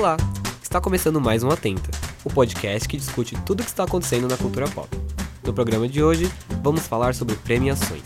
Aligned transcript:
Olá! 0.00 0.16
Está 0.62 0.80
começando 0.80 1.20
mais 1.20 1.42
um 1.42 1.50
Atenta, 1.50 1.90
o 2.24 2.32
podcast 2.32 2.88
que 2.88 2.96
discute 2.96 3.38
tudo 3.44 3.60
o 3.60 3.62
que 3.62 3.68
está 3.68 3.84
acontecendo 3.84 4.26
na 4.26 4.38
cultura 4.38 4.66
pop. 4.66 4.88
No 5.44 5.52
programa 5.52 5.86
de 5.86 6.02
hoje, 6.02 6.24
vamos 6.62 6.86
falar 6.86 7.14
sobre 7.14 7.36
premiações. 7.36 8.02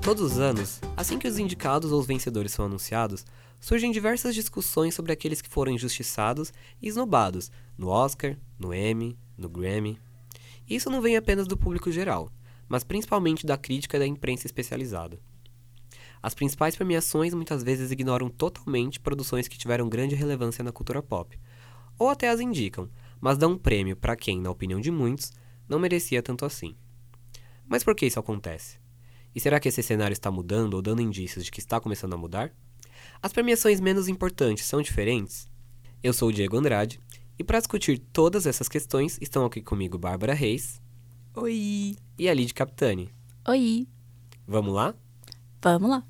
Todos 0.00 0.22
os 0.22 0.38
anos, 0.38 0.80
assim 0.96 1.18
que 1.18 1.26
os 1.26 1.40
indicados 1.40 1.90
ou 1.90 1.98
os 1.98 2.06
vencedores 2.06 2.52
são 2.52 2.66
anunciados, 2.66 3.26
surgem 3.60 3.90
diversas 3.90 4.32
discussões 4.32 4.94
sobre 4.94 5.10
aqueles 5.10 5.42
que 5.42 5.48
foram 5.48 5.72
injustiçados 5.72 6.52
e 6.80 6.86
esnobados 6.86 7.50
no 7.76 7.88
Oscar, 7.88 8.36
no 8.60 8.72
Emmy, 8.72 9.18
no 9.36 9.48
Grammy. 9.48 9.98
Isso 10.68 10.90
não 10.90 11.00
vem 11.00 11.16
apenas 11.16 11.46
do 11.46 11.56
público 11.56 11.90
geral, 11.90 12.30
mas 12.68 12.84
principalmente 12.84 13.46
da 13.46 13.56
crítica 13.56 13.96
e 13.96 14.00
da 14.00 14.06
imprensa 14.06 14.46
especializada. 14.46 15.18
As 16.22 16.34
principais 16.34 16.76
premiações 16.76 17.34
muitas 17.34 17.62
vezes 17.62 17.90
ignoram 17.90 18.28
totalmente 18.28 19.00
produções 19.00 19.48
que 19.48 19.58
tiveram 19.58 19.88
grande 19.88 20.14
relevância 20.14 20.62
na 20.62 20.70
cultura 20.70 21.02
pop, 21.02 21.38
ou 21.98 22.08
até 22.08 22.28
as 22.28 22.40
indicam, 22.40 22.88
mas 23.20 23.36
dão 23.36 23.52
um 23.52 23.58
prêmio 23.58 23.96
para 23.96 24.16
quem, 24.16 24.40
na 24.40 24.50
opinião 24.50 24.80
de 24.80 24.90
muitos, 24.90 25.32
não 25.68 25.78
merecia 25.78 26.22
tanto 26.22 26.44
assim. 26.44 26.76
Mas 27.66 27.82
por 27.82 27.94
que 27.94 28.06
isso 28.06 28.20
acontece? 28.20 28.78
E 29.34 29.40
será 29.40 29.58
que 29.58 29.68
esse 29.68 29.82
cenário 29.82 30.12
está 30.12 30.30
mudando 30.30 30.74
ou 30.74 30.82
dando 30.82 31.02
indícios 31.02 31.44
de 31.44 31.50
que 31.50 31.60
está 31.60 31.80
começando 31.80 32.12
a 32.14 32.18
mudar? 32.18 32.52
As 33.20 33.32
premiações 33.32 33.80
menos 33.80 34.08
importantes 34.08 34.64
são 34.64 34.82
diferentes? 34.82 35.48
Eu 36.02 36.12
sou 36.12 36.28
o 36.28 36.32
Diego 36.32 36.56
Andrade 36.56 37.00
e 37.38 37.44
para 37.44 37.58
discutir 37.58 37.98
todas 37.98 38.46
essas 38.46 38.68
questões 38.68 39.18
estão 39.20 39.44
aqui 39.44 39.60
comigo 39.60 39.98
Bárbara 39.98 40.34
Reis. 40.34 40.80
Oi! 41.34 41.96
E 42.18 42.28
a 42.28 42.34
Lid 42.34 42.52
Capitani. 42.52 43.10
Oi! 43.48 43.88
Vamos 44.46 44.74
lá? 44.74 44.94
Vamos 45.62 45.90
lá! 45.90 46.04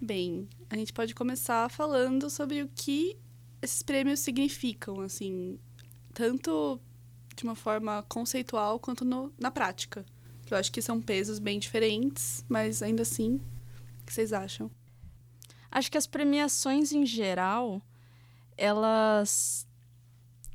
Bem, 0.00 0.48
a 0.70 0.76
gente 0.76 0.92
pode 0.92 1.14
começar 1.14 1.68
falando 1.70 2.30
sobre 2.30 2.62
o 2.62 2.68
que 2.68 3.18
esses 3.60 3.82
prêmios 3.82 4.20
significam, 4.20 5.00
assim, 5.00 5.58
tanto 6.14 6.80
de 7.34 7.42
uma 7.42 7.56
forma 7.56 8.04
conceitual 8.08 8.78
quanto 8.78 9.04
no, 9.04 9.32
na 9.38 9.50
prática. 9.50 10.06
Eu 10.50 10.58
acho 10.58 10.70
que 10.70 10.80
são 10.80 11.00
pesos 11.00 11.38
bem 11.38 11.58
diferentes, 11.58 12.44
mas 12.48 12.82
ainda 12.82 13.02
assim, 13.02 13.40
o 14.02 14.06
que 14.06 14.12
vocês 14.12 14.32
acham? 14.32 14.70
Acho 15.70 15.90
que 15.90 15.98
as 15.98 16.06
premiações 16.06 16.92
em 16.92 17.04
geral, 17.04 17.82
elas 18.56 19.66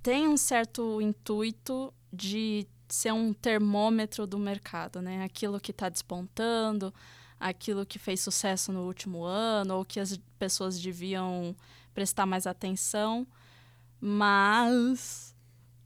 têm 0.02 0.28
um 0.28 0.38
certo 0.38 1.02
intuito 1.02 1.94
de 2.12 2.66
ser 2.88 3.14
um 3.14 3.34
termômetro 3.34 4.26
do 4.28 4.38
mercado, 4.38 5.02
né? 5.02 5.24
Aquilo 5.24 5.60
que 5.60 5.72
está 5.72 5.90
despontando, 5.90 6.94
aquilo 7.40 7.86
que 7.86 7.98
fez 7.98 8.22
sucesso 8.22 8.72
no 8.72 8.86
último 8.86 9.24
ano, 9.24 9.78
ou 9.78 9.86
que 9.86 10.00
as 10.00 10.18
pessoas 10.38 10.80
deviam 10.80 11.56
prestar 11.94 12.26
mais 12.26 12.46
atenção. 12.46 13.26
Mas, 14.00 15.31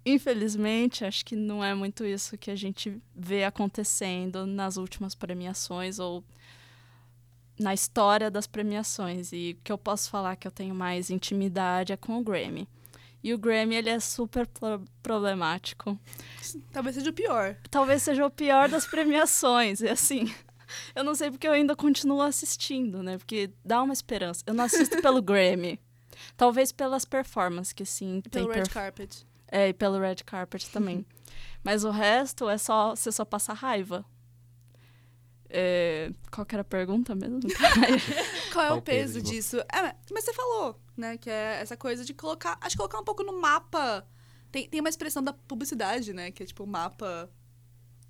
infelizmente, 0.05 1.03
acho 1.03 1.25
que 1.25 1.35
não 1.35 1.63
é 1.63 1.73
muito 1.73 2.05
isso 2.05 2.37
que 2.37 2.51
a 2.51 2.55
gente 2.55 3.01
vê 3.15 3.43
acontecendo 3.43 4.45
nas 4.45 4.77
últimas 4.77 5.15
premiações 5.15 5.97
ou 5.99 6.23
na 7.59 7.73
história 7.73 8.29
das 8.29 8.45
premiações. 8.45 9.31
E 9.33 9.57
o 9.59 9.63
que 9.63 9.71
eu 9.71 9.77
posso 9.77 10.09
falar 10.09 10.35
que 10.35 10.47
eu 10.47 10.51
tenho 10.51 10.75
mais 10.75 11.09
intimidade 11.09 11.91
é 11.91 11.97
com 11.97 12.17
o 12.17 12.23
Grammy. 12.23 12.67
E 13.23 13.33
o 13.33 13.37
Grammy, 13.39 13.75
ele 13.75 13.89
é 13.89 13.99
super 13.99 14.45
pro 14.45 14.83
problemático. 15.01 15.99
Talvez 16.71 16.95
seja 16.95 17.09
o 17.09 17.13
pior. 17.13 17.57
Talvez 17.71 18.03
seja 18.03 18.23
o 18.23 18.29
pior 18.29 18.69
das 18.69 18.85
premiações. 18.85 19.81
E 19.81 19.87
assim, 19.87 20.31
eu 20.93 21.03
não 21.03 21.15
sei 21.15 21.31
porque 21.31 21.47
eu 21.47 21.51
ainda 21.51 21.75
continuo 21.75 22.21
assistindo, 22.21 23.01
né? 23.01 23.17
Porque 23.17 23.49
dá 23.63 23.81
uma 23.81 23.93
esperança. 23.93 24.43
Eu 24.45 24.53
não 24.53 24.65
assisto 24.65 25.01
pelo 25.01 25.23
Grammy. 25.23 25.79
Talvez 26.37 26.71
pelas 26.71 27.03
performances, 27.03 27.73
que 27.73 27.83
sim. 27.83 28.21
Pelo 28.29 28.51
red 28.51 28.69
carpet. 28.69 29.25
É, 29.47 29.69
e 29.69 29.73
pelo 29.73 29.99
red 29.99 30.15
carpet 30.25 30.69
também. 30.71 31.05
Mas 31.63 31.83
o 31.83 31.89
resto 31.89 32.47
é 32.49 32.57
só 32.57 32.95
você 32.95 33.11
só 33.11 33.25
passar 33.25 33.53
raiva. 33.53 34.05
É... 35.49 36.11
Qual 36.31 36.45
que 36.45 36.55
era 36.55 36.61
a 36.61 36.65
pergunta 36.65 37.15
mesmo? 37.15 37.39
Qual 38.53 38.65
é 38.65 38.71
o 38.71 38.81
peso 38.81 39.21
disso? 39.21 39.57
É, 39.61 39.95
mas 40.11 40.25
você 40.25 40.33
falou, 40.33 40.79
né? 40.97 41.17
Que 41.17 41.29
é 41.29 41.59
essa 41.61 41.77
coisa 41.77 42.03
de 42.03 42.13
colocar. 42.13 42.57
Acho 42.61 42.75
que 42.75 42.77
colocar 42.77 42.99
um 42.99 43.03
pouco 43.03 43.23
no 43.23 43.39
mapa. 43.39 44.07
Tem, 44.51 44.67
tem 44.67 44.79
uma 44.79 44.89
expressão 44.89 45.23
da 45.23 45.33
publicidade, 45.33 46.13
né? 46.13 46.31
Que 46.31 46.43
é 46.43 46.45
tipo 46.45 46.63
o 46.63 46.67
mapa. 46.67 47.29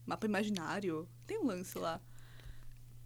Mapa 0.06 0.26
imaginário. 0.26 1.08
Tem 1.26 1.40
um 1.40 1.46
lance 1.46 1.78
lá. 1.78 2.02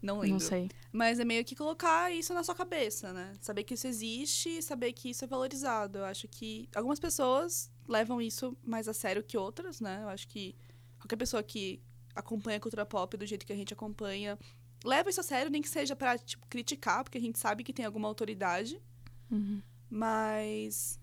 Não 0.02 0.20
lembro. 0.20 0.34
Não 0.34 0.40
sei. 0.40 0.70
Mas 0.92 1.20
é 1.20 1.26
meio 1.26 1.44
que 1.44 1.56
colocar 1.56 2.12
isso 2.12 2.34
na 2.34 2.44
sua 2.44 2.56
cabeça, 2.56 3.12
né? 3.14 3.34
Saber 3.42 3.64
que 3.64 3.74
isso 3.74 3.88
existe 3.88 4.58
e 4.58 4.62
saber 4.62 4.94
que 4.94 5.10
isso 5.10 5.24
é 5.24 5.28
valorizado. 5.28 6.00
Eu 6.00 6.06
acho 6.06 6.28
que 6.28 6.70
algumas 6.74 7.00
pessoas 7.00 7.70
levam 7.90 8.22
isso 8.22 8.56
mais 8.64 8.88
a 8.88 8.94
sério 8.94 9.24
que 9.24 9.38
outras, 9.38 9.82
né? 9.82 10.00
Eu 10.04 10.10
acho 10.10 10.28
que 10.28 10.56
qualquer 11.00 11.18
pessoa 11.18 11.42
que 11.44 11.82
acompanha 12.16 12.58
a 12.58 12.62
cultura 12.62 12.86
pop 12.86 13.18
do 13.18 13.26
jeito 13.26 13.46
que 13.46 13.54
a 13.54 13.56
gente 13.56 13.74
acompanha 13.74 14.38
leva 14.84 15.10
isso 15.10 15.20
a 15.20 15.24
sério, 15.24 15.52
nem 15.52 15.62
que 15.62 15.70
seja 15.70 15.96
pra 15.96 16.18
tipo, 16.18 16.46
criticar, 16.48 17.04
porque 17.04 17.18
a 17.18 17.22
gente 17.22 17.38
sabe 17.40 17.64
que 17.64 17.74
tem 17.74 17.86
alguma 17.86 18.08
autoridade. 18.08 18.82
Uhum. 19.30 19.62
Mas. 19.90 21.00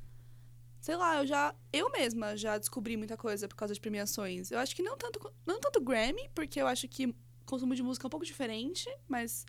Sei 0.81 0.97
lá, 0.97 1.17
eu 1.17 1.27
já. 1.27 1.55
Eu 1.73 1.91
mesma 1.91 2.37
já 2.37 2.57
descobri 2.57 2.97
muita 2.97 3.17
coisa 3.17 3.49
por 3.49 3.57
causa 3.57 3.75
de 3.75 3.81
premiações. 3.81 4.51
Eu 4.51 4.59
acho 4.59 4.75
que 4.75 4.83
não 4.83 4.97
tanto, 4.97 5.33
não 5.45 5.61
tanto 5.61 5.81
Grammy, 5.81 6.29
porque 6.35 6.61
eu 6.61 6.67
acho 6.67 6.89
que 6.89 7.15
consumo 7.45 7.75
de 7.75 7.83
música 7.83 8.07
é 8.07 8.09
um 8.09 8.11
pouco 8.11 8.25
diferente, 8.25 8.89
mas 9.09 9.45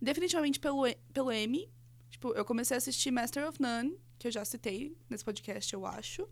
definitivamente 0.00 0.58
pelo, 0.58 0.82
pelo 1.12 1.30
Emmy. 1.30 1.70
Tipo, 2.10 2.32
eu 2.32 2.44
comecei 2.44 2.74
a 2.74 2.78
assistir 2.78 3.10
Master 3.10 3.46
of 3.46 3.60
None, 3.60 3.98
que 4.18 4.26
eu 4.26 4.32
já 4.32 4.44
citei 4.44 4.96
nesse 5.10 5.24
podcast, 5.24 5.72
eu 5.72 5.84
acho. 5.84 6.26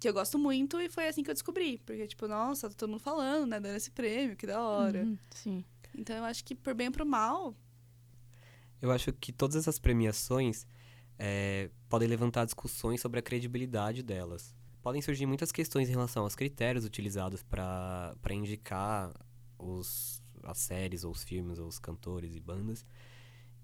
Que 0.00 0.08
eu 0.08 0.12
gosto 0.12 0.38
muito 0.38 0.80
e 0.80 0.88
foi 0.88 1.08
assim 1.08 1.22
que 1.22 1.30
eu 1.30 1.34
descobri. 1.34 1.78
Porque, 1.78 2.06
tipo, 2.06 2.28
nossa, 2.28 2.68
tá 2.68 2.74
todo 2.76 2.90
mundo 2.90 3.00
falando, 3.00 3.46
né? 3.46 3.60
Dando 3.60 3.76
esse 3.76 3.90
prêmio, 3.90 4.36
que 4.36 4.46
da 4.46 4.60
hora. 4.60 5.02
Uhum, 5.02 5.18
sim. 5.30 5.64
Então 5.96 6.16
eu 6.16 6.24
acho 6.24 6.44
que 6.44 6.54
por 6.54 6.74
bem 6.74 6.88
ou 6.88 6.92
pro 6.92 7.06
mal. 7.06 7.54
Eu 8.82 8.90
acho 8.90 9.12
que 9.12 9.32
todas 9.32 9.56
essas 9.56 9.78
premiações 9.78 10.66
é, 11.18 11.70
podem 11.88 12.08
levantar 12.08 12.44
discussões 12.44 13.00
sobre 13.00 13.18
a 13.20 13.22
credibilidade 13.22 14.02
delas. 14.02 14.54
Podem 14.82 15.00
surgir 15.00 15.24
muitas 15.24 15.50
questões 15.50 15.88
em 15.88 15.92
relação 15.92 16.24
aos 16.24 16.34
critérios 16.34 16.84
utilizados 16.84 17.42
para 17.42 18.14
indicar 18.30 19.10
os 19.58 20.22
as 20.42 20.58
séries, 20.58 21.04
ou 21.04 21.12
os 21.12 21.24
filmes, 21.24 21.58
ou 21.58 21.66
os 21.66 21.78
cantores 21.78 22.34
e 22.34 22.40
bandas, 22.40 22.84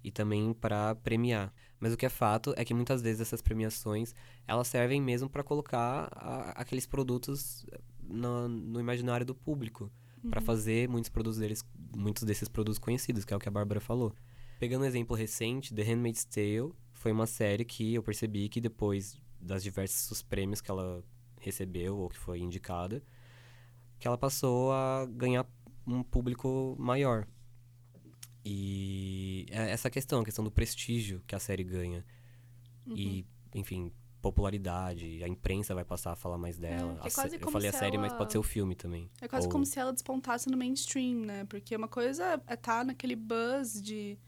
e 0.03 0.11
também 0.11 0.53
para 0.53 0.94
premiar. 0.97 1.53
Mas 1.78 1.93
o 1.93 1.97
que 1.97 2.06
é 2.06 2.09
fato 2.09 2.53
é 2.56 2.65
que 2.65 2.75
muitas 2.75 3.03
vezes 3.03 3.21
essas 3.21 3.41
premiações 3.41 4.15
elas 4.47 4.69
servem 4.69 5.00
mesmo 5.00 5.28
para 5.28 5.43
colocar 5.43 6.09
a, 6.12 6.50
aqueles 6.61 6.87
produtos 6.87 7.66
no, 8.03 8.49
no, 8.49 8.81
imaginário 8.81 9.25
do 9.25 9.34
público, 9.34 9.91
uhum. 10.22 10.31
para 10.31 10.41
fazer 10.41 10.88
muitos 10.88 11.09
produtos 11.09 11.38
deles, 11.38 11.65
muitos 11.97 12.25
desses 12.25 12.49
produtos 12.49 12.78
conhecidos, 12.78 13.25
que 13.25 13.33
é 13.33 13.37
o 13.37 13.41
que 13.41 13.49
a 13.49 13.53
Bárbara 13.53 13.81
falou. 13.81 14.15
Pegando 14.59 14.83
um 14.83 14.87
exemplo 14.87 15.16
recente, 15.16 15.75
The 15.75 15.83
Handmaid's 15.83 16.25
Tale 16.25 16.72
foi 16.93 17.12
uma 17.12 17.27
série 17.27 17.65
que 17.65 17.94
eu 17.94 18.03
percebi 18.03 18.49
que 18.49 18.61
depois 18.61 19.19
das 19.41 19.62
diversos 19.62 20.22
prêmios 20.22 20.61
que 20.61 20.71
ela 20.71 21.03
recebeu 21.41 21.97
ou 21.97 22.11
que 22.11 22.19
foi 22.19 22.41
indicada, 22.41 23.03
que 23.99 24.06
ela 24.06 24.19
passou 24.19 24.72
a 24.72 25.06
ganhar 25.06 25.47
um 25.87 26.03
público 26.03 26.77
maior. 26.78 27.27
E 28.45 29.47
é 29.50 29.70
essa 29.70 29.91
questão, 29.91 30.20
a 30.20 30.25
questão 30.25 30.44
do 30.44 30.50
prestígio 30.50 31.23
que 31.26 31.35
a 31.35 31.38
série 31.38 31.64
ganha. 31.64 32.05
Uhum. 32.87 32.97
E, 32.97 33.26
enfim, 33.55 33.93
popularidade, 34.20 35.23
a 35.23 35.29
imprensa 35.29 35.75
vai 35.75 35.85
passar 35.85 36.12
a 36.12 36.17
falar 36.17 36.38
mais 36.38 36.56
é, 36.59 36.61
dela. 36.61 37.00
É, 37.03 37.06
é 37.06 37.44
eu 37.44 37.50
falei 37.50 37.69
a 37.69 37.73
série, 37.73 37.97
ela... 37.97 38.06
mas 38.06 38.12
pode 38.12 38.32
ser 38.32 38.38
o 38.38 38.43
filme 38.43 38.75
também. 38.75 39.11
É 39.20 39.29
quase 39.29 39.47
Ou... 39.47 39.53
como 39.53 39.67
se 39.67 39.79
ela 39.79 39.93
despontasse 39.93 40.49
no 40.49 40.56
mainstream, 40.56 41.20
né? 41.25 41.44
Porque 41.44 41.75
uma 41.75 41.88
coisa 41.88 42.25
é 42.25 42.35
estar 42.35 42.56
tá 42.56 42.85
naquele 42.85 43.17
buzz 43.17 43.81
de. 43.81 44.19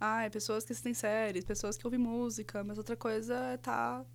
Ah, 0.00 0.28
pessoas 0.32 0.64
que 0.64 0.72
assistem 0.72 0.94
séries, 0.94 1.44
pessoas 1.44 1.76
que 1.76 1.86
ouvem 1.86 2.00
música, 2.00 2.64
mas 2.64 2.76
outra 2.76 2.96
coisa 2.96 3.34
é 3.52 3.54
estar 3.54 4.00
tá 4.02 4.06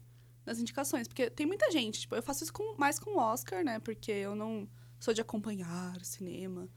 nas 0.45 0.59
indicações. 0.59 1.07
Porque 1.07 1.29
tem 1.29 1.45
muita 1.45 1.71
gente, 1.71 2.01
tipo, 2.01 2.13
eu 2.13 2.21
faço 2.21 2.43
isso 2.43 2.51
com, 2.51 2.75
mais 2.77 2.99
com 2.99 3.11
o 3.11 3.17
Oscar, 3.17 3.63
né? 3.63 3.79
Porque 3.79 4.11
eu 4.11 4.35
não 4.35 4.67
sou 4.99 5.13
de 5.13 5.21
acompanhar 5.21 6.03
cinema. 6.03 6.67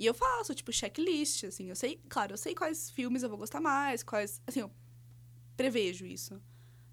E 0.00 0.06
eu 0.06 0.14
faço, 0.14 0.54
tipo, 0.54 0.72
checklist, 0.72 1.44
assim. 1.44 1.68
Eu 1.68 1.76
sei, 1.76 2.00
claro, 2.08 2.32
eu 2.32 2.38
sei 2.38 2.54
quais 2.54 2.88
filmes 2.88 3.22
eu 3.22 3.28
vou 3.28 3.36
gostar 3.36 3.60
mais, 3.60 4.02
quais. 4.02 4.40
Assim, 4.46 4.60
eu 4.60 4.70
prevejo 5.58 6.06
isso. 6.06 6.40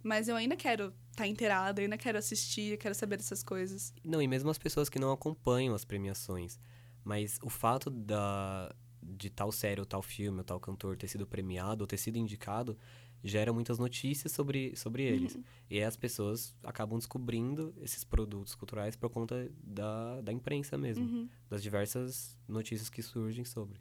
Mas 0.03 0.27
eu 0.27 0.35
ainda 0.35 0.57
quero 0.57 0.87
estar 0.87 1.23
tá 1.23 1.27
inteirada, 1.27 1.81
ainda 1.81 1.97
quero 1.97 2.17
assistir, 2.17 2.77
quero 2.77 2.93
saber 2.93 3.15
dessas 3.15 3.41
coisas. 3.41 3.93
Não, 4.03 4.21
e 4.21 4.27
mesmo 4.27 4.49
as 4.49 4.57
pessoas 4.57 4.89
que 4.89 4.99
não 4.99 5.09
acompanham 5.13 5.73
as 5.73 5.85
premiações. 5.85 6.59
Mas 7.01 7.39
o 7.41 7.49
fato 7.49 7.89
da, 7.89 8.75
de 9.01 9.29
tal 9.29 9.53
série 9.53 9.79
ou 9.79 9.85
tal 9.85 10.01
filme 10.01 10.39
ou 10.39 10.43
tal 10.43 10.59
cantor 10.59 10.97
ter 10.97 11.07
sido 11.07 11.25
premiado 11.25 11.85
ou 11.85 11.87
ter 11.87 11.97
sido 11.97 12.17
indicado 12.17 12.77
gera 13.23 13.51
muitas 13.51 13.77
notícias 13.79 14.31
sobre, 14.31 14.75
sobre 14.75 15.03
eles. 15.03 15.35
Uhum. 15.35 15.43
E 15.69 15.77
aí 15.77 15.83
as 15.83 15.95
pessoas 15.97 16.55
acabam 16.63 16.97
descobrindo 16.97 17.73
esses 17.81 18.03
produtos 18.03 18.55
culturais 18.55 18.95
por 18.95 19.09
conta 19.09 19.49
da, 19.63 20.21
da 20.21 20.31
imprensa 20.31 20.77
mesmo, 20.77 21.03
Uhum. 21.05 21.29
das 21.49 21.61
diversas 21.63 22.37
notícias 22.47 22.89
que 22.89 23.01
surgem 23.01 23.43
sobre. 23.45 23.79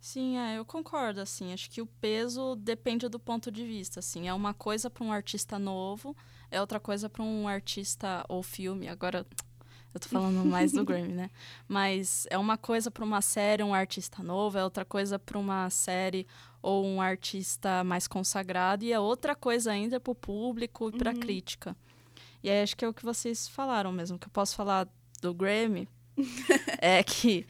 Sim, 0.00 0.36
é, 0.36 0.58
eu 0.58 0.64
concordo, 0.66 1.20
assim, 1.20 1.52
acho 1.54 1.70
que 1.70 1.80
o 1.80 1.86
peso 1.86 2.56
depende 2.56 3.08
do 3.08 3.18
ponto 3.18 3.50
de 3.50 3.64
vista, 3.64 4.00
assim, 4.00 4.28
é 4.28 4.34
uma 4.34 4.52
coisa 4.52 4.90
para 4.90 5.02
um 5.02 5.10
artista 5.10 5.58
novo, 5.58 6.14
é 6.50 6.60
outra 6.60 6.78
coisa 6.78 7.08
para 7.08 7.22
um 7.22 7.48
artista 7.48 8.22
ou 8.28 8.42
filme, 8.42 8.86
agora 8.86 9.26
eu 9.94 10.00
tô 10.00 10.08
falando 10.08 10.44
mais 10.44 10.72
do 10.72 10.84
Grammy, 10.84 11.12
né? 11.12 11.30
Mas 11.68 12.26
é 12.28 12.36
uma 12.36 12.58
coisa 12.58 12.90
para 12.90 13.04
uma 13.04 13.22
série, 13.22 13.62
um 13.62 13.72
artista 13.72 14.22
novo, 14.22 14.58
é 14.58 14.64
outra 14.64 14.84
coisa 14.84 15.18
para 15.18 15.38
uma 15.38 15.70
série 15.70 16.26
ou 16.60 16.84
um 16.84 17.00
artista 17.00 17.84
mais 17.84 18.06
consagrado 18.08 18.84
e 18.84 18.92
é 18.92 18.98
outra 18.98 19.34
coisa 19.36 19.70
ainda 19.70 20.00
para 20.00 20.10
o 20.10 20.14
público 20.14 20.88
e 20.88 20.92
para 20.98 21.10
a 21.10 21.14
Uhum. 21.14 21.20
crítica. 21.20 21.76
E 22.42 22.50
aí 22.50 22.62
acho 22.62 22.76
que 22.76 22.84
é 22.84 22.88
o 22.88 22.92
que 22.94 23.04
vocês 23.04 23.48
falaram 23.48 23.92
mesmo, 23.92 24.18
que 24.18 24.26
eu 24.26 24.30
posso 24.30 24.54
falar 24.56 24.88
do 25.22 25.32
Grammy 25.32 25.88
é 26.80 27.02
que 27.02 27.46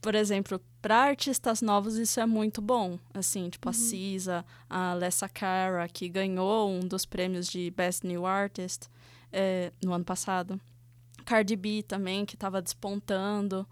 por 0.00 0.14
exemplo, 0.14 0.60
para 0.82 0.96
artistas 0.98 1.62
novos 1.62 1.96
isso 1.96 2.20
é 2.20 2.26
muito 2.26 2.60
bom. 2.60 2.98
Assim, 3.14 3.48
tipo 3.48 3.70
a 3.70 3.72
Cisa, 3.72 4.44
a 4.68 4.92
Lessa 4.92 5.26
Cara, 5.30 5.88
que 5.88 6.10
ganhou 6.10 6.70
um 6.70 6.80
dos 6.80 7.06
prêmios 7.06 7.46
de 7.48 7.70
Best 7.70 8.06
New 8.06 8.26
Artist 8.26 8.82
eh, 9.32 9.72
no 9.82 9.94
ano 9.94 10.04
passado. 10.04 10.60
Cardi 11.24 11.56
B 11.56 11.82
também, 11.82 12.24
que 12.24 12.34
estava 12.34 12.60
despontando. 12.62 13.66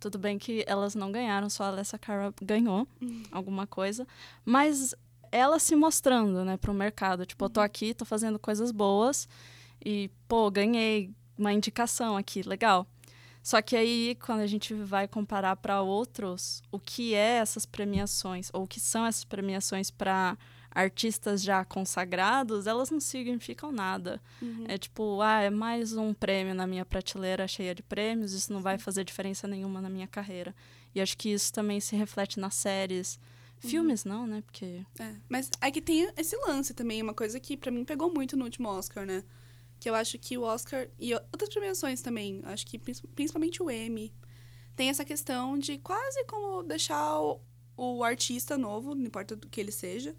Tudo 0.00 0.18
bem 0.18 0.38
que 0.38 0.64
elas 0.66 0.94
não 0.94 1.10
ganharam, 1.10 1.48
só 1.48 1.64
a 1.64 1.68
Alessia 1.68 1.98
Cara 1.98 2.32
ganhou 2.42 2.86
alguma 3.30 3.66
coisa. 3.66 4.06
Mas 4.44 4.94
ela 5.32 5.58
se 5.58 5.74
mostrando, 5.74 6.44
né, 6.44 6.56
pro 6.56 6.74
mercado. 6.74 7.26
Tipo, 7.26 7.46
eu 7.46 7.50
tô 7.50 7.60
aqui, 7.60 7.94
tô 7.94 8.04
fazendo 8.04 8.38
coisas 8.38 8.70
boas 8.70 9.28
e, 9.84 10.10
pô, 10.28 10.50
ganhei 10.50 11.10
uma 11.36 11.52
indicação 11.52 12.16
aqui, 12.16 12.42
legal. 12.42 12.86
Só 13.42 13.60
que 13.60 13.76
aí, 13.76 14.16
quando 14.24 14.40
a 14.40 14.46
gente 14.46 14.72
vai 14.72 15.06
comparar 15.06 15.56
para 15.56 15.82
outros, 15.82 16.62
o 16.72 16.78
que 16.78 17.14
é 17.14 17.38
essas 17.38 17.66
premiações, 17.66 18.48
ou 18.52 18.62
o 18.62 18.66
que 18.66 18.80
são 18.80 19.04
essas 19.04 19.24
premiações 19.24 19.90
para 19.90 20.38
artistas 20.74 21.42
já 21.42 21.64
consagrados, 21.64 22.66
elas 22.66 22.90
não 22.90 22.98
significam 23.00 23.70
nada. 23.70 24.20
Uhum. 24.42 24.64
É 24.66 24.76
tipo, 24.76 25.20
ah, 25.20 25.40
é 25.42 25.50
mais 25.50 25.92
um 25.96 26.12
prêmio 26.12 26.54
na 26.54 26.66
minha 26.66 26.84
prateleira 26.84 27.46
cheia 27.46 27.74
de 27.74 27.82
prêmios, 27.82 28.32
isso 28.32 28.52
não 28.52 28.60
vai 28.60 28.76
fazer 28.78 29.04
diferença 29.04 29.46
nenhuma 29.46 29.80
na 29.80 29.88
minha 29.88 30.06
carreira. 30.08 30.54
E 30.94 31.00
acho 31.00 31.16
que 31.16 31.28
isso 31.32 31.52
também 31.52 31.80
se 31.80 31.94
reflete 31.96 32.38
nas 32.40 32.54
séries. 32.54 33.18
Filmes 33.58 34.04
não, 34.04 34.26
né? 34.26 34.42
Porque. 34.44 34.84
É, 34.98 35.14
mas 35.28 35.48
é 35.60 35.70
que 35.70 35.80
tem 35.80 36.10
esse 36.18 36.36
lance 36.36 36.74
também, 36.74 37.00
uma 37.00 37.14
coisa 37.14 37.40
que 37.40 37.56
pra 37.56 37.70
mim 37.70 37.82
pegou 37.84 38.12
muito 38.12 38.36
no 38.36 38.44
último 38.44 38.68
Oscar, 38.68 39.06
né? 39.06 39.24
Que 39.80 39.88
eu 39.88 39.94
acho 39.94 40.18
que 40.18 40.36
o 40.36 40.42
Oscar 40.42 40.86
e 40.98 41.14
outras 41.14 41.48
premiações 41.48 42.02
também, 42.02 42.42
acho 42.44 42.66
que 42.66 42.78
prin- 42.78 42.94
principalmente 43.14 43.62
o 43.62 43.70
Emmy, 43.70 44.12
tem 44.76 44.90
essa 44.90 45.04
questão 45.04 45.58
de 45.58 45.78
quase 45.78 46.24
como 46.26 46.62
deixar 46.62 47.20
o, 47.20 47.40
o 47.76 48.04
artista 48.04 48.58
novo, 48.58 48.94
não 48.94 49.06
importa 49.06 49.34
do 49.34 49.48
que 49.48 49.60
ele 49.60 49.72
seja, 49.72 50.14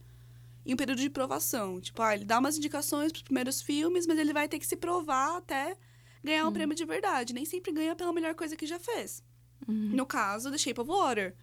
em 0.65 0.73
um 0.73 0.77
período 0.77 0.99
de 1.01 1.09
provação. 1.09 1.79
Tipo, 1.79 2.01
ah, 2.01 2.13
ele 2.15 2.25
dá 2.25 2.39
umas 2.39 2.57
indicações 2.57 3.11
pros 3.11 3.23
primeiros 3.23 3.61
filmes, 3.61 4.07
mas 4.07 4.17
ele 4.17 4.33
vai 4.33 4.47
ter 4.47 4.57
que 4.59 4.65
se 4.65 4.75
provar 4.75 5.37
até 5.37 5.77
ganhar 6.23 6.47
um 6.47 6.51
prêmio 6.51 6.75
de 6.75 6.85
verdade. 6.85 7.33
Nem 7.33 7.45
sempre 7.45 7.71
ganha 7.71 7.95
pela 7.95 8.11
melhor 8.11 8.33
coisa 8.35 8.55
que 8.55 8.65
já 8.65 8.79
fez. 8.79 9.23
No 9.67 10.05
caso, 10.05 10.51
The 10.51 10.57
Shape 10.57 10.81
of 10.81 10.89
Water. 10.89 11.35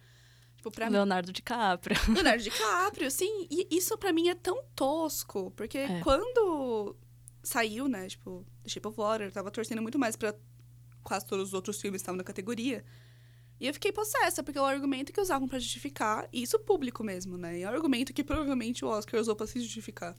Tipo, 0.57 0.71
pra 0.71 0.85
mim, 0.87 0.93
Leonardo 0.93 1.31
DiCaprio. 1.33 1.97
Leonardo 2.13 2.41
DiCaprio, 2.43 3.09
sim. 3.11 3.47
E 3.49 3.67
isso 3.75 3.97
pra 3.97 4.13
mim 4.13 4.29
é 4.29 4.35
tão 4.35 4.63
tosco, 4.75 5.51
porque 5.51 5.77
É. 5.79 5.99
quando 6.01 6.95
saiu, 7.41 7.87
né, 7.89 8.07
tipo, 8.07 8.45
The 8.63 8.69
Shape 8.69 8.87
of 8.87 8.97
Water, 8.97 9.27
eu 9.27 9.31
tava 9.31 9.51
torcendo 9.51 9.81
muito 9.81 9.99
mais 9.99 10.15
pra 10.15 10.33
quase 11.03 11.25
todos 11.25 11.49
os 11.49 11.53
outros 11.53 11.81
filmes 11.81 11.99
que 11.99 12.03
estavam 12.03 12.17
na 12.17 12.23
categoria. 12.23 12.85
E 13.63 13.67
eu 13.67 13.73
fiquei 13.73 13.93
possessa, 13.93 14.43
porque 14.43 14.59
é 14.59 14.61
o 14.61 14.65
argumento 14.65 15.13
que 15.13 15.21
usavam 15.21 15.47
pra 15.47 15.57
justificar, 15.57 16.27
e 16.33 16.43
isso 16.43 16.59
público 16.59 17.01
mesmo, 17.01 17.37
né? 17.37 17.59
E 17.59 17.63
é 17.63 17.65
o 17.65 17.73
argumento 17.73 18.11
que 18.13 18.21
provavelmente 18.21 18.83
o 18.83 18.89
Oscar 18.89 19.21
usou 19.21 19.37
pra 19.37 19.47
se 19.47 19.57
justificar. 19.61 20.17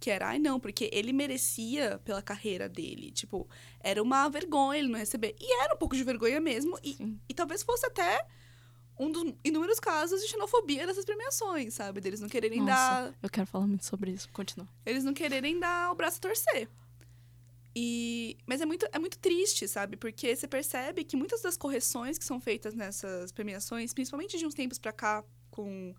Que 0.00 0.10
era, 0.10 0.28
ai 0.28 0.38
não, 0.38 0.58
porque 0.58 0.88
ele 0.90 1.12
merecia 1.12 2.00
pela 2.02 2.22
carreira 2.22 2.66
dele. 2.66 3.10
Tipo, 3.10 3.46
era 3.80 4.02
uma 4.02 4.26
vergonha 4.30 4.78
ele 4.78 4.88
não 4.88 4.98
receber. 4.98 5.36
E 5.38 5.62
era 5.64 5.74
um 5.74 5.76
pouco 5.76 5.94
de 5.94 6.02
vergonha 6.02 6.40
mesmo. 6.40 6.78
E, 6.82 6.94
Sim. 6.94 7.20
e 7.28 7.34
talvez 7.34 7.62
fosse 7.62 7.84
até 7.84 8.24
um 8.98 9.12
dos 9.12 9.34
inúmeros 9.44 9.78
casos 9.78 10.22
de 10.22 10.28
xenofobia 10.28 10.86
dessas 10.86 11.04
premiações, 11.04 11.74
sabe? 11.74 12.00
Deles 12.00 12.20
não 12.20 12.28
quererem 12.28 12.60
Nossa, 12.60 12.72
dar. 12.72 13.14
eu 13.22 13.28
quero 13.28 13.46
falar 13.46 13.66
muito 13.66 13.84
sobre 13.84 14.12
isso. 14.12 14.30
Continua. 14.32 14.66
Eles 14.86 15.04
não 15.04 15.12
quererem 15.12 15.60
dar 15.60 15.92
o 15.92 15.94
braço 15.94 16.16
a 16.16 16.20
torcer. 16.22 16.70
E, 17.80 18.36
mas 18.44 18.60
é 18.60 18.66
muito, 18.66 18.88
é 18.90 18.98
muito 18.98 19.16
triste, 19.20 19.68
sabe? 19.68 19.96
Porque 19.96 20.34
você 20.34 20.48
percebe 20.48 21.04
que 21.04 21.16
muitas 21.16 21.42
das 21.42 21.56
correções 21.56 22.18
que 22.18 22.24
são 22.24 22.40
feitas 22.40 22.74
nessas 22.74 23.30
premiações, 23.30 23.94
principalmente 23.94 24.36
de 24.36 24.44
uns 24.44 24.52
tempos 24.52 24.80
pra 24.80 24.92
cá, 24.92 25.24
com 25.48 25.94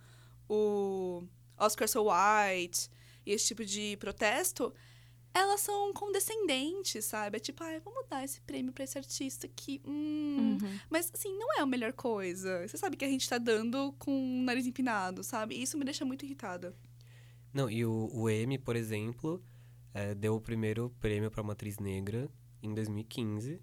o 0.49 1.23
Oscar 1.57 1.87
So 1.87 2.03
White 2.03 2.89
e 3.25 3.31
esse 3.31 3.47
tipo 3.47 3.63
de 3.63 3.95
protesto, 3.95 4.73
elas 5.33 5.61
são 5.61 5.93
condescendentes, 5.93 7.05
sabe? 7.05 7.37
É 7.37 7.39
tipo, 7.39 7.63
ai, 7.63 7.79
vamos 7.79 8.05
dar 8.09 8.25
esse 8.25 8.41
prêmio 8.41 8.73
pra 8.73 8.83
esse 8.83 8.97
artista 8.97 9.47
aqui. 9.47 9.81
Hum. 9.85 10.57
Uhum. 10.61 10.79
Mas, 10.89 11.09
assim, 11.13 11.33
não 11.37 11.59
é 11.59 11.61
a 11.61 11.65
melhor 11.65 11.93
coisa. 11.93 12.67
Você 12.67 12.75
sabe 12.75 12.97
que 12.97 13.05
a 13.05 13.09
gente 13.09 13.29
tá 13.29 13.37
dando 13.37 13.93
com 13.97 14.11
o 14.11 14.43
nariz 14.43 14.67
empinado, 14.67 15.23
sabe? 15.23 15.55
E 15.55 15.61
isso 15.61 15.77
me 15.77 15.85
deixa 15.85 16.03
muito 16.03 16.25
irritada. 16.25 16.75
Não, 17.53 17.69
e 17.69 17.85
o, 17.85 18.09
o 18.11 18.29
Emmy, 18.29 18.57
por 18.57 18.75
exemplo, 18.75 19.41
eh, 19.93 20.13
deu 20.15 20.35
o 20.35 20.41
primeiro 20.41 20.89
prêmio 20.99 21.29
para 21.31 21.41
uma 21.41 21.53
atriz 21.53 21.77
negra 21.79 22.29
em 22.61 22.73
2015, 22.73 23.61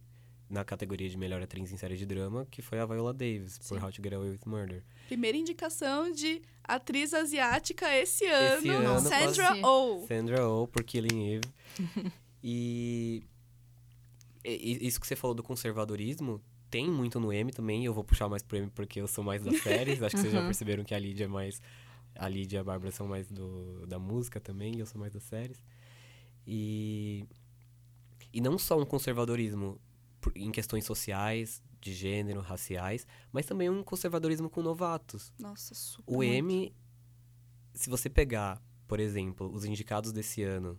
na 0.48 0.64
categoria 0.64 1.08
de 1.08 1.16
melhor 1.18 1.42
atriz 1.42 1.72
em 1.72 1.76
série 1.76 1.96
de 1.96 2.06
drama, 2.06 2.46
que 2.50 2.62
foi 2.62 2.78
a 2.78 2.86
Viola 2.86 3.12
Davis, 3.12 3.58
por 3.58 3.78
Sim. 3.78 3.84
How 3.84 3.90
to 3.92 4.02
Get 4.02 4.12
Away 4.12 4.30
with 4.30 4.40
Murder. 4.46 4.84
Primeira 5.08 5.36
indicação 5.36 6.10
de 6.12 6.40
atriz 6.62 7.12
asiática 7.12 7.92
esse 7.96 8.24
ano, 8.26 8.58
Esse 8.58 8.68
ano, 8.68 9.00
Sandra 9.00 9.46
quase. 9.48 9.62
Oh. 9.64 10.04
Sandra 10.06 10.48
Oh, 10.48 10.66
por 10.68 10.84
Killing 10.84 11.34
Eve. 11.34 11.48
e, 12.42 13.24
e- 14.44 14.86
isso 14.86 15.00
que 15.00 15.06
você 15.06 15.16
falou 15.16 15.34
do 15.34 15.42
conservadorismo, 15.42 16.40
tem 16.70 16.88
muito 16.90 17.18
no 17.20 17.32
Emmy 17.32 17.52
também, 17.52 17.84
eu 17.84 17.92
vou 17.94 18.04
puxar 18.04 18.28
mais 18.28 18.42
pro 18.42 18.56
Emmy 18.58 18.70
porque 18.70 19.00
eu 19.00 19.08
sou 19.08 19.22
mais 19.24 19.42
das 19.42 19.60
séries, 19.62 20.00
acho 20.02 20.14
que 20.16 20.20
vocês 20.22 20.32
já 20.32 20.40
Uhum. 20.40 20.46
perceberam 20.46 20.84
que 20.84 20.94
a 20.94 20.98
Lídia 20.98 21.24
é 21.24 21.28
mais... 21.28 21.60
A 22.18 22.28
Lídia 22.28 22.56
e 22.56 22.60
a 22.60 22.64
Bárbara 22.64 22.90
são 22.92 23.06
mais 23.06 23.28
do, 23.30 23.84
da 23.86 23.98
música 23.98 24.40
também, 24.40 24.78
eu 24.78 24.86
sou 24.86 24.98
mais 24.98 25.12
das 25.12 25.22
séries. 25.24 25.62
E, 26.46 27.26
e 28.32 28.40
não 28.40 28.58
só 28.58 28.80
um 28.80 28.84
conservadorismo 28.84 29.80
em 30.34 30.50
questões 30.50 30.84
sociais, 30.84 31.62
de 31.80 31.92
gênero, 31.92 32.40
raciais, 32.40 33.06
mas 33.32 33.46
também 33.46 33.70
um 33.70 33.82
conservadorismo 33.82 34.50
com 34.50 34.62
novatos. 34.62 35.32
Nossa, 35.38 35.74
super. 35.74 36.12
O 36.12 36.22
Emmy, 36.22 36.74
se 37.74 37.88
você 37.88 38.08
pegar, 38.10 38.60
por 38.88 38.98
exemplo, 38.98 39.50
os 39.52 39.64
indicados 39.64 40.12
desse 40.12 40.42
ano, 40.42 40.78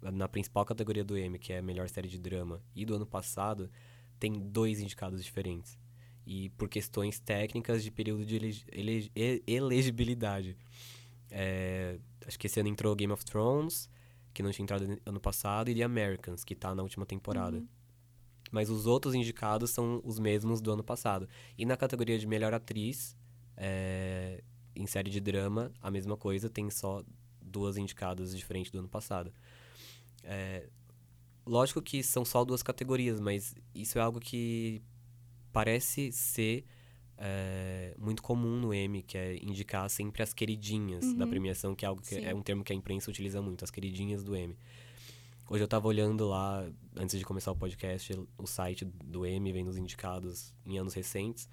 na 0.00 0.28
principal 0.28 0.64
categoria 0.64 1.04
do 1.04 1.16
Emmy, 1.16 1.38
que 1.38 1.52
é 1.52 1.58
a 1.58 1.62
melhor 1.62 1.88
série 1.88 2.08
de 2.08 2.18
drama, 2.18 2.62
e 2.74 2.84
do 2.84 2.94
ano 2.94 3.06
passado, 3.06 3.70
tem 4.18 4.32
dois 4.32 4.80
indicados 4.80 5.22
diferentes. 5.24 5.78
E 6.26 6.50
por 6.50 6.68
questões 6.68 7.18
técnicas 7.18 7.82
de 7.82 7.90
período 7.90 8.24
de 8.24 8.36
elegi- 8.36 8.64
elegi- 8.70 9.12
elegibilidade. 9.46 10.56
É, 11.30 11.98
acho 12.26 12.38
que 12.38 12.46
esse 12.46 12.60
ano 12.60 12.68
entrou 12.68 12.94
Game 12.94 13.12
of 13.12 13.24
Thrones, 13.24 13.88
que 14.32 14.42
não 14.42 14.50
tinha 14.50 14.64
entrado 14.64 15.00
ano 15.04 15.20
passado, 15.20 15.70
e 15.70 15.74
The 15.74 15.82
Americans, 15.82 16.44
que 16.44 16.54
tá 16.54 16.74
na 16.74 16.82
última 16.82 17.06
temporada. 17.06 17.58
Uhum. 17.58 17.68
Mas 18.50 18.68
os 18.68 18.86
outros 18.86 19.14
indicados 19.14 19.70
são 19.70 20.00
os 20.04 20.18
mesmos 20.18 20.60
do 20.60 20.72
ano 20.72 20.84
passado. 20.84 21.28
E 21.56 21.64
na 21.64 21.76
categoria 21.76 22.18
de 22.18 22.26
melhor 22.26 22.52
atriz, 22.52 23.16
é, 23.56 24.42
em 24.74 24.86
série 24.86 25.10
de 25.10 25.20
drama, 25.20 25.72
a 25.80 25.90
mesma 25.90 26.16
coisa, 26.16 26.50
tem 26.50 26.68
só 26.70 27.02
duas 27.40 27.76
indicadas 27.76 28.36
diferentes 28.36 28.70
do 28.70 28.78
ano 28.78 28.88
passado. 28.88 29.32
É, 30.22 30.68
lógico 31.46 31.80
que 31.80 32.02
são 32.02 32.24
só 32.24 32.44
duas 32.44 32.62
categorias, 32.62 33.20
mas 33.20 33.54
isso 33.74 33.98
é 33.98 34.02
algo 34.02 34.20
que 34.20 34.82
parece 35.52 36.12
ser 36.12 36.64
é, 37.24 37.94
muito 37.98 38.20
comum 38.20 38.56
no 38.58 38.74
Emmy, 38.74 39.00
que 39.02 39.16
é 39.16 39.36
indicar 39.36 39.88
sempre 39.88 40.22
as 40.24 40.34
queridinhas 40.34 41.14
da 41.14 41.24
Uhum. 41.24 41.30
premiação, 41.30 41.74
que 41.74 41.84
é 41.84 41.88
algo 41.88 42.02
que 42.02 42.08
Sim. 42.16 42.24
é 42.24 42.34
um 42.34 42.42
termo 42.42 42.64
que 42.64 42.72
a 42.72 42.76
imprensa 42.76 43.08
utiliza 43.10 43.40
muito, 43.40 43.62
as 43.64 43.70
queridinhas 43.70 44.24
do 44.24 44.36
Emmy. 44.36 44.56
Hoje 45.48 45.62
eu 45.62 45.68
tava 45.68 45.86
olhando 45.86 46.26
lá, 46.28 46.68
antes 46.96 47.16
de 47.18 47.24
começar 47.24 47.52
o 47.52 47.56
podcast, 47.56 48.12
o 48.36 48.46
site 48.46 48.84
do 48.84 49.24
Emmy, 49.24 49.52
vendo 49.52 49.68
os 49.68 49.76
indicados 49.76 50.52
em 50.66 50.78
anos 50.78 50.94
recentes. 50.94 51.48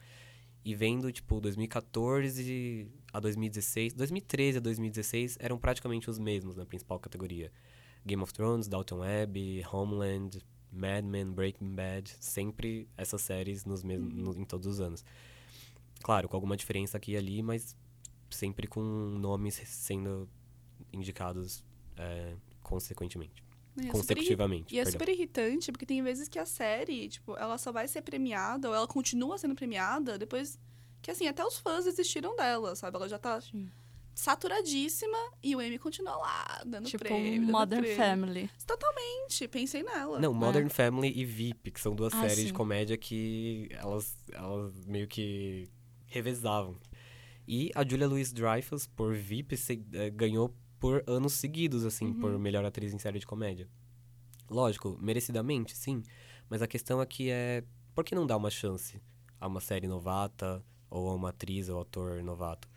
E 0.66 0.74
vendo, 0.76 1.12
tipo, 1.12 1.40
2014 1.40 2.88
a 3.14 3.20
2016, 3.20 3.94
2013 3.94 4.58
a 4.58 4.62
2016 4.62 5.38
eram 5.40 5.58
praticamente 5.58 6.10
os 6.10 6.20
mesmos 6.20 6.56
na 6.56 6.66
principal 6.66 7.00
categoria. 7.00 7.52
Game 8.06 8.22
of 8.24 8.34
Thrones, 8.34 8.68
Downton 8.68 9.02
Abbey, 9.04 9.64
Homeland, 9.72 10.40
Mad 10.72 11.04
Men, 11.06 11.32
Breaking 11.32 11.76
Bad, 11.76 12.12
sempre 12.20 12.88
essas 12.98 13.22
séries 13.22 13.66
nos 13.66 13.84
mesmos, 13.84 14.14
no- 14.14 14.40
em 14.40 14.46
todos 14.46 14.68
os 14.68 14.80
anos. 14.80 15.04
Claro, 16.02 16.28
com 16.30 16.36
alguma 16.36 16.56
diferença 16.58 16.98
aqui 16.98 17.12
e 17.14 17.18
ali, 17.18 17.42
mas 17.42 17.76
sempre 18.30 18.68
com 18.68 18.82
nomes 18.82 19.56
sendo 19.66 20.30
indicados 20.94 21.64
é, 21.98 22.36
consequentemente. 22.64 23.44
E 23.78 23.82
é 23.82 23.84
super 23.84 23.92
consecutivamente. 23.92 24.76
E 24.76 24.80
é 24.80 24.84
perdão. 24.84 25.00
super 25.00 25.10
irritante, 25.14 25.72
porque 25.72 25.86
tem 25.86 26.02
vezes 26.02 26.28
que 26.28 26.40
a 26.40 26.46
série, 26.46 27.08
tipo, 27.10 27.36
ela 27.38 27.58
só 27.58 27.72
vai 27.72 27.88
ser 27.88 28.02
premiada, 28.02 28.68
ou 28.70 28.76
ela 28.76 28.88
continua 28.88 29.38
sendo 29.38 29.56
premiada, 29.56 30.18
depois 30.18 30.60
que, 31.02 31.12
assim, 31.12 31.28
até 31.28 31.44
os 31.46 31.58
fãs 31.58 31.86
desistiram 31.86 32.36
dela, 32.36 32.76
sabe? 32.76 32.98
Ela 32.98 33.08
já 33.08 33.18
tá 33.18 33.40
Sim. 33.40 33.70
saturadíssima 34.14 35.18
e 35.42 35.56
o 35.56 35.62
Emmy 35.62 35.80
continua 35.80 36.16
lá, 36.18 36.62
dando 36.66 36.88
Tipo 36.88 37.06
prêmio, 37.06 37.42
dando 37.42 37.52
Modern 37.52 37.82
prêmio. 37.82 37.98
Family. 37.98 38.50
Totalmente, 38.68 39.48
pensei 39.48 39.82
nela. 39.84 40.20
Não, 40.20 40.34
Modern 40.34 40.70
Family 40.70 41.14
e 41.16 41.24
VIP, 41.24 41.72
que 41.72 41.80
são 41.80 41.96
duas 41.96 42.14
Ah, 42.14 42.22
séries 42.22 42.40
sim. 42.40 42.46
de 42.48 42.54
comédia 42.54 42.98
que 42.98 43.70
elas, 43.72 44.18
elas 44.32 44.86
meio 44.86 45.08
que 45.08 45.70
revezavam. 46.10 46.76
E 47.48 47.72
a 47.76 47.88
Julia 47.88 48.08
Louis-Dreyfus, 48.08 48.86
por 48.88 49.14
VIP, 49.16 49.58
se- 49.58 49.84
eh, 49.94 50.10
ganhou 50.10 50.54
por 50.80 51.04
anos 51.08 51.34
seguidos, 51.34 51.84
assim, 51.86 52.14
por 52.14 52.38
melhor 52.40 52.64
atriz 52.66 52.94
em 52.94 53.00
série 53.00 53.20
de 53.20 53.26
comédia. 53.28 53.68
Lógico, 54.50 54.98
merecidamente, 55.02 55.76
sim. 55.76 56.04
Mas 56.50 56.62
a 56.62 56.68
questão 56.68 57.00
aqui 57.00 57.30
é, 57.30 57.64
por 57.94 58.04
que 58.04 58.16
não 58.16 58.26
dar 58.26 58.38
uma 58.38 58.50
chance 58.50 59.02
a 59.40 59.48
uma 59.48 59.60
série 59.62 59.88
novata, 59.88 60.64
ou 60.90 61.10
a 61.10 61.14
uma 61.16 61.30
atriz 61.30 61.70
ou 61.70 61.82
ator 61.82 62.24
novato? 62.24 62.68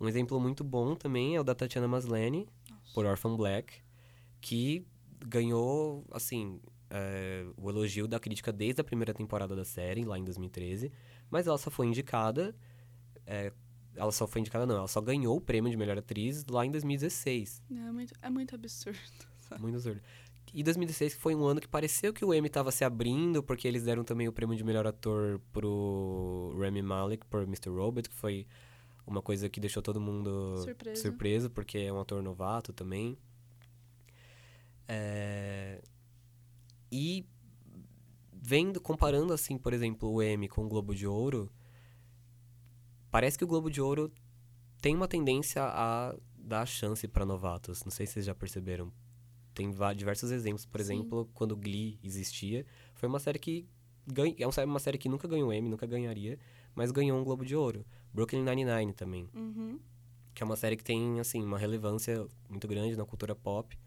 Um 0.00 0.08
exemplo 0.08 0.40
muito 0.40 0.64
bom 0.64 0.94
também 0.94 1.36
é 1.36 1.40
o 1.40 1.44
da 1.44 1.54
Tatiana 1.54 1.86
Maslany, 1.86 2.48
por 2.94 3.04
Orphan 3.06 3.36
Black, 3.36 3.74
que 4.40 4.84
ganhou, 5.26 6.04
assim, 6.10 6.60
é, 6.90 7.46
o 7.56 7.70
elogio 7.70 8.08
da 8.08 8.18
crítica 8.18 8.52
desde 8.52 8.80
a 8.80 8.84
primeira 8.84 9.14
temporada 9.14 9.54
da 9.54 9.64
série, 9.64 10.04
lá 10.04 10.18
em 10.18 10.24
2013. 10.24 10.90
Mas 11.32 11.46
ela 11.46 11.56
só 11.56 11.70
foi 11.70 11.86
indicada. 11.86 12.54
é, 13.26 13.50
ela 13.96 14.12
só 14.12 14.26
foi 14.26 14.40
indicada, 14.40 14.66
não, 14.66 14.76
ela 14.76 14.88
só 14.88 15.00
ganhou 15.00 15.36
o 15.36 15.40
prêmio 15.40 15.70
de 15.70 15.76
melhor 15.76 15.98
atriz 15.98 16.44
lá 16.46 16.64
em 16.64 16.70
2016. 16.70 17.62
É 17.70 17.90
muito, 17.90 18.14
é 18.22 18.30
muito 18.30 18.54
absurdo. 18.54 18.98
sabe? 19.48 19.60
Muito 19.60 19.74
absurdo. 19.76 20.00
E 20.54 20.62
2016 20.62 21.14
foi 21.14 21.34
um 21.34 21.44
ano 21.46 21.60
que 21.60 21.68
pareceu 21.68 22.12
que 22.12 22.24
o 22.24 22.34
Emmy 22.34 22.48
estava 22.48 22.70
se 22.70 22.84
abrindo, 22.84 23.42
porque 23.42 23.66
eles 23.66 23.84
deram 23.84 24.04
também 24.04 24.28
o 24.28 24.32
prêmio 24.32 24.54
de 24.56 24.62
melhor 24.62 24.86
ator 24.86 25.40
pro 25.52 26.54
Rami 26.58 26.82
Malek, 26.82 27.26
por 27.26 27.42
Mr. 27.44 27.70
Robot, 27.70 28.08
que 28.08 28.14
foi 28.14 28.46
uma 29.06 29.22
coisa 29.22 29.48
que 29.48 29.58
deixou 29.58 29.82
todo 29.82 30.00
mundo 30.00 30.58
Surpreso. 30.58 31.02
surpreso, 31.02 31.50
porque 31.50 31.78
é 31.78 31.92
um 31.92 32.00
ator 32.00 32.22
novato 32.22 32.72
também. 32.72 33.16
É, 34.86 35.80
E 36.90 37.24
vendo, 38.44 38.80
comparando 38.80 39.32
assim, 39.32 39.56
por 39.56 39.72
exemplo, 39.72 40.10
o 40.10 40.20
Emmy 40.20 40.48
com 40.48 40.64
o 40.64 40.68
Globo 40.68 40.92
de 40.94 41.06
Ouro, 41.06 41.48
parece 43.10 43.38
que 43.38 43.44
o 43.44 43.46
Globo 43.46 43.70
de 43.70 43.80
Ouro 43.80 44.12
tem 44.80 44.96
uma 44.96 45.06
tendência 45.06 45.62
a 45.62 46.14
dar 46.36 46.66
chance 46.66 47.06
para 47.06 47.24
novatos. 47.24 47.84
Não 47.84 47.90
sei 47.92 48.04
se 48.06 48.14
vocês 48.14 48.26
já 48.26 48.34
perceberam. 48.34 48.92
Tem 49.54 49.70
diversos 49.96 50.30
exemplos. 50.32 50.66
Por 50.66 50.80
Sim. 50.80 50.94
exemplo, 50.94 51.30
quando 51.34 51.56
Glee 51.56 51.98
existia, 52.02 52.66
foi 52.94 53.08
uma 53.08 53.20
série 53.20 53.38
que 53.38 53.68
ganha, 54.06 54.34
é 54.38 54.64
uma 54.64 54.80
série- 54.80 54.98
que 54.98 55.08
nunca 55.08 55.28
ganhou 55.28 55.52
Emmy, 55.52 55.68
nunca 55.68 55.86
ganharia, 55.86 56.38
mas 56.74 56.90
ganhou 56.90 57.20
um 57.20 57.22
Globo 57.24 57.44
de 57.44 57.54
Ouro. 57.54 57.84
Brooklyn 58.12 58.42
Nine-Nine 58.42 58.92
também, 58.92 59.28
Uhum. 59.34 59.78
que 60.34 60.42
é 60.42 60.46
uma 60.46 60.56
série 60.56 60.76
que 60.76 60.82
tem 60.84 61.20
assim 61.20 61.42
uma 61.44 61.58
relevância 61.58 62.26
muito 62.48 62.66
grande 62.66 62.96
na 62.96 63.04
cultura 63.04 63.34
pop 63.36 63.78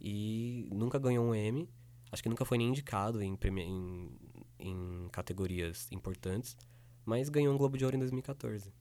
e 0.00 0.68
nunca 0.72 0.98
ganhou 0.98 1.24
um 1.26 1.34
Emmy. 1.34 1.68
Acho 2.14 2.22
que 2.22 2.28
nunca 2.28 2.44
foi 2.44 2.58
nem 2.58 2.68
indicado 2.68 3.20
em, 3.20 3.36
em, 3.58 4.10
em 4.56 5.08
categorias 5.10 5.88
importantes, 5.90 6.56
mas 7.04 7.28
ganhou 7.28 7.52
um 7.52 7.58
Globo 7.58 7.76
de 7.76 7.84
Ouro 7.84 7.96
em 7.96 7.98
2014. 7.98 8.72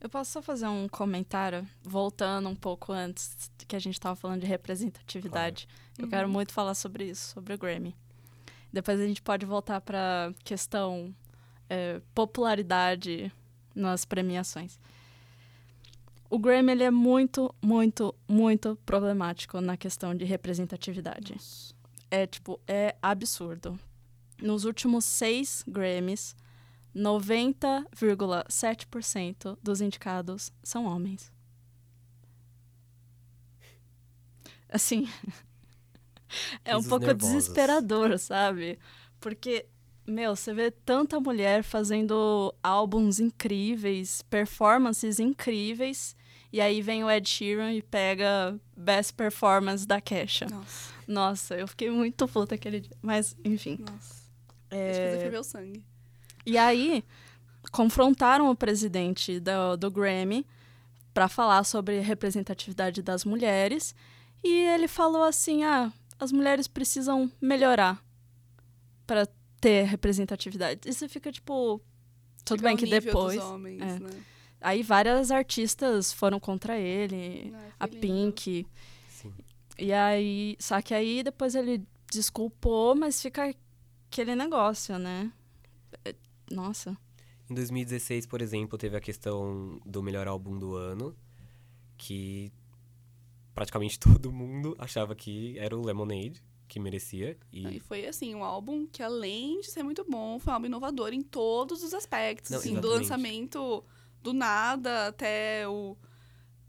Eu 0.00 0.10
posso 0.10 0.32
só 0.32 0.42
fazer 0.42 0.66
um 0.66 0.88
comentário, 0.88 1.64
voltando 1.84 2.48
um 2.48 2.56
pouco 2.56 2.92
antes 2.92 3.48
que 3.68 3.76
a 3.76 3.78
gente 3.78 3.94
estava 3.94 4.16
falando 4.16 4.40
de 4.40 4.46
representatividade. 4.46 5.68
Eu 5.96 6.08
quero 6.08 6.28
muito 6.28 6.52
falar 6.52 6.74
sobre 6.74 7.04
isso, 7.04 7.32
sobre 7.32 7.54
o 7.54 7.58
Grammy. 7.58 7.94
Depois 8.72 8.98
a 8.98 9.06
gente 9.06 9.22
pode 9.22 9.46
voltar 9.46 9.80
para 9.80 10.34
questão 10.42 11.14
é, 11.70 12.02
popularidade 12.12 13.32
nas 13.72 14.04
premiações. 14.04 14.80
O 16.28 16.40
Grammy 16.40 16.72
ele 16.72 16.82
é 16.82 16.90
muito, 16.90 17.54
muito, 17.62 18.12
muito 18.28 18.76
problemático 18.84 19.60
na 19.60 19.76
questão 19.76 20.12
de 20.12 20.24
representatividade. 20.24 21.34
Nossa. 21.34 21.75
É 22.10 22.26
tipo, 22.26 22.60
é 22.66 22.96
absurdo. 23.02 23.78
Nos 24.40 24.64
últimos 24.64 25.04
seis 25.04 25.62
Grammys, 25.66 26.34
90,7% 26.94 29.58
dos 29.62 29.80
indicados 29.80 30.52
são 30.62 30.84
homens. 30.86 31.32
Assim, 34.68 35.08
é 36.64 36.74
um 36.74 36.78
Risos 36.78 36.88
pouco 36.88 37.06
nervosos. 37.06 37.34
desesperador, 37.34 38.18
sabe? 38.18 38.78
Porque, 39.20 39.66
meu, 40.06 40.34
você 40.34 40.54
vê 40.54 40.70
tanta 40.70 41.20
mulher 41.20 41.62
fazendo 41.62 42.54
álbuns 42.62 43.20
incríveis, 43.20 44.22
performances 44.22 45.18
incríveis, 45.20 46.15
e 46.56 46.60
aí 46.62 46.80
vem 46.80 47.04
o 47.04 47.10
Ed 47.10 47.28
Sheeran 47.28 47.74
e 47.74 47.82
pega 47.82 48.58
Best 48.74 49.12
Performance 49.12 49.86
da 49.86 50.00
Kesha. 50.00 50.46
Nossa, 50.46 50.94
Nossa, 51.06 51.54
eu 51.54 51.68
fiquei 51.68 51.90
muito 51.90 52.26
puta 52.26 52.54
aquele 52.54 52.80
dia. 52.80 52.96
Mas, 53.02 53.36
enfim. 53.44 53.78
nossa. 53.78 54.22
é, 54.70 54.92
você 54.92 55.18
ferveu 55.20 55.44
sangue. 55.44 55.84
E 56.46 56.56
aí, 56.56 57.04
confrontaram 57.70 58.50
o 58.50 58.56
presidente 58.56 59.38
do, 59.38 59.76
do 59.76 59.90
Grammy 59.90 60.46
para 61.12 61.28
falar 61.28 61.62
sobre 61.62 62.00
representatividade 62.00 63.02
das 63.02 63.22
mulheres. 63.22 63.94
E 64.42 64.48
ele 64.48 64.88
falou 64.88 65.24
assim: 65.24 65.62
ah, 65.62 65.92
as 66.18 66.32
mulheres 66.32 66.66
precisam 66.66 67.30
melhorar 67.38 68.02
para 69.06 69.28
ter 69.60 69.84
representatividade. 69.84 70.80
E 70.86 70.94
você 70.94 71.06
fica 71.06 71.30
tipo. 71.30 71.82
Tudo 72.46 72.60
Chegar 72.60 72.68
bem 72.70 72.78
que 72.78 72.86
depois. 72.86 73.38
Homens, 73.42 73.82
é. 73.82 73.98
né? 73.98 74.10
Aí 74.66 74.82
várias 74.82 75.30
artistas 75.30 76.12
foram 76.12 76.40
contra 76.40 76.76
ele. 76.76 77.54
A. 77.78 77.86
Pink. 77.86 78.66
Sim. 79.08 79.32
E 79.78 79.92
aí, 79.92 80.56
só 80.58 80.82
que 80.82 80.92
aí 80.92 81.22
depois 81.22 81.54
ele 81.54 81.86
desculpou, 82.10 82.96
mas 82.96 83.22
fica 83.22 83.54
aquele 84.10 84.34
negócio, 84.34 84.98
né? 84.98 85.30
É, 86.04 86.12
Nossa. 86.50 86.98
Em 87.48 87.54
2016, 87.54 88.26
por 88.26 88.42
exemplo, 88.42 88.76
teve 88.76 88.96
a 88.96 89.00
questão 89.00 89.80
do 89.86 90.02
melhor 90.02 90.26
álbum 90.26 90.58
do 90.58 90.74
ano, 90.74 91.14
que 91.96 92.52
praticamente 93.54 94.00
todo 94.02 94.32
mundo 94.32 94.74
achava 94.80 95.14
que 95.14 95.56
era 95.60 95.78
o 95.78 95.86
Lemonade, 95.86 96.42
que 96.66 96.80
merecia. 96.80 97.38
E 97.52 97.76
E 97.76 97.78
foi, 97.78 98.04
assim, 98.04 98.34
um 98.34 98.42
álbum 98.42 98.84
que, 98.84 99.00
além 99.00 99.60
de 99.60 99.70
ser 99.70 99.84
muito 99.84 100.04
bom, 100.04 100.40
foi 100.40 100.50
um 100.50 100.54
álbum 100.54 100.66
inovador 100.66 101.12
em 101.12 101.22
todos 101.22 101.84
os 101.84 101.94
aspectos. 101.94 102.50
Não, 102.50 102.58
assim, 102.58 102.74
do 102.80 102.88
lançamento 102.88 103.84
do 104.26 104.32
nada 104.32 105.08
até 105.08 105.66
o... 105.68 105.96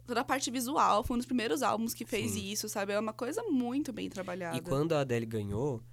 Toda 0.06 0.22
a 0.22 0.24
parte 0.24 0.50
visual. 0.50 1.04
Foi 1.04 1.16
um 1.16 1.18
dos 1.18 1.26
primeiros 1.26 1.62
álbuns 1.62 1.94
que 1.94 2.06
fez 2.06 2.32
Sim. 2.32 2.50
isso, 2.50 2.70
sabe? 2.70 2.94
É 2.94 3.00
uma 3.00 3.12
coisa 3.12 3.44
muito 3.44 3.92
bem 3.92 4.10
trabalhada. 4.10 4.56
E 4.56 4.62
quando 4.62 4.94
a 4.94 5.02
Adele 5.02 5.26
ganhou 5.26 5.84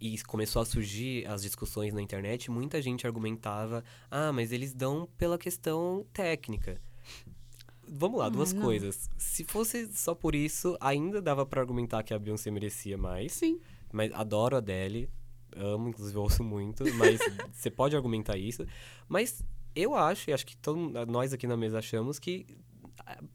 e 0.00 0.16
começou 0.22 0.62
a 0.62 0.64
surgir 0.64 1.26
as 1.26 1.42
discussões 1.42 1.92
na 1.92 2.00
internet, 2.00 2.50
muita 2.50 2.80
gente 2.80 3.06
argumentava: 3.06 3.82
ah, 4.08 4.32
mas 4.32 4.52
eles 4.52 4.72
dão 4.72 5.08
pela 5.18 5.36
questão 5.36 6.06
técnica. 6.12 6.80
Vamos 7.92 8.20
lá, 8.20 8.28
duas 8.28 8.52
não. 8.52 8.62
coisas. 8.62 9.10
Se 9.18 9.42
fosse 9.42 9.88
só 9.92 10.14
por 10.14 10.36
isso, 10.36 10.76
ainda 10.80 11.20
dava 11.20 11.44
pra 11.44 11.60
argumentar 11.60 12.04
que 12.04 12.14
a 12.14 12.18
Beyoncé 12.18 12.48
merecia 12.48 12.96
mais. 12.96 13.32
Sim. 13.32 13.58
Mas 13.92 14.12
adoro 14.12 14.54
a 14.54 14.58
Adele, 14.58 15.10
amo, 15.56 15.88
inclusive 15.88 16.16
ouço 16.18 16.44
muito, 16.44 16.84
mas 16.94 17.18
você 17.52 17.70
pode 17.70 17.96
argumentar 17.96 18.36
isso. 18.36 18.64
Mas 19.08 19.44
eu 19.74 19.94
acho, 19.94 20.30
e 20.30 20.32
acho 20.32 20.46
que 20.46 20.56
todo, 20.56 20.76
nós 21.06 21.32
aqui 21.32 21.46
na 21.46 21.56
mesa 21.56 21.78
achamos 21.78 22.18
que 22.18 22.46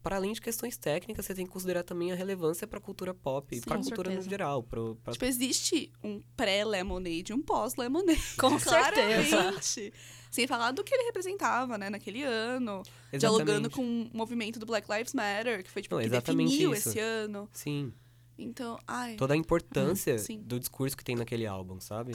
para 0.02 0.16
além 0.16 0.32
de 0.32 0.40
questões 0.40 0.76
técnicas, 0.78 1.26
você 1.26 1.34
tem 1.34 1.44
que 1.44 1.52
considerar 1.52 1.82
também 1.82 2.10
a 2.10 2.14
relevância 2.14 2.66
para 2.66 2.78
a 2.78 2.80
cultura 2.80 3.12
pop 3.12 3.54
e 3.54 3.60
para 3.60 3.74
a 3.74 3.78
cultura 3.82 4.08
no 4.08 4.14
certeza. 4.14 4.30
geral, 4.30 4.62
pro, 4.62 4.96
pra- 5.04 5.12
Tipo, 5.12 5.24
existe 5.26 5.92
um 6.02 6.22
pré-Lemonade 6.36 7.24
e 7.30 7.34
um 7.34 7.42
pós-Lemonade. 7.42 8.18
Com 8.38 8.56
certeza. 8.58 9.54
Sem 10.30 10.46
falar 10.46 10.70
do 10.72 10.82
que 10.84 10.94
ele 10.94 11.04
representava, 11.04 11.76
né, 11.76 11.90
naquele 11.90 12.22
ano. 12.22 12.82
Dialogando 13.12 13.68
Exatamente. 13.68 13.74
com 13.74 14.10
o 14.14 14.16
movimento 14.16 14.58
do 14.58 14.64
Black 14.66 14.90
Lives 14.90 15.12
Matter, 15.12 15.62
que 15.62 15.70
foi, 15.70 15.82
tipo, 15.82 15.94
Não, 15.94 16.00
que 16.02 16.06
exatamente 16.08 16.50
definiu 16.50 16.72
isso. 16.74 16.88
esse 16.90 16.98
ano. 16.98 17.48
Sim, 17.52 17.92
Então, 18.38 18.78
ai... 18.86 19.16
toda 19.16 19.34
a 19.34 19.36
importância 19.36 20.16
Uhum, 20.30 20.42
do 20.42 20.58
discurso 20.60 20.96
que 20.96 21.04
tem 21.04 21.16
naquele 21.16 21.46
álbum, 21.46 21.80
sabe? 21.80 22.14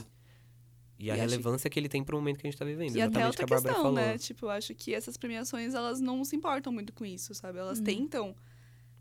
E 1.02 1.10
a 1.10 1.16
E 1.16 1.20
acho- 1.20 1.30
relevância 1.30 1.70
que 1.70 1.80
ele 1.80 1.90
tem 1.90 2.04
pro 2.04 2.16
momento 2.18 2.38
que 2.40 2.48
a 2.48 2.50
gente 2.50 2.58
tá 2.60 2.64
vivendo. 2.66 2.96
E 2.96 3.02
até 3.02 3.20
exatamente 3.20 3.24
o 3.24 3.28
outra 3.28 3.46
que 3.48 3.54
a 3.54 3.56
Bárbara 3.56 3.74
questão, 3.76 3.94
falou. 3.96 4.10
né? 4.12 4.18
Tipo, 4.18 4.46
eu 4.46 4.50
acho 4.52 4.76
que 4.76 4.94
essas 4.94 5.18
premiações, 5.18 5.74
elas 5.74 6.00
não 6.00 6.24
se 6.24 6.36
importam 6.36 6.72
muito 6.72 6.94
com 6.94 7.06
isso, 7.06 7.34
sabe? 7.34 7.58
Elas 7.60 7.80
Uhum. 7.80 7.84
tentam 7.86 8.36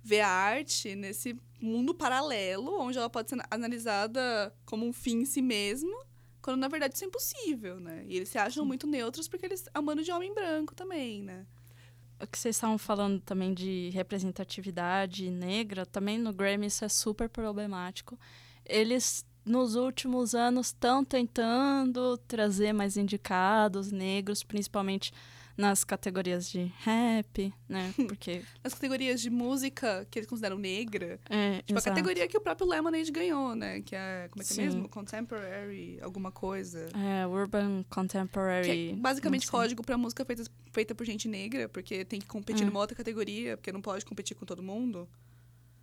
ver 0.02 0.20
a 0.20 0.28
arte 0.28 0.94
nesse 0.94 1.36
mundo 1.60 1.94
paralelo, 1.94 2.80
onde 2.80 2.96
ela 2.96 3.10
pode 3.10 3.28
ser 3.28 3.38
analisada 3.50 4.54
como 4.64 4.86
um 4.86 4.92
fim 4.92 5.18
em 5.20 5.24
si 5.26 5.42
mesmo, 5.42 5.94
Quando 6.42 6.58
na 6.58 6.68
verdade 6.68 6.94
isso 6.94 7.04
é 7.04 7.06
impossível, 7.06 7.78
né? 7.78 8.02
E 8.08 8.16
eles 8.16 8.30
se 8.30 8.38
acham 8.38 8.64
muito 8.64 8.86
neutros 8.86 9.28
porque 9.28 9.44
eles 9.44 9.68
bando 9.84 10.02
de 10.02 10.10
homem 10.10 10.32
branco 10.32 10.74
também, 10.74 11.22
né? 11.22 11.44
O 12.18 12.26
que 12.26 12.38
vocês 12.38 12.56
estavam 12.56 12.78
falando 12.78 13.20
também 13.20 13.52
de 13.52 13.90
representatividade 13.92 15.30
negra, 15.30 15.84
também 15.84 16.18
no 16.18 16.32
Grammy 16.32 16.66
isso 16.66 16.82
é 16.84 16.88
super 16.88 17.28
problemático. 17.28 18.18
Eles, 18.64 19.24
nos 19.44 19.74
últimos 19.74 20.34
anos, 20.34 20.68
estão 20.68 21.04
tentando 21.04 22.16
trazer 22.28 22.72
mais 22.72 22.96
indicados 22.96 23.90
negros, 23.90 24.42
principalmente 24.42 25.12
nas 25.56 25.84
categorias 25.84 26.48
de 26.50 26.72
rap, 26.78 27.52
né? 27.68 27.92
Porque. 28.08 28.42
Nas 28.64 28.72
categorias 28.72 29.20
de 29.20 29.28
música 29.28 30.06
que 30.10 30.18
eles 30.18 30.28
consideram 30.28 30.56
negra. 30.56 31.20
É, 31.28 31.58
Tipo, 31.62 31.72
a 31.74 31.80
exato. 31.80 31.84
categoria 31.96 32.26
que 32.26 32.36
o 32.36 32.40
próprio 32.40 32.66
Lemonade 32.66 33.10
ganhou, 33.10 33.54
né? 33.54 33.80
Que 33.82 33.94
é. 33.94 34.28
Como 34.30 34.42
é 34.42 34.46
que 34.46 34.52
é 34.54 34.56
mesmo? 34.64 34.88
Contemporary, 34.88 35.98
alguma 36.00 36.30
coisa. 36.32 36.88
É, 36.94 37.26
Urban 37.26 37.84
Contemporary. 37.90 38.90
É 38.92 38.94
basicamente 38.94 39.50
código 39.50 39.82
pra 39.84 39.98
música 39.98 40.24
feita, 40.24 40.44
feita 40.72 40.94
por 40.94 41.04
gente 41.04 41.28
negra, 41.28 41.68
porque 41.68 42.04
tem 42.06 42.20
que 42.20 42.26
competir 42.26 42.62
É. 42.62 42.66
numa 42.66 42.80
outra 42.80 42.96
categoria, 42.96 43.56
porque 43.58 43.70
não 43.72 43.82
pode 43.82 44.04
competir 44.06 44.34
com 44.36 44.46
todo 44.46 44.62
mundo. 44.62 45.06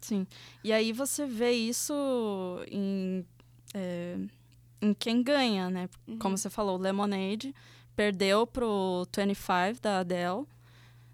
Sim. 0.02 0.26
E 0.64 0.72
aí 0.72 0.92
você 0.92 1.26
vê 1.28 1.52
isso 1.52 1.94
em, 2.72 3.24
é, 3.74 4.18
em 4.82 4.94
quem 4.94 5.22
ganha, 5.24 5.70
né? 5.70 5.90
Uhum. 6.08 6.18
Como 6.20 6.38
você 6.38 6.50
falou, 6.50 6.78
Lemonade 6.78 7.54
perdeu 7.96 8.46
pro 8.46 9.08
25 9.16 9.82
da 9.82 10.00
Adele. 10.00 10.46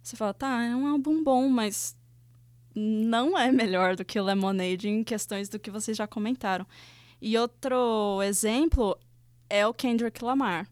Você 0.02 0.16
fala, 0.18 0.34
tá, 0.34 0.64
é 0.64 0.76
um 0.76 0.86
álbum 0.88 1.24
bom, 1.24 1.48
mas 1.48 1.96
não 2.76 3.38
é 3.38 3.52
melhor 3.52 3.96
do 3.96 4.04
que 4.04 4.20
o 4.20 4.24
Lemonade 4.24 4.90
em 4.90 5.04
questões 5.04 5.48
do 5.48 5.60
que 5.60 5.72
vocês 5.72 5.96
já 5.96 6.06
comentaram. 6.08 6.66
E 7.22 7.38
outro 7.38 8.22
exemplo 8.22 8.98
é 9.50 9.66
o 9.66 9.74
Kendrick 9.74 10.24
Lamar. 10.24 10.68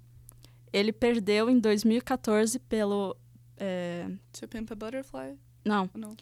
Ele 0.74 0.92
perdeu 0.92 1.50
em 1.50 1.60
2014 1.60 2.60
pelo. 2.60 3.16
é, 3.58 4.10
To 4.34 4.48
Pimp 4.48 4.72
a 4.72 4.76
Butterfly? 4.76 5.38
não, 5.64 5.90
Não. 5.94 6.16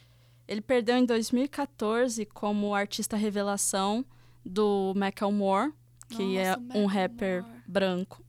ele 0.47 0.61
perdeu 0.61 0.97
em 0.97 1.05
2014 1.05 2.25
como 2.25 2.75
artista 2.75 3.15
revelação 3.15 4.05
do 4.45 4.93
Macklemore, 4.95 5.73
que 6.09 6.37
é 6.37 6.55
Nossa, 6.55 6.77
um 6.79 6.85
rapper 6.85 7.41
Macklemore. 7.41 7.63
branco. 7.67 8.23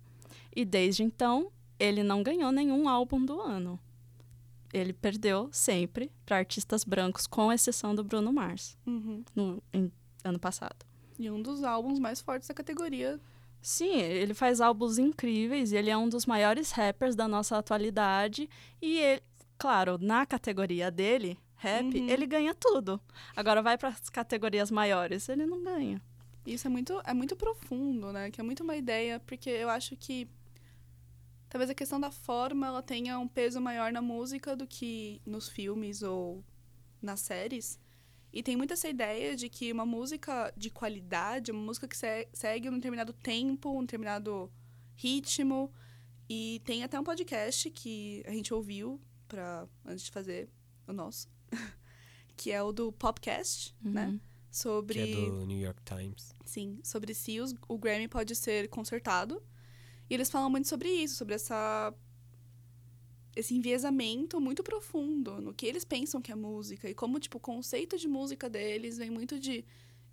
E 0.55 0.65
desde 0.65 1.03
então, 1.03 1.51
ele 1.79 2.03
não 2.03 2.23
ganhou 2.23 2.51
nenhum 2.53 2.89
álbum 2.89 3.25
do 3.25 3.41
ano. 3.41 3.79
Ele 4.73 4.93
perdeu 4.93 5.49
sempre 5.53 6.13
para 6.25 6.37
artistas 6.39 6.85
brancos, 6.85 7.27
com 7.27 7.53
exceção 7.53 7.95
do 7.95 8.05
Bruno 8.05 8.33
Mars, 8.33 8.77
Uhum. 8.87 9.25
no 9.35 9.63
em- 9.73 9.91
ano 10.23 10.39
passado. 10.39 10.85
E 11.19 11.31
um 11.31 11.43
dos 11.43 11.65
álbuns 11.65 11.99
mais 11.99 12.21
fortes 12.21 12.49
da 12.49 12.55
categoria. 12.55 13.19
Sim, 13.63 13.97
ele 13.97 14.33
faz 14.33 14.61
álbuns 14.61 14.97
incríveis, 14.99 15.73
ele 15.73 15.91
é 15.91 15.97
um 15.97 16.09
dos 16.09 16.25
maiores 16.25 16.71
rappers 16.71 17.15
da 17.15 17.27
nossa 17.29 17.59
atualidade 17.59 18.49
e 18.81 18.99
ele, 18.99 19.23
claro, 19.59 19.99
na 20.01 20.25
categoria 20.25 20.91
dele, 20.91 21.37
rap, 21.61 21.85
Uhum. 21.99 22.09
ele 22.09 22.27
ganha 22.27 22.55
tudo. 22.55 23.01
Agora 23.37 23.61
vai 23.63 23.77
para 23.79 23.91
as 23.91 24.09
categorias 24.09 24.71
maiores, 24.71 25.29
ele 25.29 25.45
não 25.47 25.63
ganha. 25.63 26.01
Isso 26.47 26.67
é 26.67 26.71
muito, 26.71 27.01
é 27.05 27.13
muito 27.13 27.37
profundo, 27.37 28.13
né? 28.13 28.31
Que 28.31 28.41
é 28.41 28.45
muito 28.45 28.63
uma 28.63 28.75
ideia, 28.77 29.21
porque 29.21 29.51
eu 29.51 29.69
acho 29.69 29.95
que 29.97 30.27
talvez 31.49 31.69
a 31.71 31.75
questão 31.75 32.01
da 32.01 32.11
forma 32.11 32.67
ela 32.67 32.83
tenha 32.83 33.19
um 33.19 33.29
peso 33.29 33.61
maior 33.61 33.93
na 33.93 34.01
música 34.01 34.57
do 34.57 34.67
que 34.67 35.21
nos 35.27 35.49
filmes 35.49 36.03
ou 36.03 36.43
nas 37.03 37.21
séries. 37.21 37.79
E 38.33 38.43
tem 38.43 38.57
muito 38.57 38.73
essa 38.73 38.89
ideia 38.89 39.35
de 39.37 39.49
que 39.49 39.73
uma 39.73 39.85
música 39.85 40.53
de 40.57 40.71
qualidade, 40.71 41.51
uma 41.51 41.61
música 41.63 41.89
que 41.89 41.97
se- 41.97 42.29
segue 42.33 42.69
um 42.71 42.75
determinado 42.77 43.13
tempo, 43.13 43.77
um 43.77 43.81
determinado 43.83 44.51
ritmo. 44.95 45.71
E 46.29 46.61
tem 46.65 46.85
até 46.85 46.99
um 46.99 47.03
podcast 47.05 47.69
que 47.71 48.23
a 48.27 48.31
gente 48.31 48.55
ouviu 48.55 49.01
pra, 49.27 49.67
antes 49.85 50.05
de 50.05 50.13
fazer 50.13 50.49
o 50.87 50.93
nosso, 50.93 51.29
que 52.37 52.51
é 52.51 52.63
o 52.63 52.73
do 52.73 52.93
Popcast, 52.93 53.75
né? 53.83 54.07
Uhum. 54.07 54.21
Sobre. 54.51 54.95
Que 54.95 55.13
é 55.13 55.31
do 55.31 55.47
New 55.47 55.59
York 55.61 55.81
Times. 55.85 56.35
Sim, 56.45 56.81
sobre 56.83 57.15
se 57.15 57.39
os- 57.41 57.55
o 57.69 57.79
Grammy 57.79 58.09
pode 58.09 58.35
ser 58.35 58.69
consertado. 58.69 59.43
E 60.09 60.15
eles 60.15 60.29
falam 60.31 60.51
muito 60.51 60.67
sobre 60.67 60.89
isso, 60.89 61.15
sobre 61.17 61.35
essa 61.35 61.95
esse 63.37 63.55
enviesamento 63.55 64.41
muito 64.41 64.63
profundo 64.63 65.41
no 65.41 65.55
que 65.55 65.65
eles 65.65 65.85
pensam 65.85 66.21
que 66.21 66.33
é 66.33 66.35
música 66.35 66.91
e 66.91 66.95
como 66.95 67.21
tipo 67.21 67.39
o 67.39 67.41
conceito 67.41 67.97
de 67.97 68.09
música 68.09 68.51
deles 68.51 68.99
vem 68.99 69.09
muito 69.09 69.39
de 69.39 69.65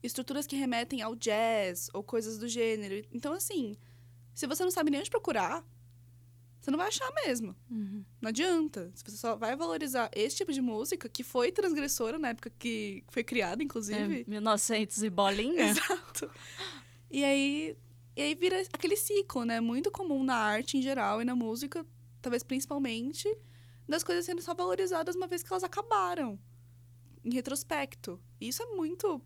estruturas 0.04 0.46
que 0.46 0.56
remetem 0.56 1.02
ao 1.02 1.16
jazz 1.16 1.90
ou 1.96 2.04
coisas 2.04 2.38
do 2.38 2.48
gênero. 2.48 3.04
Então 3.12 3.34
assim, 3.34 3.76
se 4.36 4.46
você 4.46 4.64
não 4.64 4.70
sabe 4.70 4.92
nem 4.92 5.00
onde 5.00 5.10
procurar, 5.10 5.66
você 6.68 6.72
não 6.72 6.78
vai 6.78 6.90
achar 6.90 7.10
mesmo. 7.26 7.56
Uhum. 7.72 8.04
Não 8.22 8.28
adianta. 8.28 8.92
Se 8.94 9.02
você 9.02 9.16
só 9.16 9.38
vai 9.38 9.56
valorizar 9.56 10.12
esse 10.14 10.36
tipo 10.36 10.52
de 10.52 10.60
música 10.62 11.08
que 11.08 11.24
foi 11.24 11.50
transgressora 11.50 12.20
na 12.20 12.30
época 12.30 12.50
que 12.60 13.06
foi 13.08 13.24
criada, 13.24 13.64
inclusive, 13.64 14.22
É, 14.22 14.30
1900 14.30 15.02
e 15.02 15.10
bolinha. 15.10 15.64
Exato. 15.72 16.30
E 17.10 17.24
aí, 17.24 17.78
e 18.18 18.22
aí 18.22 18.36
vira 18.36 18.62
aquele 18.74 18.98
ciclo, 18.98 19.46
né? 19.46 19.62
Muito 19.62 19.90
comum 19.90 20.26
na 20.26 20.36
arte 20.36 20.78
em 20.78 20.82
geral 20.82 21.22
e 21.22 21.26
na 21.26 21.34
música, 21.38 21.86
talvez 22.22 22.44
principalmente, 22.44 23.34
das 23.88 24.04
coisas 24.04 24.26
sendo 24.26 24.42
só 24.42 24.54
valorizadas 24.54 25.16
uma 25.16 25.26
vez 25.26 25.42
que 25.42 25.54
elas 25.54 25.64
acabaram. 25.64 26.38
Em 27.24 27.34
retrospecto. 27.34 28.20
E 28.42 28.50
isso 28.50 28.62
é 28.62 28.66
muito. 28.76 29.22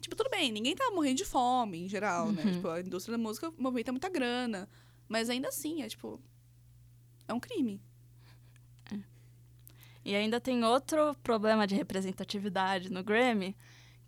Tipo, 0.00 0.14
tudo 0.14 0.30
bem, 0.30 0.52
ninguém 0.52 0.76
tá 0.76 0.88
morrendo 0.92 1.16
de 1.16 1.24
fome 1.24 1.78
em 1.82 1.88
geral, 1.88 2.30
né? 2.30 2.44
Uhum. 2.44 2.52
Tipo, 2.52 2.68
a 2.68 2.80
indústria 2.80 3.18
da 3.18 3.22
música 3.22 3.52
movimenta 3.58 3.90
muita 3.90 4.08
grana. 4.08 4.68
Mas 5.08 5.28
ainda 5.28 5.48
assim, 5.48 5.82
é 5.82 5.88
tipo. 5.88 6.20
É 7.30 7.32
um 7.32 7.38
crime. 7.38 7.80
E 10.04 10.16
ainda 10.16 10.40
tem 10.40 10.64
outro 10.64 11.14
problema 11.22 11.64
de 11.64 11.76
representatividade 11.76 12.90
no 12.90 13.04
Grammy, 13.04 13.56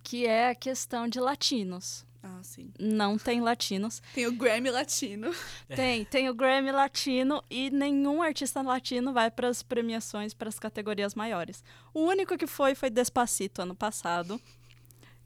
que 0.02 0.26
é 0.26 0.48
a 0.48 0.54
questão 0.56 1.06
de 1.06 1.20
latinos. 1.20 2.04
Ah, 2.20 2.40
sim. 2.42 2.72
Não 2.80 3.16
tem 3.16 3.40
latinos. 3.40 4.02
Tem 4.12 4.26
o 4.26 4.32
Grammy 4.32 4.70
Latino. 4.70 5.32
Tem, 5.68 6.04
tem 6.04 6.28
o 6.28 6.35
Grammy 6.35 6.70
latino 6.70 7.42
e 7.50 7.68
nenhum 7.70 8.22
artista 8.22 8.62
latino 8.62 9.12
vai 9.12 9.28
para 9.28 9.48
as 9.48 9.62
premiações, 9.62 10.32
para 10.32 10.48
as 10.48 10.58
categorias 10.58 11.14
maiores. 11.14 11.64
O 11.92 12.00
único 12.00 12.38
que 12.38 12.46
foi 12.46 12.76
foi 12.76 12.90
Despacito 12.90 13.62
ano 13.62 13.74
passado. 13.74 14.40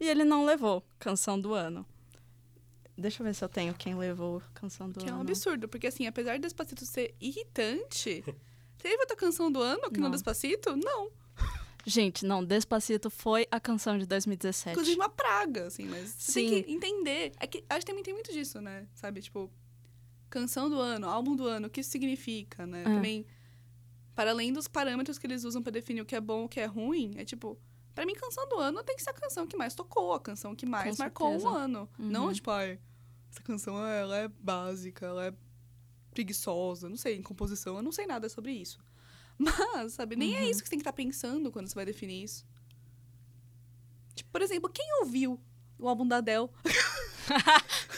E 0.00 0.08
ele 0.08 0.24
não 0.24 0.44
levou 0.44 0.82
canção 0.98 1.38
do 1.38 1.52
ano. 1.52 1.86
Deixa 2.96 3.22
eu 3.22 3.26
ver 3.26 3.34
se 3.34 3.44
eu 3.44 3.48
tenho 3.48 3.74
quem 3.74 3.94
levou 3.94 4.42
canção 4.54 4.88
do 4.90 4.98
Que 5.00 5.08
é 5.08 5.12
um 5.12 5.16
ano. 5.16 5.22
absurdo, 5.22 5.68
porque 5.68 5.86
assim, 5.86 6.06
apesar 6.06 6.34
de 6.36 6.42
Despacito 6.42 6.84
ser 6.86 7.14
irritante, 7.20 8.24
teve 8.78 8.96
outra 9.00 9.16
canção 9.16 9.50
do 9.52 9.60
ano 9.60 9.90
que 9.90 9.98
não, 10.00 10.04
Não. 10.04 10.10
Despacito? 10.10 10.74
Não. 10.76 11.10
Gente, 11.84 12.24
não, 12.26 12.44
Despacito 12.44 13.08
foi 13.10 13.46
a 13.50 13.60
canção 13.60 13.96
de 13.98 14.06
2017. 14.06 14.70
Inclusive 14.72 14.96
uma 14.96 15.08
praga, 15.08 15.66
assim, 15.66 15.84
mas 15.86 16.10
você 16.18 16.32
Sim. 16.32 16.50
tem 16.50 16.62
que 16.64 16.72
entender. 16.72 17.32
É 17.38 17.46
que 17.46 17.62
acho 17.68 17.80
que 17.80 17.86
também 17.86 18.02
tem 18.02 18.12
muito 18.14 18.32
disso, 18.32 18.60
né? 18.60 18.86
Sabe, 18.94 19.20
tipo, 19.22 19.48
canção 20.28 20.68
do 20.68 20.80
ano, 20.80 21.08
álbum 21.08 21.36
do 21.36 21.46
ano, 21.46 21.68
o 21.68 21.70
que 21.70 21.80
isso 21.82 21.90
significa, 21.90 22.66
né? 22.66 22.80
É. 22.80 22.84
Também, 22.84 23.24
para 24.16 24.30
além 24.32 24.52
dos 24.52 24.66
parâmetros 24.66 25.16
que 25.18 25.26
eles 25.28 25.44
usam 25.44 25.62
pra 25.62 25.70
definir 25.70 26.00
o 26.00 26.04
que 26.06 26.16
é 26.16 26.20
bom 26.20 26.42
e 26.42 26.44
o 26.46 26.48
que 26.48 26.58
é 26.58 26.64
ruim, 26.66 27.12
é 27.18 27.24
tipo, 27.24 27.56
pra 27.96 28.06
mim, 28.06 28.14
canção 28.14 28.46
do 28.48 28.56
ano 28.58 28.84
tem 28.84 28.94
que 28.94 29.02
ser 29.02 29.10
a 29.10 29.14
canção 29.14 29.46
que 29.46 29.56
mais 29.56 29.74
tocou, 29.74 30.12
a 30.12 30.20
canção 30.20 30.54
que 30.54 30.64
mais 30.66 30.96
Com 30.96 31.02
marcou 31.02 31.28
certeza. 31.30 31.48
o 31.50 31.54
ano. 31.56 31.88
Uhum. 31.98 32.10
Não, 32.10 32.32
tipo, 32.32 32.50
ai, 32.50 32.78
essa 33.32 33.42
canção 33.42 33.84
ela 33.84 34.16
é 34.18 34.28
básica, 34.28 35.06
ela 35.06 35.26
é 35.26 35.34
preguiçosa, 36.10 36.88
não 36.88 36.96
sei, 36.96 37.16
em 37.16 37.22
composição, 37.22 37.76
eu 37.76 37.82
não 37.82 37.90
sei 37.90 38.06
nada 38.06 38.28
sobre 38.28 38.52
isso. 38.52 38.78
Mas, 39.38 39.94
sabe, 39.94 40.14
nem 40.14 40.36
é 40.36 40.42
Uhum. 40.42 40.50
isso 40.50 40.62
que 40.62 40.68
você 40.68 40.70
tem 40.70 40.78
que 40.78 40.82
estar 40.82 40.92
pensando 40.92 41.50
quando 41.50 41.68
você 41.68 41.74
vai 41.74 41.84
definir 41.86 42.22
isso. 42.22 42.46
Tipo, 44.14 44.30
por 44.30 44.42
exemplo, 44.42 44.70
quem 44.70 44.86
ouviu 45.00 45.40
o 45.78 45.88
álbum 45.88 46.06
da 46.06 46.18
Adele? 46.18 46.48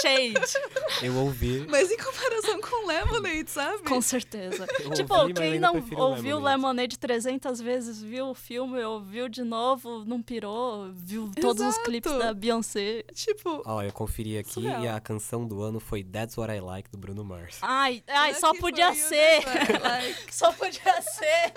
Shade, 0.00 0.34
Eu 1.02 1.14
ouvi. 1.16 1.66
Mas 1.68 1.90
em 1.90 1.96
comparação 1.96 2.60
com 2.60 2.86
Lemonade, 2.86 3.50
sabe? 3.50 3.82
com 3.82 4.00
certeza. 4.00 4.66
Eu 4.80 4.90
tipo, 4.92 5.14
ouvi, 5.14 5.34
quem 5.34 5.58
não 5.58 5.74
ouviu 5.76 6.36
Lemonade. 6.38 6.44
Lemonade 6.62 6.98
300 6.98 7.60
vezes, 7.60 8.02
viu 8.02 8.28
o 8.28 8.34
filme, 8.34 8.82
ouviu 8.82 9.28
de 9.28 9.42
novo, 9.42 10.04
não 10.04 10.22
pirou, 10.22 10.90
viu 10.92 11.30
todos 11.40 11.62
os 11.62 11.78
clipes 11.78 12.12
da 12.12 12.32
Beyoncé. 12.32 13.04
Tipo, 13.12 13.62
Ó, 13.64 13.82
eu 13.82 13.92
conferi 13.92 14.38
aqui 14.38 14.52
Surreal. 14.52 14.82
e 14.82 14.88
a 14.88 15.00
canção 15.00 15.46
do 15.46 15.62
ano 15.62 15.80
foi 15.80 16.02
That's 16.02 16.36
What 16.36 16.52
I 16.52 16.60
Like, 16.60 16.90
do 16.90 16.98
Bruno 16.98 17.24
Mars. 17.24 17.58
Ai, 17.60 18.02
ai 18.08 18.34
só 18.34 18.54
podia 18.54 18.94
ser. 18.94 19.42
like. 19.80 20.22
Só 20.32 20.52
podia 20.52 21.02
ser. 21.02 21.52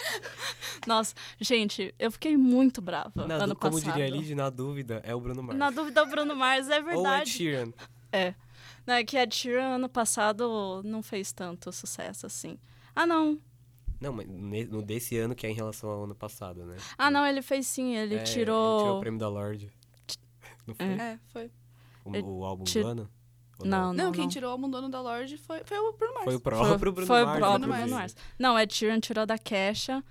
Nossa, 0.86 1.13
gente, 1.39 1.93
eu 1.98 2.12
fiquei 2.12 2.36
muito 2.38 2.82
brava 2.82 3.26
Na 3.28 3.36
ano 3.36 3.56
como 3.56 3.80
passado. 3.80 3.93
diria 3.93 4.34
a 4.34 4.36
na 4.36 4.50
dúvida, 4.50 5.02
é 5.04 5.15
o 5.15 5.19
Bruno 5.19 5.41
Mars. 5.41 5.58
Na 5.58 5.69
dúvida, 5.69 6.04
o 6.04 6.06
Bruno 6.08 6.36
Mars 6.36 6.69
é 6.69 6.80
Ou 6.80 6.80
Ed 6.80 6.86
verdade. 6.86 7.30
Sheeran. 7.32 7.74
É. 8.12 8.34
Né, 8.86 9.04
que 9.04 9.18
a 9.18 9.30
Sheeran 9.30 9.76
ano 9.76 9.89
passado 9.89 10.82
não 10.84 11.02
fez 11.02 11.32
tanto 11.32 11.72
sucesso 11.72 12.26
assim. 12.26 12.58
Ah, 12.96 13.06
não. 13.06 13.39
Não, 14.00 14.13
mas 14.13 14.28
no 14.70 14.82
desse 14.82 15.18
ano 15.18 15.34
que 15.36 15.46
é 15.48 15.50
em 15.50 15.54
relação 15.54 15.89
ao 15.89 16.04
ano 16.04 16.15
passado, 16.15 16.65
né? 16.65 16.76
Ah, 16.98 17.10
não, 17.10 17.26
ele 17.26 17.41
fez 17.41 17.65
sim. 17.68 17.96
Ele 17.96 18.15
É, 18.15 18.18
Ele 18.18 18.26
tirou 18.26 18.80
tirou. 18.80 18.98
o 18.98 19.00
prêmio 19.00 19.20
da 19.20 19.28
Lorde. 19.30 19.72
Não 20.68 20.76
foi? 20.76 20.86
É, 20.86 21.20
foi. 21.32 21.52
O, 22.04 22.15
Ele 22.15 22.24
o 22.28 22.44
álbum 22.46 22.63
tir- 22.63 22.82
do 22.84 22.88
ano? 22.88 23.10
Ou 23.60 23.65
Não, 23.65 23.94
Não, 23.94 24.12
quem 24.12 24.28
tirou 24.28 24.52
o 24.52 24.54
Abandono 24.54 24.89
da 24.89 25.02
Lorde 25.02 25.38
foi, 25.38 25.63
foi 25.63 25.78
o 25.80 25.94
Bruno 25.94 26.13
Mars. 26.13 26.26
Foi 26.26 26.36
o 26.36 26.39
próprio 26.39 26.68
foi, 26.78 26.91
Bruno 26.91 27.08
foi 27.08 27.24
Mars. 27.24 27.38
o 27.38 27.39
próprio 27.39 27.74
Bruno. 27.74 27.89
Mars. 27.96 28.15
Não, 28.38 28.60
Ed 28.60 28.74
Sheeran 28.74 29.00
tirou 29.00 29.26
da 29.26 29.38
Kesha 29.38 30.04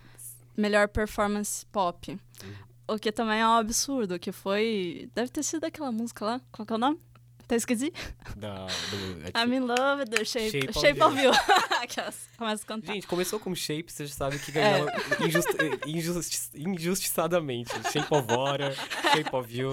melhor 0.57 0.89
performance 0.89 1.65
pop. 1.67 2.11
Uhum. 2.13 2.55
O 2.95 2.99
que 2.99 3.13
também 3.13 3.41
é 3.41 3.47
um 3.47 3.53
absurdo, 3.55 4.19
que 4.19 4.33
foi... 4.33 5.11
Deve 5.15 5.31
ter 5.31 5.43
sido 5.43 5.65
aquela 5.65 5.91
música 5.93 6.25
lá. 6.25 6.41
Qual 6.53 6.65
que 6.67 6.73
é 6.73 6.77
o 6.77 6.79
nome? 6.79 6.99
Até 7.45 7.57
esqueci. 7.57 7.93
Da, 8.37 8.67
do, 8.67 9.23
é 9.27 9.31
I'm 9.45 9.53
in 9.55 9.61
love, 9.61 10.05
the 10.07 10.25
shape, 10.25 10.51
Shape 10.51 10.69
of 10.71 10.81
shape 10.81 11.03
of 11.03 11.21
You. 11.23 11.31
Aquelas. 11.83 12.27
Começa 12.39 12.63
a 12.63 12.67
cantar. 12.67 12.93
Gente, 12.95 13.07
começou 13.07 13.39
com 13.39 13.55
Shape, 13.55 13.93
você 13.93 14.07
já 14.07 14.15
sabe 14.15 14.39
que 14.39 14.51
É. 14.59 14.71
ganhou 14.81 14.89
injusti- 15.29 15.81
injusti- 15.87 16.51
injustiçadamente. 16.59 17.71
Shape 17.93 18.13
of 18.15 18.27
Water, 18.35 18.75
Shape 19.13 19.37
of 19.37 19.55
You. 19.57 19.71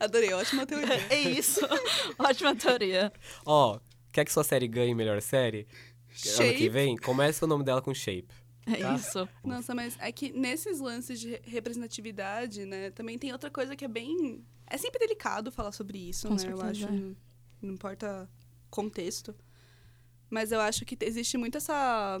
Adorei, 0.00 0.32
ótima 0.34 0.66
teoria. 0.66 0.94
É 1.10 1.18
isso. 1.20 1.60
Ótima 2.18 2.54
teoria. 2.54 3.12
Ó, 3.46 3.78
quer 4.12 4.24
que 4.24 4.32
sua 4.32 4.44
série 4.44 4.68
ganhe 4.68 4.94
melhor 4.94 5.20
série? 5.22 5.60
Ano 5.60 6.12
que 6.12 6.28
Shape. 6.28 6.68
vem, 6.68 6.96
começa 6.96 7.44
o 7.44 7.48
nome 7.48 7.64
dela 7.64 7.80
com 7.82 7.92
Shape. 7.94 8.28
É 8.66 8.76
Tá. 8.76 8.94
isso. 8.94 9.28
Nossa, 9.44 9.74
mas 9.74 9.96
é 10.00 10.10
que 10.12 10.32
nesses 10.32 10.80
lances 10.80 11.20
de 11.20 11.30
re- 11.30 11.42
representatividade, 11.44 12.64
né, 12.64 12.90
também 12.90 13.18
tem 13.18 13.32
outra 13.32 13.50
coisa 13.50 13.74
que 13.76 13.84
é 13.84 13.88
bem. 13.88 14.42
É 14.66 14.78
sempre 14.78 14.98
delicado 14.98 15.52
falar 15.52 15.72
sobre 15.72 15.98
isso, 15.98 16.28
Com 16.28 16.34
né? 16.34 16.42
eu 16.42 16.56
certeza, 16.56 16.70
acho. 16.70 16.84
é. 16.84 16.90
Não, 16.90 17.16
não 17.62 17.74
importa 17.74 18.28
contexto. 18.70 19.34
Mas 20.30 20.52
eu 20.52 20.60
acho 20.60 20.84
que 20.84 20.96
existe 21.00 21.36
muito 21.36 21.58
essa 21.58 22.20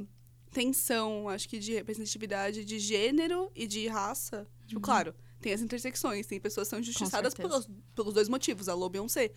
tensão, 0.52 1.28
acho 1.28 1.48
que, 1.48 1.58
de 1.58 1.72
representatividade 1.72 2.64
de 2.64 2.78
gênero 2.78 3.50
e 3.54 3.66
de 3.66 3.88
raça. 3.88 4.46
Tipo, 4.66 4.80
claro, 4.80 5.14
tem 5.40 5.52
as 5.52 5.60
intersecções, 5.60 6.26
tem 6.26 6.40
pessoas 6.40 6.68
que 6.68 6.70
são 6.70 6.78
injustiçadas 6.78 7.34
pelos, 7.34 7.68
pelos 7.94 8.14
dois 8.14 8.28
motivos, 8.28 8.68
a 8.68 8.74
Lô 8.74 8.88
Beyoncé. 8.88 9.32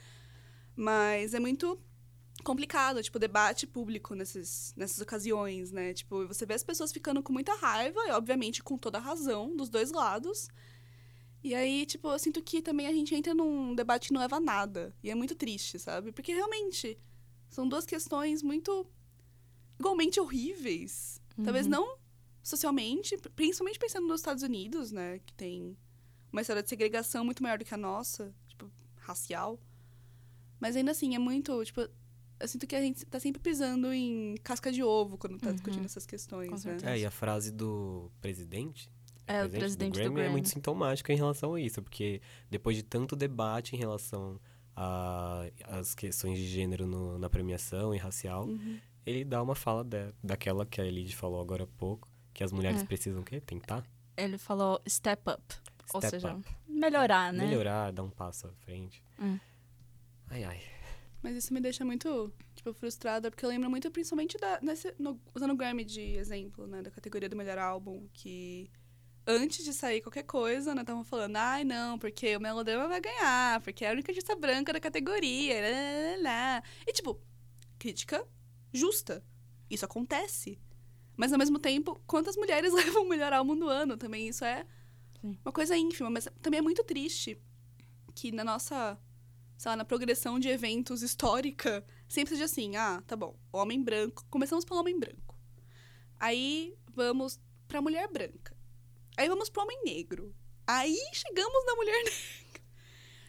Mas 0.75 1.33
é 1.33 1.39
muito 1.39 1.79
complicado, 2.43 3.01
tipo, 3.01 3.17
debate 3.17 3.65
público 3.65 4.13
nesses, 4.13 4.73
nessas 4.77 5.01
ocasiões, 5.01 5.71
né? 5.71 5.93
Tipo, 5.93 6.27
você 6.27 6.45
vê 6.45 6.53
as 6.53 6.63
pessoas 6.63 6.91
ficando 6.91 7.23
com 7.23 7.33
muita 7.33 7.55
raiva, 7.55 7.99
e 8.07 8.11
obviamente 8.11 8.61
com 8.61 8.77
toda 8.77 8.99
a 8.99 9.01
razão, 9.01 9.55
dos 9.57 9.69
dois 9.69 9.91
lados. 9.91 10.47
E 11.43 11.53
aí, 11.55 11.85
tipo, 11.85 12.09
eu 12.09 12.19
sinto 12.19 12.41
que 12.41 12.61
também 12.61 12.87
a 12.87 12.91
gente 12.91 13.13
entra 13.15 13.33
num 13.33 13.73
debate 13.75 14.07
que 14.07 14.13
não 14.13 14.21
leva 14.21 14.37
a 14.37 14.39
nada. 14.39 14.93
E 15.03 15.09
é 15.09 15.15
muito 15.15 15.35
triste, 15.35 15.79
sabe? 15.79 16.11
Porque 16.11 16.33
realmente 16.33 16.97
são 17.49 17.67
duas 17.67 17.85
questões 17.85 18.41
muito 18.43 18.85
igualmente 19.79 20.19
horríveis. 20.19 21.21
Talvez 21.43 21.65
Uhum. 21.65 21.71
não 21.71 21.97
socialmente, 22.41 23.15
principalmente 23.35 23.77
pensando 23.79 24.07
nos 24.07 24.21
Estados 24.21 24.41
Unidos, 24.43 24.91
né? 24.91 25.19
Que 25.19 25.33
tem 25.33 25.77
uma 26.31 26.41
história 26.41 26.63
de 26.63 26.69
segregação 26.69 27.23
muito 27.23 27.43
maior 27.43 27.57
do 27.59 27.65
que 27.65 27.73
a 27.73 27.77
nossa, 27.77 28.33
tipo, 28.47 28.69
racial. 28.97 29.59
Mas 30.59 30.75
ainda 30.75 30.91
assim, 30.91 31.13
é 31.15 31.19
muito, 31.19 31.63
tipo, 31.63 31.81
eu 32.39 32.47
sinto 32.47 32.65
que 32.65 32.75
a 32.75 32.81
gente 32.81 33.05
tá 33.05 33.19
sempre 33.19 33.39
pisando 33.41 33.93
em 33.93 34.35
casca 34.43 34.71
de 34.71 34.81
ovo 34.83 35.17
quando 35.17 35.37
tá 35.37 35.49
Uhum. 35.49 35.53
discutindo 35.55 35.85
essas 35.85 36.05
questões, 36.05 36.65
né? 36.65 36.77
É, 36.83 36.99
e 36.99 37.05
a 37.05 37.11
frase 37.11 37.51
do 37.51 38.11
presidente 38.21 38.89
É, 39.27 39.43
o 39.45 39.49
presidente 39.49 39.93
do 40.01 40.11
Grammy. 40.11 40.21
é 40.21 40.29
muito 40.29 40.47
sintomática 40.49 41.11
em 41.11 41.15
relação 41.17 41.53
a 41.53 41.59
isso, 41.61 41.81
porque 41.81 42.21
depois 42.49 42.77
de 42.77 42.83
tanto 42.83 43.15
debate 43.15 43.75
em 43.75 43.77
relação 43.79 44.39
às 45.63 45.93
questões 45.95 46.37
de 46.37 46.45
gênero 46.47 46.85
no- 46.87 47.17
na 47.19 47.29
premiação 47.29 47.93
e 47.93 47.97
racial, 47.97 48.45
Uhum. 48.45 48.79
ele 49.05 49.23
dá 49.25 49.41
uma 49.41 49.55
fala 49.55 49.83
da- 49.83 50.11
daquela 50.23 50.65
que 50.65 50.79
a 50.79 50.85
Elide 50.85 51.15
falou 51.15 51.41
agora 51.41 51.63
há 51.63 51.67
pouco, 51.67 52.07
que 52.33 52.43
as 52.43 52.51
mulheres 52.51 52.81
É. 52.81 52.85
precisam 52.85 53.21
o 53.21 53.25
quê? 53.25 53.39
Tentar? 53.41 53.83
Ele 54.15 54.37
falou 54.37 54.81
step 54.87 55.21
up. 55.29 55.41
Ou 55.93 56.01
Step 56.01 56.11
seja, 56.11 56.33
up. 56.35 56.47
melhorar, 56.67 57.31
né? 57.31 57.45
Melhorar, 57.47 57.91
dar 57.93 58.03
um 58.03 58.09
passo 58.09 58.47
à 58.47 58.51
frente. 58.65 59.01
Hum. 59.19 59.39
Ai, 60.29 60.43
ai. 60.43 60.61
Mas 61.23 61.35
isso 61.35 61.53
me 61.53 61.59
deixa 61.61 61.83
muito, 61.85 62.31
tipo, 62.55 62.73
frustrada, 62.73 63.31
porque 63.31 63.45
eu 63.45 63.49
lembro 63.49 63.69
muito, 63.69 63.89
principalmente, 63.89 64.37
da, 64.37 64.59
nesse, 64.61 64.93
no- 64.99 65.19
usando 65.33 65.51
o 65.51 65.55
Grammy 65.55 65.83
de 65.85 66.01
exemplo, 66.17 66.67
né, 66.67 66.81
da 66.81 66.91
categoria 66.91 67.29
do 67.29 67.35
melhor 67.35 67.57
álbum, 67.57 68.05
que 68.13 68.69
antes 69.27 69.63
de 69.65 69.73
sair 69.73 70.01
qualquer 70.01 70.23
coisa, 70.23 70.73
né, 70.73 70.81
estavam 70.81 71.03
falando, 71.03 71.35
ai, 71.35 71.63
não, 71.63 71.99
porque 71.99 72.35
o 72.37 72.39
Melodrama 72.39 72.87
vai 72.87 73.01
ganhar, 73.01 73.61
porque 73.61 73.83
é 73.83 73.89
a 73.89 73.91
única 73.91 74.11
artista 74.11 74.35
branca 74.35 74.71
da 74.73 74.79
categoria, 74.79 75.61
lá, 75.61 75.67
lá, 75.69 76.15
lá, 76.15 76.23
lá." 76.23 76.63
E, 76.87 76.93
tipo, 76.93 77.19
crítica 77.77 78.25
justa. 78.73 79.23
Isso 79.69 79.85
acontece. 79.85 80.59
Mas, 81.15 81.33
ao 81.33 81.39
mesmo 81.39 81.59
tempo, 81.59 81.99
quantas 82.07 82.35
mulheres 82.37 82.71
levam 82.73 83.03
o 83.03 83.09
melhor 83.09 83.33
álbum 83.33 83.57
do 83.57 83.67
ano? 83.67 83.97
Também 83.97 84.27
isso 84.27 84.45
é 84.45 84.65
Sim. 85.21 85.37
uma 85.43 85.51
coisa 85.51 85.75
ínfima, 85.75 86.09
mas 86.09 86.27
também 86.41 86.59
é 86.59 86.61
muito 86.61 86.83
triste 86.83 87.37
que 88.15 88.31
na 88.31 88.43
nossa 88.43 88.97
sei 89.57 89.69
lá, 89.71 89.75
na 89.75 89.85
progressão 89.85 90.39
de 90.39 90.49
eventos 90.49 91.01
histórica, 91.01 91.83
sempre 92.07 92.35
seja 92.35 92.45
assim, 92.45 92.75
ah, 92.75 93.01
tá 93.07 93.15
bom, 93.15 93.35
homem 93.51 93.83
branco, 93.83 94.23
começamos 94.29 94.63
pelo 94.63 94.79
homem 94.79 94.99
branco. 94.99 95.35
Aí 96.19 96.75
vamos 96.93 97.39
pra 97.67 97.81
mulher 97.81 98.07
branca. 98.07 98.55
Aí 99.17 99.27
vamos 99.27 99.49
pro 99.49 99.63
homem 99.63 99.83
negro. 99.83 100.33
Aí 100.65 100.95
chegamos 101.11 101.65
na 101.65 101.75
mulher 101.75 101.97
negra. 102.05 102.61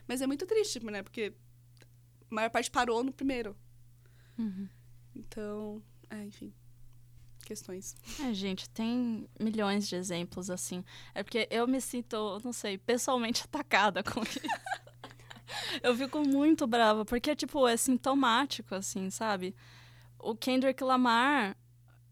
Mas 0.06 0.20
é 0.20 0.26
muito 0.26 0.46
triste, 0.46 0.84
né? 0.84 1.02
Porque 1.02 1.32
a 2.30 2.34
maior 2.34 2.50
parte 2.50 2.70
parou 2.70 3.02
no 3.02 3.12
primeiro. 3.12 3.56
Uhum. 4.38 4.68
Então, 5.16 5.82
é, 6.10 6.24
enfim. 6.24 6.52
Questões. 7.44 7.96
É, 8.20 8.34
gente, 8.34 8.68
tem 8.68 9.26
milhões 9.40 9.88
de 9.88 9.96
exemplos 9.96 10.50
assim. 10.50 10.84
É 11.14 11.22
porque 11.22 11.48
eu 11.50 11.66
me 11.66 11.80
sinto, 11.80 12.38
não 12.44 12.52
sei, 12.52 12.76
pessoalmente 12.76 13.44
atacada 13.48 14.02
com 14.02 14.20
isso. 14.22 14.40
eu 15.82 15.96
fico 15.96 16.20
muito 16.20 16.66
brava, 16.66 17.04
porque, 17.04 17.34
tipo, 17.34 17.66
é 17.66 17.76
sintomático, 17.76 18.74
assim, 18.74 19.08
sabe? 19.08 19.54
O 20.18 20.34
Kendrick 20.34 20.82
Lamar, 20.84 21.56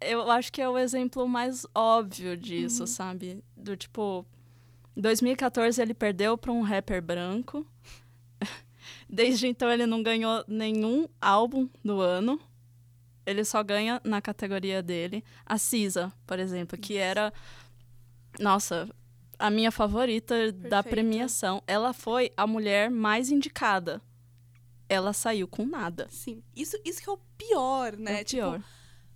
eu 0.00 0.30
acho 0.30 0.52
que 0.52 0.60
é 0.60 0.68
o 0.68 0.78
exemplo 0.78 1.26
mais 1.28 1.66
óbvio 1.74 2.36
disso, 2.36 2.82
Uhum. 2.82 2.86
sabe? 2.86 3.44
Do 3.56 3.76
tipo, 3.76 4.24
2014 4.96 5.80
ele 5.80 5.94
perdeu 5.94 6.36
para 6.38 6.52
um 6.52 6.62
rapper 6.62 7.02
branco. 7.02 7.66
Desde 9.08 9.46
então 9.46 9.70
ele 9.70 9.86
não 9.86 10.02
ganhou 10.02 10.44
nenhum 10.46 11.08
álbum 11.20 11.68
do 11.84 12.00
ano. 12.00 12.40
Ele 13.24 13.44
só 13.44 13.62
ganha 13.62 14.00
na 14.04 14.20
categoria 14.20 14.82
dele. 14.82 15.24
A 15.44 15.58
Cisa, 15.58 16.12
por 16.26 16.38
exemplo, 16.38 16.78
que 16.78 16.96
era. 16.96 17.32
Nossa, 18.38 18.88
a 19.38 19.50
minha 19.50 19.72
favorita 19.72 20.52
da 20.52 20.82
Perfeita. 20.82 20.88
premiação. 20.90 21.62
Ela 21.66 21.92
foi 21.92 22.30
a 22.36 22.46
mulher 22.46 22.90
mais 22.90 23.30
indicada. 23.30 24.00
Ela 24.88 25.12
saiu 25.12 25.48
com 25.48 25.66
nada. 25.66 26.06
Sim. 26.10 26.42
Isso, 26.54 26.76
isso 26.84 27.02
que 27.02 27.08
é 27.08 27.12
o 27.12 27.18
pior, 27.36 27.96
né? 27.96 28.18
É 28.18 28.22
o 28.22 28.24
tipo, 28.24 28.42
pior. 28.42 28.62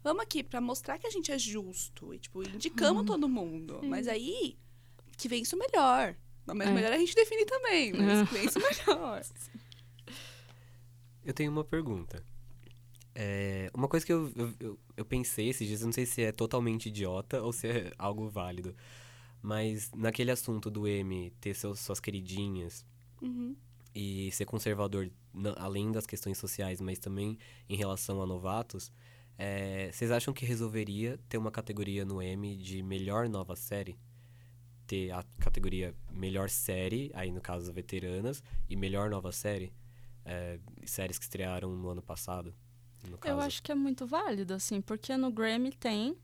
Vamos 0.02 0.22
aqui 0.22 0.42
pra 0.42 0.60
mostrar 0.60 0.98
que 0.98 1.06
a 1.06 1.10
gente 1.10 1.30
é 1.32 1.38
justo. 1.38 2.12
E, 2.14 2.18
tipo, 2.18 2.42
indicamos 2.42 3.04
todo 3.04 3.28
mundo. 3.28 3.80
Mas 3.84 4.06
aí, 4.08 4.56
que 5.16 5.28
vença 5.28 5.54
o 5.56 5.58
melhor. 5.58 6.14
Mas 6.46 6.66
o 6.68 6.70
É. 6.70 6.74
melhor 6.74 6.92
a 6.92 6.98
gente 6.98 7.14
define 7.14 7.44
também. 7.44 7.92
Mas 7.92 8.18
É. 8.22 8.26
que 8.26 8.32
vença 8.34 8.58
o 8.58 8.62
melhor. 8.62 9.22
Eu 11.24 11.34
tenho 11.34 11.50
uma 11.52 11.64
pergunta. 11.64 12.24
É, 13.14 13.70
uma 13.74 13.88
coisa 13.88 14.06
que 14.06 14.12
eu, 14.12 14.32
eu, 14.36 14.54
eu- 14.60 14.78
eu 14.96 15.04
pensei 15.04 15.48
esses 15.48 15.66
dias, 15.66 15.80
eu 15.80 15.86
não 15.86 15.92
sei 15.92 16.06
se 16.06 16.22
é 16.22 16.32
totalmente 16.32 16.86
idiota 16.86 17.42
ou 17.42 17.52
se 17.52 17.66
é 17.68 17.92
algo 17.98 18.28
válido, 18.30 18.74
mas 19.42 19.90
naquele 19.94 20.30
assunto 20.30 20.70
do 20.70 20.86
M 20.88 21.30
ter 21.40 21.54
seus, 21.54 21.80
suas 21.80 22.00
queridinhas 22.00 22.86
Uhum. 23.20 23.54
e 23.94 24.30
ser 24.32 24.46
conservador, 24.46 25.10
na- 25.34 25.54
além 25.58 25.90
das 25.92 26.06
questões 26.06 26.38
sociais, 26.38 26.80
mas 26.80 26.98
também 26.98 27.36
em 27.68 27.76
relação 27.76 28.22
a 28.22 28.26
novatos, 28.26 28.90
é, 29.42 29.90
vocês 29.90 30.10
acham 30.10 30.34
que 30.34 30.44
resolveria 30.44 31.18
ter 31.26 31.38
uma 31.38 31.50
categoria 31.50 32.04
no 32.04 32.20
M 32.20 32.56
de 32.58 32.82
melhor 32.82 33.26
nova 33.26 33.56
série? 33.56 33.98
Ter 34.86 35.10
a 35.12 35.24
categoria 35.38 35.94
melhor 36.12 36.50
série, 36.50 37.10
aí 37.14 37.32
no 37.32 37.40
caso 37.40 37.72
veteranas, 37.72 38.42
e 38.68 38.76
melhor 38.76 39.08
nova 39.08 39.32
série? 39.32 39.72
É, 40.26 40.60
séries 40.84 41.18
que 41.18 41.24
estrearam 41.24 41.74
no 41.74 41.88
ano 41.88 42.02
passado, 42.02 42.54
no 43.08 43.16
caso. 43.16 43.34
Eu 43.34 43.40
acho 43.40 43.62
que 43.62 43.72
é 43.72 43.74
muito 43.74 44.06
válido, 44.06 44.52
assim, 44.52 44.82
porque 44.82 45.16
no 45.16 45.32
Grammy 45.32 45.72
tem 45.72 46.18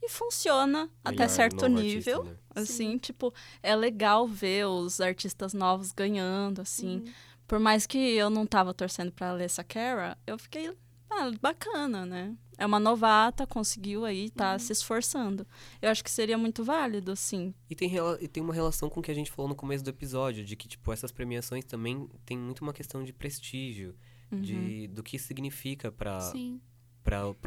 e 0.00 0.08
funciona 0.08 0.88
até 1.04 1.16
Melhor 1.16 1.28
certo 1.30 1.68
novo 1.68 1.82
nível. 1.82 2.20
artista, 2.20 2.22
né? 2.22 2.38
Assim, 2.54 2.96
tipo, 2.96 3.34
é 3.60 3.74
legal 3.74 4.28
ver 4.28 4.66
os 4.66 5.00
artistas 5.00 5.52
novos 5.52 5.90
ganhando, 5.90 6.60
assim. 6.60 6.98
Uhum. 6.98 7.12
Por 7.48 7.58
mais 7.58 7.86
que 7.86 7.98
eu 7.98 8.30
não 8.30 8.46
tava 8.46 8.72
torcendo 8.72 9.10
pra 9.10 9.30
Alessa 9.30 9.64
Cara, 9.64 10.16
eu 10.24 10.38
fiquei, 10.38 10.72
ah, 11.10 11.30
bacana, 11.40 12.06
né? 12.06 12.36
É 12.62 12.66
uma 12.66 12.78
novata, 12.78 13.44
conseguiu 13.44 14.04
aí, 14.04 14.30
tá 14.30 14.56
se 14.56 14.72
esforçando. 14.72 15.44
Eu 15.80 15.90
acho 15.90 16.04
que 16.04 16.10
seria 16.10 16.38
muito 16.38 16.62
válido, 16.62 17.16
sim. 17.16 17.52
E 17.68 17.74
tem, 17.74 17.90
e 18.20 18.28
tem 18.28 18.40
uma 18.40 18.54
relação 18.54 18.88
com 18.88 19.00
o 19.00 19.02
que 19.02 19.10
a 19.10 19.14
gente 19.14 19.32
falou 19.32 19.48
no 19.48 19.54
começo 19.56 19.82
do 19.82 19.90
episódio, 19.90 20.44
de 20.44 20.54
que, 20.54 20.68
tipo, 20.68 20.92
essas 20.92 21.10
premiações 21.10 21.64
também 21.64 22.08
tem 22.24 22.38
muito 22.38 22.60
uma 22.62 22.72
questão 22.72 23.02
de 23.02 23.12
prestígio, 23.12 23.96
Uhum. 24.30 24.40
de, 24.40 24.86
do 24.88 25.02
que 25.02 25.18
significa 25.18 25.92
para 25.92 26.32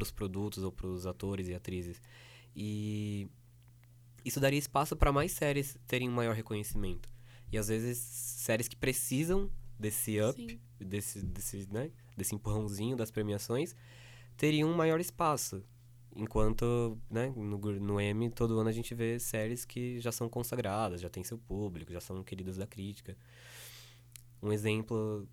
os 0.01 0.11
produtos 0.11 0.63
ou 0.63 0.71
para 0.71 0.85
os 0.85 1.07
atores 1.07 1.47
e 1.47 1.53
atrizes. 1.55 1.99
E 2.55 3.27
isso 4.23 4.39
daria 4.39 4.59
espaço 4.59 4.95
para 4.95 5.11
mais 5.11 5.31
séries 5.31 5.77
terem 5.87 6.09
um 6.09 6.13
maior 6.13 6.35
reconhecimento. 6.35 7.09
E 7.51 7.57
às 7.57 7.69
vezes 7.69 7.97
séries 7.97 8.67
que 8.67 8.75
precisam 8.75 9.49
desse 9.79 10.19
up, 10.21 10.39
Sim. 10.39 10.59
desse, 10.79 11.25
desse, 11.25 11.67
né? 11.71 11.89
desse 12.15 12.35
empurrãozinho 12.35 12.95
das 12.95 13.09
premiações, 13.09 13.75
teriam 14.37 14.69
um 14.69 14.75
maior 14.75 14.99
espaço. 14.99 15.63
Enquanto, 16.15 16.97
né, 17.09 17.33
no, 17.35 17.57
no 17.57 17.99
M, 17.99 18.29
todo 18.29 18.57
ano 18.57 18.69
a 18.69 18.71
gente 18.71 18.95
vê 18.95 19.19
séries 19.19 19.65
que 19.65 19.99
já 19.99 20.11
são 20.13 20.29
consagradas, 20.29 21.01
já 21.01 21.09
tem 21.09 21.23
seu 21.25 21.37
público, 21.37 21.91
já 21.91 21.99
são 21.99 22.23
queridas 22.23 22.55
da 22.55 22.65
crítica. 22.65 23.17
Um 24.41 24.53
exemplo 24.53 25.27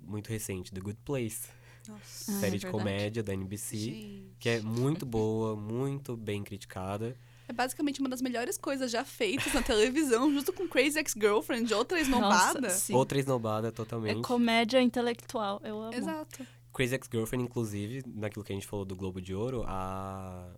muito 0.00 0.28
recente, 0.28 0.72
The 0.72 0.80
Good 0.80 0.98
Place. 1.04 1.48
Nossa. 1.88 2.30
Ah, 2.32 2.36
é 2.36 2.40
série 2.40 2.58
de 2.58 2.66
verdade. 2.66 2.84
comédia 2.84 3.22
da 3.22 3.32
NBC, 3.34 3.76
Gente. 3.76 4.36
que 4.38 4.48
é 4.48 4.60
muito 4.60 5.04
boa, 5.04 5.56
muito 5.56 6.16
bem 6.16 6.44
criticada. 6.44 7.16
É 7.48 7.52
basicamente 7.52 7.98
uma 7.98 8.08
das 8.08 8.22
melhores 8.22 8.56
coisas 8.56 8.92
já 8.92 9.04
feitas 9.04 9.52
na 9.52 9.62
televisão, 9.62 10.32
junto 10.32 10.52
com 10.52 10.68
Crazy 10.68 11.00
Ex-Girlfriend, 11.00 11.74
outra 11.74 11.98
esnobada. 12.00 12.60
Nossa, 12.60 12.76
sim. 12.78 12.94
Outra 12.94 13.18
esnobada 13.18 13.68
É 13.68 13.70
totalmente. 13.72 14.22
comédia 14.22 14.80
intelectual. 14.80 15.60
Eu 15.64 15.80
amo. 15.82 15.92
Exato. 15.94 16.46
Crazy 16.72 16.94
Ex-Girlfriend, 16.94 17.44
inclusive, 17.44 18.02
naquilo 18.06 18.44
que 18.44 18.52
a 18.52 18.54
gente 18.54 18.66
falou 18.66 18.84
do 18.84 18.94
Globo 18.96 19.20
de 19.20 19.34
Ouro, 19.34 19.64
a, 19.66 20.54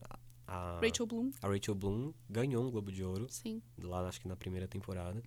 a, 0.46 0.78
Rachel 0.80 1.06
Bloom. 1.06 1.30
a 1.40 1.48
Rachel 1.48 1.74
Bloom 1.74 2.12
ganhou 2.28 2.64
um 2.64 2.70
Globo 2.70 2.92
de 2.92 3.02
Ouro, 3.02 3.26
Sim. 3.30 3.62
lá 3.78 4.06
acho 4.06 4.20
que 4.20 4.28
na 4.28 4.36
primeira 4.36 4.68
temporada. 4.68 5.22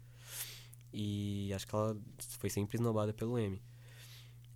E 0.94 1.52
acho 1.54 1.68
que 1.68 1.76
ela 1.76 1.98
foi 2.18 2.50
sempre 2.50 2.78
esnobada 2.78 3.14
pelo 3.14 3.38
M. 3.38 3.62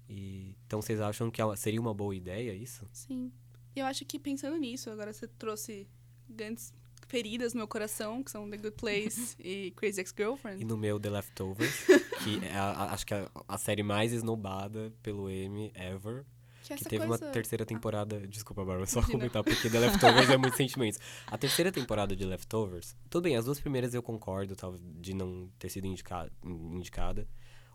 E, 0.07 0.55
então 0.65 0.81
vocês 0.81 0.99
acham 1.01 1.29
que 1.29 1.41
seria 1.57 1.81
uma 1.81 1.93
boa 1.93 2.15
ideia 2.15 2.53
isso? 2.53 2.87
Sim. 2.91 3.31
E 3.75 3.79
eu 3.79 3.85
acho 3.85 4.05
que 4.05 4.17
pensando 4.17 4.57
nisso, 4.57 4.89
agora 4.89 5.13
você 5.13 5.27
trouxe 5.27 5.87
grandes 6.27 6.73
feridas 7.09 7.53
no 7.53 7.57
meu 7.57 7.67
coração, 7.67 8.23
que 8.23 8.31
são 8.31 8.49
The 8.49 8.57
Good 8.57 8.75
Place 8.77 9.35
e 9.43 9.71
Crazy 9.71 9.99
E 9.99 10.01
Ex-Girlfriend. 10.01 10.63
no 10.63 10.77
meu 10.77 10.97
The 10.99 11.09
Leftovers, 11.09 11.85
que 12.23 12.45
é 12.45 12.55
a- 12.55 12.71
a- 12.71 12.93
acho 12.93 13.05
que 13.05 13.13
é 13.13 13.27
a 13.47 13.57
série 13.57 13.83
mais 13.83 14.13
esnobada 14.13 14.93
pelo 15.03 15.29
M 15.29 15.71
ever. 15.75 16.23
Que, 16.61 16.67
Que 16.67 16.73
essa 16.81 16.89
teve 16.89 17.07
coisa... 17.07 17.25
uma 17.25 17.31
terceira 17.31 17.65
temporada. 17.65 18.27
Desculpa, 18.27 18.63
Bárbara, 18.63 18.85
só 18.85 18.99
Imagina. 18.99 19.17
comentar, 19.17 19.43
porque 19.43 19.69
The 19.71 19.79
Leftovers 19.79 20.29
é 20.29 20.37
muitos 20.37 20.55
sentimentos. 20.57 20.99
A 21.25 21.35
terceira 21.35 21.71
temporada 21.71 22.15
de 22.15 22.23
Leftovers, 22.23 22.95
tudo 23.09 23.23
bem, 23.23 23.35
as 23.35 23.45
duas 23.45 23.59
primeiras 23.59 23.93
eu 23.95 24.03
concordo, 24.03 24.55
tal, 24.55 24.75
de 24.77 25.15
não 25.15 25.49
ter 25.57 25.69
sido 25.69 25.87
indicada, 25.87 26.31
indicada 26.45 27.27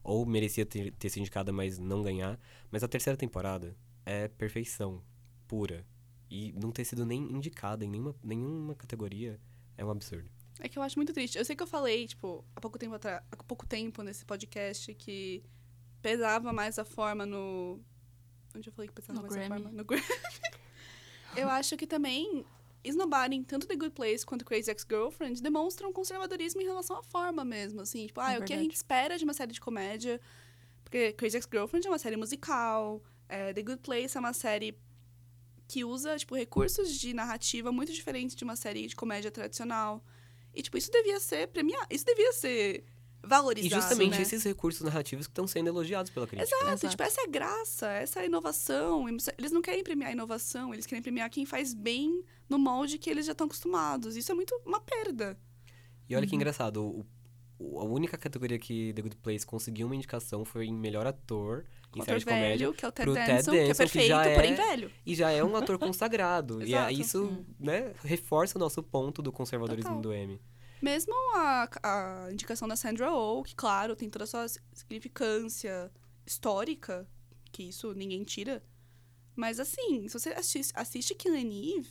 ou 0.05 0.25
merecia 0.25 0.65
ter, 0.65 0.93
ter 0.93 1.09
sido 1.09 1.23
indicada, 1.23 1.51
mas 1.53 1.77
não 1.79 2.03
ganhar. 2.05 2.39
Mas 2.71 2.85
a 2.85 2.89
terceira 2.89 3.17
temporada 3.17 3.75
é 4.07 4.29
perfeição 4.29 5.03
pura. 5.49 5.85
E 6.31 6.53
não 6.53 6.71
ter 6.73 6.85
sido 6.85 7.05
nem 7.07 7.21
indicada 7.23 7.85
em 7.85 7.89
nenhuma, 7.89 8.15
nenhuma 8.23 8.75
categoria 8.75 9.41
é 9.77 9.85
um 9.85 9.91
absurdo. 9.91 10.29
É 10.61 10.69
que 10.69 10.79
eu 10.79 10.83
acho 10.83 10.97
muito 10.99 11.13
triste. 11.13 11.37
Eu 11.37 11.45
sei 11.45 11.55
que 11.57 11.63
eu 11.63 11.67
falei, 11.67 12.07
tipo, 12.07 12.45
há 12.55 12.61
pouco 12.61 12.79
tempo 12.79 12.95
atrás, 12.95 13.23
há 13.31 13.43
pouco 13.45 13.67
tempo 13.67 14.03
nesse 14.03 14.25
podcast 14.25 14.93
que 14.95 15.43
pesava 16.01 16.53
mais 16.53 16.79
a 16.79 16.85
forma 16.85 17.27
no. 17.27 17.81
Onde 18.57 18.69
eu 18.69 18.73
falei 18.73 18.89
que 18.89 18.95
pesava 18.95 19.21
No 19.21 19.23
mais 19.23 19.35
a 19.35 19.37
Grammy. 19.37 19.63
forma? 19.63 19.77
No 19.77 19.85
Grammy. 19.85 20.05
eu 21.37 21.49
acho 21.49 21.77
que 21.77 21.87
também 21.87 22.45
esnobarem 22.85 23.43
tanto 23.43 23.67
The 23.67 23.75
Good 23.77 23.93
Place 23.95 24.25
quanto 24.25 24.45
Crazy 24.45 24.71
Ex-Girlfriend 24.71 25.43
demonstram 25.43 25.93
conservadorismo 25.93 26.61
em 26.61 26.65
relação 26.65 26.97
à 26.99 27.03
forma 27.03 27.45
mesmo, 27.45 27.81
assim. 27.81 28.07
Tipo, 28.07 28.21
ah, 28.21 28.33
É 28.35 28.39
o 28.39 28.45
que 28.45 28.53
a 28.53 28.59
gente 28.59 28.75
espera 28.75 29.17
de 29.19 29.25
uma 29.25 29.33
série 29.35 29.53
de 29.53 29.61
comédia. 29.61 30.21
Porque 30.85 31.13
Crazy 31.15 31.37
Ex-Girlfriend 31.39 31.87
é 31.87 31.91
uma 31.91 31.99
série 31.99 32.17
musical. 32.17 33.03
é, 33.29 33.53
The 33.53 33.63
Good 33.63 33.81
Place 33.81 34.17
é 34.17 34.21
uma 34.21 34.33
série 34.35 34.79
que 35.75 35.85
usa, 35.85 36.17
tipo, 36.17 36.37
recursos 36.37 36.89
de 37.01 37.13
narrativa 37.13 37.73
muito 37.73 37.93
diferentes 37.93 38.37
de 38.37 38.45
uma 38.45 38.55
série 38.55 38.87
de 38.87 38.95
comédia 38.95 39.31
tradicional. 39.31 40.05
E, 40.55 40.63
tipo, 40.63 40.79
isso 40.79 40.91
devia 40.93 41.19
ser 41.19 41.49
premiado. 41.49 41.87
Isso 41.91 42.05
devia 42.07 42.33
ser 42.33 42.85
valorizado, 43.25 43.67
E 43.67 43.81
justamente 43.81 44.17
né? 44.17 44.23
esses 44.23 44.45
recursos 44.45 44.83
narrativos 44.83 45.27
que 45.27 45.33
estão 45.33 45.47
sendo 45.49 45.67
elogiados 45.69 46.11
pela 46.13 46.27
crítica. 46.29 46.49
Exato, 46.49 46.71
Exato. 46.75 46.89
tipo, 46.91 47.03
essa 47.03 47.21
é 47.23 47.25
a 47.25 47.27
graça, 47.27 47.89
essa 47.91 48.21
é 48.21 48.23
a 48.23 48.27
inovação. 48.27 49.09
Eles 49.39 49.51
não 49.51 49.61
querem 49.61 49.83
premiar 49.83 50.11
a 50.11 50.13
inovação, 50.13 50.73
eles 50.73 50.87
querem 50.87 51.03
premiar 51.03 51.29
quem 51.29 51.45
faz 51.45 51.75
bem 51.75 52.23
no 52.49 52.57
molde 52.59 52.97
que 52.99 53.11
eles 53.11 53.27
já 53.27 53.33
estão 53.33 53.47
acostumados. 53.47 54.15
Isso 54.15 54.31
é 54.31 54.35
muito 54.35 54.55
uma 54.65 54.79
perda. 54.81 55.37
E 56.09 56.15
olha 56.15 56.27
que 56.27 56.37
engraçado, 56.37 56.85
o- 56.85 57.07
o- 57.59 57.81
a 57.81 57.85
única 57.85 58.17
categoria 58.17 58.59
que 58.61 58.93
The 58.95 59.03
Good 59.03 59.17
Place 59.17 59.45
conseguiu 59.45 59.87
uma 59.87 59.97
indicação 59.97 60.45
foi 60.45 60.67
em 60.67 60.75
melhor 60.75 61.05
ator 61.07 61.65
O 62.01 62.05
série 62.05 62.17
ator 62.17 62.19
de 62.19 62.25
comédia. 62.25 62.67
velho, 62.67 62.75
que 62.75 62.85
é 62.85 62.89
o 62.89 62.93
Ted 62.93 63.13
Danson, 63.13 63.51
que 63.53 63.59
é 63.59 63.67
que 63.69 63.75
perfeito, 63.75 64.09
já 64.09 64.25
é- 64.25 64.35
porém 64.35 64.55
velho. 64.55 64.91
E 65.05 65.15
já 65.15 65.31
é 65.31 65.43
um 65.45 65.57
ator 65.57 65.79
consagrado. 65.79 66.63
e 66.67 66.75
aí 66.75 67.01
isso, 67.01 67.45
né, 67.59 67.93
reforça 68.03 68.59
o 68.59 68.61
nosso 68.61 68.83
ponto 68.83 69.23
do 69.23 69.33
conservadorismo 69.33 69.97
Total. 69.97 70.03
do 70.03 70.13
M. 70.13 70.41
Mesmo 70.83 71.15
a, 71.35 71.69
a 71.83 72.33
indicação 72.33 72.69
da 72.69 72.77
Sandra 72.77 73.11
Oh, 73.13 73.43
que, 73.43 73.55
claro, 73.55 73.97
tem 73.97 74.11
toda 74.11 74.25
a 74.25 74.27
sua 74.27 74.47
significância 74.73 75.91
histórica, 76.27 77.09
que 77.51 77.63
isso 77.63 77.95
ninguém 77.95 78.23
tira. 78.23 78.63
Mas, 79.35 79.59
assim, 79.59 80.07
se 80.09 80.19
você 80.19 80.31
assiste, 80.31 80.73
assiste 80.77 81.15
Killing 81.15 81.79
Eve, 81.79 81.91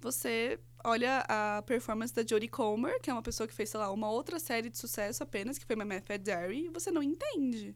você 0.00 0.60
olha 0.84 1.24
a 1.28 1.62
performance 1.62 2.12
da 2.12 2.26
Jodie 2.26 2.48
Comer, 2.48 3.00
que 3.00 3.08
é 3.08 3.12
uma 3.12 3.22
pessoa 3.22 3.46
que 3.46 3.54
fez, 3.54 3.70
sei 3.70 3.80
lá, 3.80 3.90
uma 3.90 4.10
outra 4.10 4.38
série 4.38 4.68
de 4.68 4.76
sucesso 4.76 5.22
apenas, 5.22 5.58
que 5.58 5.64
foi 5.64 5.76
My 5.76 5.84
Mad 5.84 6.04
Diary, 6.20 6.66
e 6.66 6.68
você 6.68 6.90
não 6.90 7.02
entende. 7.02 7.74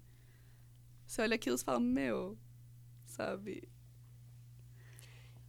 Você 1.07 1.23
olha 1.23 1.37
aquilo 1.37 1.57
e 1.57 1.59
fala, 1.65 1.81
meu, 1.81 2.37
sabe? 3.07 3.69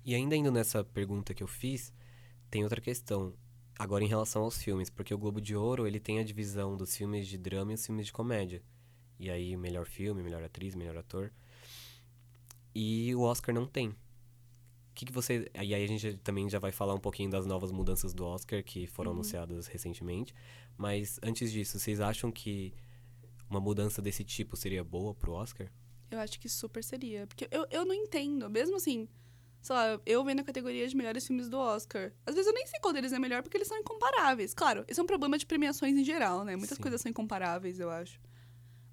E 0.06 0.16
ainda 0.16 0.36
indo 0.36 0.52
nessa 0.52 0.84
pergunta 0.84 1.34
que 1.34 1.44
eu 1.44 1.48
fiz, 1.48 1.94
tem 2.50 2.64
outra 2.64 2.80
questão. 2.82 3.34
Agora 3.78 4.04
em 4.04 4.08
relação 4.08 4.44
aos 4.44 4.62
filmes, 4.62 4.90
porque 4.90 5.14
o 5.14 5.18
Globo 5.18 5.42
de 5.42 5.56
Ouro, 5.56 5.86
ele 5.86 6.00
tem 6.00 6.20
a 6.20 6.24
divisão 6.24 6.76
dos 6.78 6.96
filmes 6.96 7.28
de 7.28 7.38
drama 7.38 7.72
e 7.72 7.76
os 7.76 7.86
filmes 7.86 8.08
de 8.08 8.14
comédia. 8.14 8.64
E 9.20 9.30
aí, 9.30 9.56
melhor 9.58 9.86
filme, 9.86 10.24
melhor 10.24 10.44
atriz, 10.44 10.76
melhor 10.76 10.98
ator. 10.98 11.32
E 12.74 13.14
o 13.16 13.22
Oscar 13.22 13.54
não 13.54 13.66
tem. 13.66 13.90
O 13.90 13.96
que, 14.96 15.06
que 15.06 15.12
você. 15.12 15.50
E 15.64 15.74
aí 15.74 15.84
a 15.84 15.88
gente 15.88 16.18
também 16.18 16.50
já 16.50 16.60
vai 16.60 16.72
falar 16.72 16.94
um 16.96 17.00
pouquinho 17.00 17.30
das 17.30 17.46
novas 17.46 17.72
mudanças 17.72 18.14
do 18.14 18.26
Oscar 18.26 18.64
que 18.64 18.88
foram 18.88 19.12
Uhum. 19.12 19.18
anunciadas 19.18 19.68
recentemente. 19.68 20.34
Mas 20.78 21.20
antes 21.22 21.52
disso, 21.52 21.80
vocês 21.80 22.00
acham 22.00 22.32
que 22.32 22.74
uma 23.50 23.60
mudança 23.60 24.02
desse 24.02 24.24
tipo 24.24 24.56
seria 24.56 24.84
boa 24.84 25.14
pro 25.14 25.34
Oscar? 25.34 25.68
Eu 26.10 26.20
acho 26.20 26.40
que 26.40 26.48
super 26.50 26.84
seria. 26.84 27.28
Porque 27.28 27.48
eu, 27.52 27.66
eu 27.70 27.86
não 27.86 27.94
entendo. 27.94 28.50
Mesmo 28.50 28.78
assim, 28.78 29.08
sei 29.62 29.76
lá, 29.76 30.00
eu 30.06 30.24
vendo 30.24 30.40
a 30.40 30.44
categoria 30.44 30.88
de 30.88 30.96
melhores 30.96 31.26
filmes 31.28 31.50
do 31.50 31.58
Oscar. 31.58 32.12
Às 32.26 32.34
vezes 32.36 32.48
eu 32.48 32.54
nem 32.54 32.66
sei 32.68 32.80
qual 32.80 32.94
deles 32.94 33.12
é 33.12 33.20
melhor 33.20 33.42
porque 33.44 33.58
eles 33.58 33.68
são 33.68 33.78
incomparáveis. 33.78 34.54
Claro, 34.54 34.86
esse 34.88 35.00
é 35.00 35.04
um 35.04 35.08
problema 35.08 35.38
de 35.38 35.46
premiações 35.46 35.96
em 35.98 36.04
geral, 36.04 36.44
né? 36.46 36.56
Muitas 36.56 36.78
Sim. 36.78 36.82
coisas 36.82 37.02
são 37.02 37.10
incomparáveis, 37.10 37.80
eu 37.80 37.90
acho. 37.90 38.20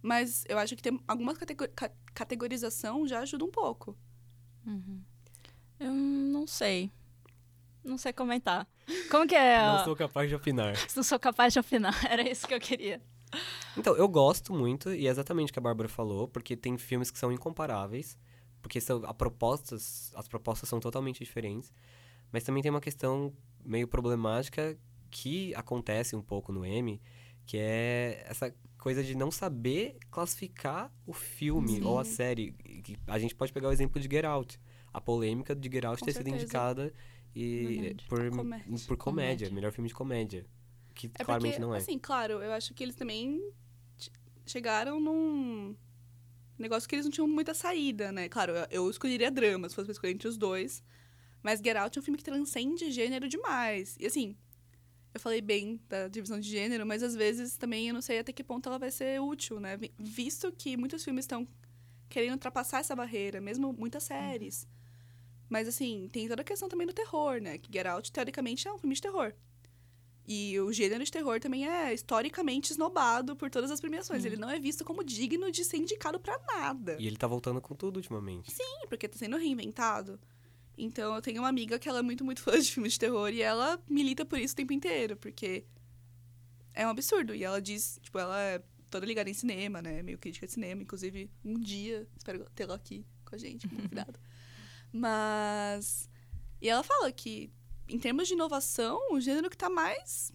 Mas 0.02 0.44
eu 0.48 0.58
acho 0.58 0.74
que 0.76 0.82
tem 0.82 1.00
alguma 1.08 1.34
catego- 1.34 1.68
ca- 1.74 1.90
categorização 2.12 3.06
já 3.06 3.20
ajuda 3.20 3.44
um 3.44 3.50
pouco. 3.50 3.96
Uhum. 4.66 5.00
Eu 5.80 5.92
não 5.92 6.46
sei. 6.46 6.90
Não 7.82 7.96
sei 7.98 8.12
comentar. 8.12 8.66
Como 9.10 9.26
que 9.26 9.34
é? 9.36 9.58
Não 9.78 9.84
sou 9.84 9.94
capaz 9.96 10.28
de 10.28 10.34
opinar. 10.34 10.74
Não 10.96 11.02
sou 11.02 11.18
capaz 11.18 11.52
de 11.52 11.60
opinar. 11.60 11.94
Era 12.10 12.28
isso 12.28 12.46
que 12.46 12.54
eu 12.54 12.60
queria. 12.60 13.00
Então, 13.76 13.96
eu 13.96 14.08
gosto 14.08 14.52
muito, 14.52 14.92
e 14.92 15.06
é 15.06 15.10
exatamente 15.10 15.50
o 15.50 15.52
que 15.52 15.58
a 15.58 15.62
Bárbara 15.62 15.88
falou, 15.88 16.28
porque 16.28 16.56
tem 16.56 16.76
filmes 16.78 17.10
que 17.10 17.18
são 17.18 17.32
incomparáveis, 17.32 18.16
porque 18.62 18.80
são, 18.80 19.04
a 19.04 19.12
propostas, 19.12 20.12
as 20.14 20.26
propostas 20.28 20.68
são 20.68 20.80
totalmente 20.80 21.18
diferentes, 21.22 21.72
mas 22.32 22.42
também 22.44 22.62
tem 22.62 22.70
uma 22.70 22.80
questão 22.80 23.32
meio 23.64 23.86
problemática 23.88 24.78
que 25.10 25.54
acontece 25.54 26.16
um 26.16 26.22
pouco 26.22 26.52
no 26.52 26.64
M, 26.64 27.00
que 27.46 27.58
é 27.58 28.24
essa 28.28 28.54
coisa 28.78 29.02
de 29.02 29.14
não 29.14 29.30
saber 29.30 29.96
classificar 30.10 30.92
o 31.06 31.12
filme 31.12 31.76
Sim. 31.76 31.84
ou 31.84 31.98
a 31.98 32.04
série. 32.04 32.54
A 33.06 33.18
gente 33.18 33.34
pode 33.34 33.52
pegar 33.52 33.68
o 33.68 33.72
exemplo 33.72 34.00
de 34.00 34.08
Get 34.08 34.24
Out. 34.24 34.58
A 34.92 35.00
polêmica 35.00 35.54
de 35.54 35.70
Get 35.70 35.84
Out 35.84 36.00
Com 36.00 36.06
ter 36.06 36.12
sido 36.12 36.24
certeza. 36.24 36.44
indicada 36.44 36.92
e, 37.34 37.66
Verdade. 37.66 38.06
por, 38.08 38.30
Comédia. 38.30 38.64
por 38.86 38.96
comédia, 38.96 38.98
Comédia. 38.98 39.50
melhor 39.50 39.72
filme 39.72 39.88
de 39.88 39.94
comédia. 39.94 40.46
Que 40.94 41.10
É 41.18 41.24
claramente 41.24 41.52
porque, 41.54 41.60
não 41.66 41.74
é. 41.74 41.78
assim, 41.78 41.98
claro, 41.98 42.34
eu 42.42 42.52
acho 42.52 42.72
que 42.74 42.82
eles 42.84 42.94
também 42.94 43.40
che- 43.98 44.10
chegaram 44.46 45.00
num 45.00 45.74
negócio 46.58 46.88
que 46.88 46.94
eles 46.94 47.04
não 47.04 47.10
tinham 47.12 47.26
muita 47.26 47.52
saída, 47.54 48.12
né? 48.12 48.28
Claro, 48.28 48.52
eu- 48.70 48.88
escolheria 48.88 49.30
drama, 49.30 49.68
se 49.68 49.74
fosse 49.74 49.86
pra 49.86 49.92
escolher 49.92 50.12
entre 50.14 50.28
os 50.28 50.36
dois. 50.36 50.82
Mas 51.42 51.60
Get 51.60 51.76
Out 51.76 51.98
é 51.98 52.00
um 52.00 52.04
filme 52.04 52.16
que 52.18 52.24
transcende 52.24 52.90
gênero 52.90 53.28
demais. 53.28 53.96
E 54.00 54.06
assim, 54.06 54.36
eu 55.12 55.20
falei 55.20 55.40
bem 55.40 55.80
da 55.88 56.08
divisão 56.08 56.38
de 56.40 56.48
gênero, 56.48 56.86
mas 56.86 57.02
às 57.02 57.14
vezes 57.14 57.56
também 57.56 57.88
eu 57.88 57.94
não 57.94 58.00
sei 58.00 58.18
até 58.20 58.32
que 58.32 58.42
ponto 58.44 58.68
ela 58.68 58.78
vai 58.78 58.90
ser 58.90 59.20
útil, 59.20 59.58
né? 59.60 59.76
Vi- 59.76 59.92
Visto 59.98 60.50
que 60.52 60.76
muitos 60.76 61.02
filmes 61.04 61.24
estão 61.24 61.46
querendo 62.08 62.32
ultrapassar 62.32 62.78
essa 62.78 62.94
barreira, 62.94 63.40
mesmo 63.40 63.72
muitas 63.72 64.04
séries. 64.04 64.66
Mas 65.48 65.68
assim, 65.68 66.08
tem 66.10 66.28
toda 66.28 66.40
a 66.42 66.44
questão 66.44 66.68
também 66.68 66.86
do 66.86 66.92
terror, 66.92 67.40
né? 67.40 67.58
Que 67.58 67.70
Get 67.72 67.86
Out, 67.86 68.10
teoricamente, 68.12 68.66
é 68.66 68.72
um 68.72 68.78
filme 68.78 68.94
de 68.94 69.02
terror. 69.02 69.34
E 70.26 70.58
o 70.58 70.72
gênero 70.72 71.04
de 71.04 71.12
terror 71.12 71.38
também 71.38 71.68
é 71.68 71.92
historicamente 71.92 72.72
esnobado 72.72 73.36
por 73.36 73.50
todas 73.50 73.70
as 73.70 73.80
premiações. 73.80 74.24
Ele 74.24 74.36
não 74.36 74.48
é 74.48 74.58
visto 74.58 74.82
como 74.82 75.04
digno 75.04 75.52
de 75.52 75.64
ser 75.64 75.76
indicado 75.76 76.18
pra 76.18 76.38
nada. 76.46 76.96
E 76.98 77.06
ele 77.06 77.16
tá 77.16 77.26
voltando 77.26 77.60
com 77.60 77.74
tudo 77.74 77.98
ultimamente. 77.98 78.50
Sim, 78.50 78.86
porque 78.88 79.06
tá 79.06 79.18
sendo 79.18 79.36
reinventado. 79.36 80.18
Então 80.78 81.14
eu 81.14 81.22
tenho 81.22 81.42
uma 81.42 81.48
amiga 81.48 81.78
que 81.78 81.88
ela 81.88 81.98
é 81.98 82.02
muito, 82.02 82.24
muito 82.24 82.40
fã 82.40 82.58
de 82.58 82.72
filmes 82.72 82.94
de 82.94 82.98
terror 82.98 83.28
e 83.28 83.42
ela 83.42 83.80
milita 83.88 84.24
por 84.24 84.38
isso 84.38 84.54
o 84.54 84.56
tempo 84.56 84.72
inteiro, 84.72 85.16
porque 85.16 85.64
é 86.72 86.86
um 86.86 86.90
absurdo. 86.90 87.34
E 87.34 87.44
ela 87.44 87.60
diz, 87.60 87.98
tipo, 88.02 88.18
ela 88.18 88.40
é 88.40 88.62
toda 88.90 89.06
ligada 89.06 89.30
em 89.30 89.34
cinema, 89.34 89.82
né? 89.82 90.02
Meio 90.02 90.18
crítica 90.18 90.46
de 90.46 90.52
cinema. 90.52 90.82
Inclusive, 90.82 91.30
um 91.44 91.58
dia, 91.58 92.06
espero 92.16 92.44
tê-la 92.54 92.74
aqui 92.74 93.04
com 93.24 93.34
a 93.34 93.38
gente 93.38 93.68
convidado. 93.68 94.18
Mas. 94.92 96.08
E 96.60 96.68
ela 96.68 96.82
fala 96.82 97.10
que, 97.12 97.52
em 97.88 97.98
termos 97.98 98.28
de 98.28 98.34
inovação, 98.34 99.00
o 99.12 99.20
gênero 99.20 99.50
que 99.50 99.56
tá 99.56 99.68
mais 99.68 100.32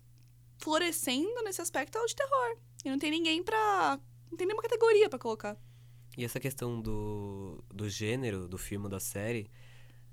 florescendo 0.58 1.42
nesse 1.44 1.62
aspecto 1.62 1.98
é 1.98 2.02
o 2.02 2.06
de 2.06 2.16
terror. 2.16 2.58
E 2.84 2.90
não 2.90 3.00
tem 3.00 3.12
ninguém 3.12 3.44
pra. 3.44 4.00
Não 4.30 4.38
tem 4.38 4.46
nenhuma 4.46 4.62
categoria 4.62 5.10
pra 5.10 5.18
colocar. 5.18 5.58
E 6.18 6.24
essa 6.24 6.40
questão 6.40 6.82
do, 6.82 7.64
do 7.74 7.90
gênero 7.90 8.48
do 8.48 8.58
filme 8.58 8.86
ou 8.86 8.92
da 8.92 9.00
série, 9.00 9.50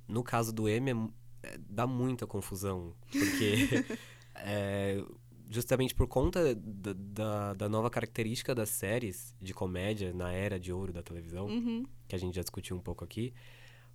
no 0.07 0.23
caso 0.23 0.53
do 0.53 0.69
M, 0.69 1.13
é, 1.43 1.49
é, 1.49 1.59
dá 1.59 1.87
muita 1.87 2.27
confusão. 2.27 2.95
Porque 3.11 3.85
é, 4.37 5.05
justamente 5.51 5.95
por 5.95 6.07
conta 6.07 6.55
da, 6.55 6.93
da, 6.93 7.55
da, 7.55 7.69
nova 7.69 7.91
característica 7.91 8.55
das 8.55 8.69
séries 8.71 9.35
de 9.41 9.53
comédia 9.53 10.13
na 10.13 10.33
era 10.33 10.59
de 10.59 10.73
ouro 10.73 10.93
da 10.93 11.03
televisão, 11.03 11.47
uhum. 11.47 11.85
que 12.09 12.15
a 12.15 12.19
gente 12.19 12.35
já 12.35 12.43
discutiu 12.43 12.77
um 12.77 12.81
pouco 12.81 13.05
aqui. 13.05 13.35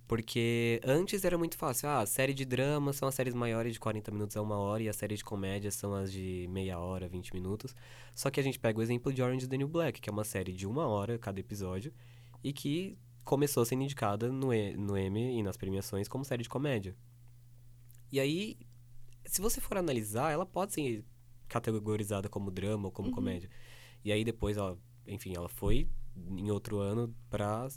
Porque 0.06 0.80
antes 0.84 1.24
era 1.24 1.38
muito 1.38 1.56
fácil. 1.56 1.88
Ah, 1.88 2.04
série 2.04 2.34
de 2.34 2.44
drama 2.44 2.92
são 2.92 3.08
as 3.08 3.14
séries 3.14 3.34
maiores 3.34 3.74
de 3.74 3.80
40 3.80 4.10
minutos 4.10 4.36
a 4.36 4.42
uma 4.42 4.58
hora 4.58 4.82
e 4.82 4.88
as 4.88 4.96
séries 4.96 5.20
de 5.20 5.24
comédia 5.24 5.70
são 5.70 5.94
as 5.94 6.12
de 6.12 6.46
meia 6.50 6.78
hora, 6.78 7.08
20 7.08 7.32
minutos. 7.32 7.74
Só 8.14 8.30
que 8.30 8.38
a 8.38 8.42
gente 8.42 8.58
pega 8.58 8.78
o 8.78 8.82
exemplo 8.82 9.12
de 9.12 9.22
Orange 9.22 9.44
is 9.44 9.48
the 9.48 9.56
New 9.56 9.68
Black, 9.68 10.00
que 10.00 10.10
é 10.10 10.12
uma 10.12 10.24
série 10.24 10.52
de 10.52 10.66
uma 10.66 10.86
hora 10.86 11.18
cada 11.18 11.40
episódio 11.40 11.92
e 12.44 12.52
que 12.52 12.98
começou 13.24 13.64
sendo 13.64 13.82
indicada 13.82 14.30
no, 14.30 14.52
e, 14.52 14.76
no 14.76 14.98
Emmy 14.98 15.38
e 15.38 15.42
nas 15.42 15.56
premiações 15.56 16.08
como 16.08 16.24
série 16.24 16.42
de 16.42 16.48
comédia. 16.48 16.96
E 18.10 18.20
aí, 18.20 18.58
se 19.24 19.40
você 19.40 19.60
for 19.60 19.78
analisar, 19.78 20.32
ela 20.32 20.44
pode 20.44 20.74
ser 20.74 21.04
categorizada 21.48 22.28
como 22.28 22.50
drama 22.50 22.86
ou 22.86 22.92
como 22.92 23.08
uhum. 23.08 23.14
comédia. 23.14 23.48
E 24.04 24.12
aí 24.12 24.24
depois 24.24 24.56
ela, 24.56 24.78
enfim, 25.06 25.34
ela 25.34 25.48
foi 25.48 25.88
em 26.16 26.50
outro 26.50 26.78
ano 26.78 27.14
pra 27.30 27.68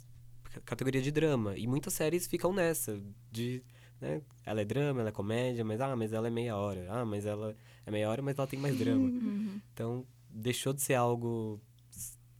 categoria 0.64 1.02
de 1.02 1.10
drama. 1.10 1.56
E 1.56 1.66
muitas 1.66 1.94
séries 1.94 2.26
ficam 2.26 2.52
nessa, 2.52 3.00
de. 3.30 3.62
Né? 4.00 4.20
Ela 4.44 4.60
é 4.60 4.64
drama, 4.64 5.00
ela 5.00 5.08
é 5.08 5.12
comédia, 5.12 5.64
mas 5.64 5.80
ah, 5.80 5.96
mas 5.96 6.12
ela 6.12 6.26
é 6.26 6.30
meia 6.30 6.56
hora. 6.56 6.86
Ah, 6.90 7.04
mas 7.04 7.24
ela 7.24 7.56
é 7.84 7.90
meia 7.90 8.10
hora, 8.10 8.22
mas 8.22 8.38
ela 8.38 8.46
tem 8.46 8.58
mais 8.58 8.78
drama. 8.78 9.04
Uhum. 9.04 9.60
Então, 9.72 10.06
deixou 10.30 10.72
de 10.72 10.82
ser 10.82 10.94
algo 10.94 11.60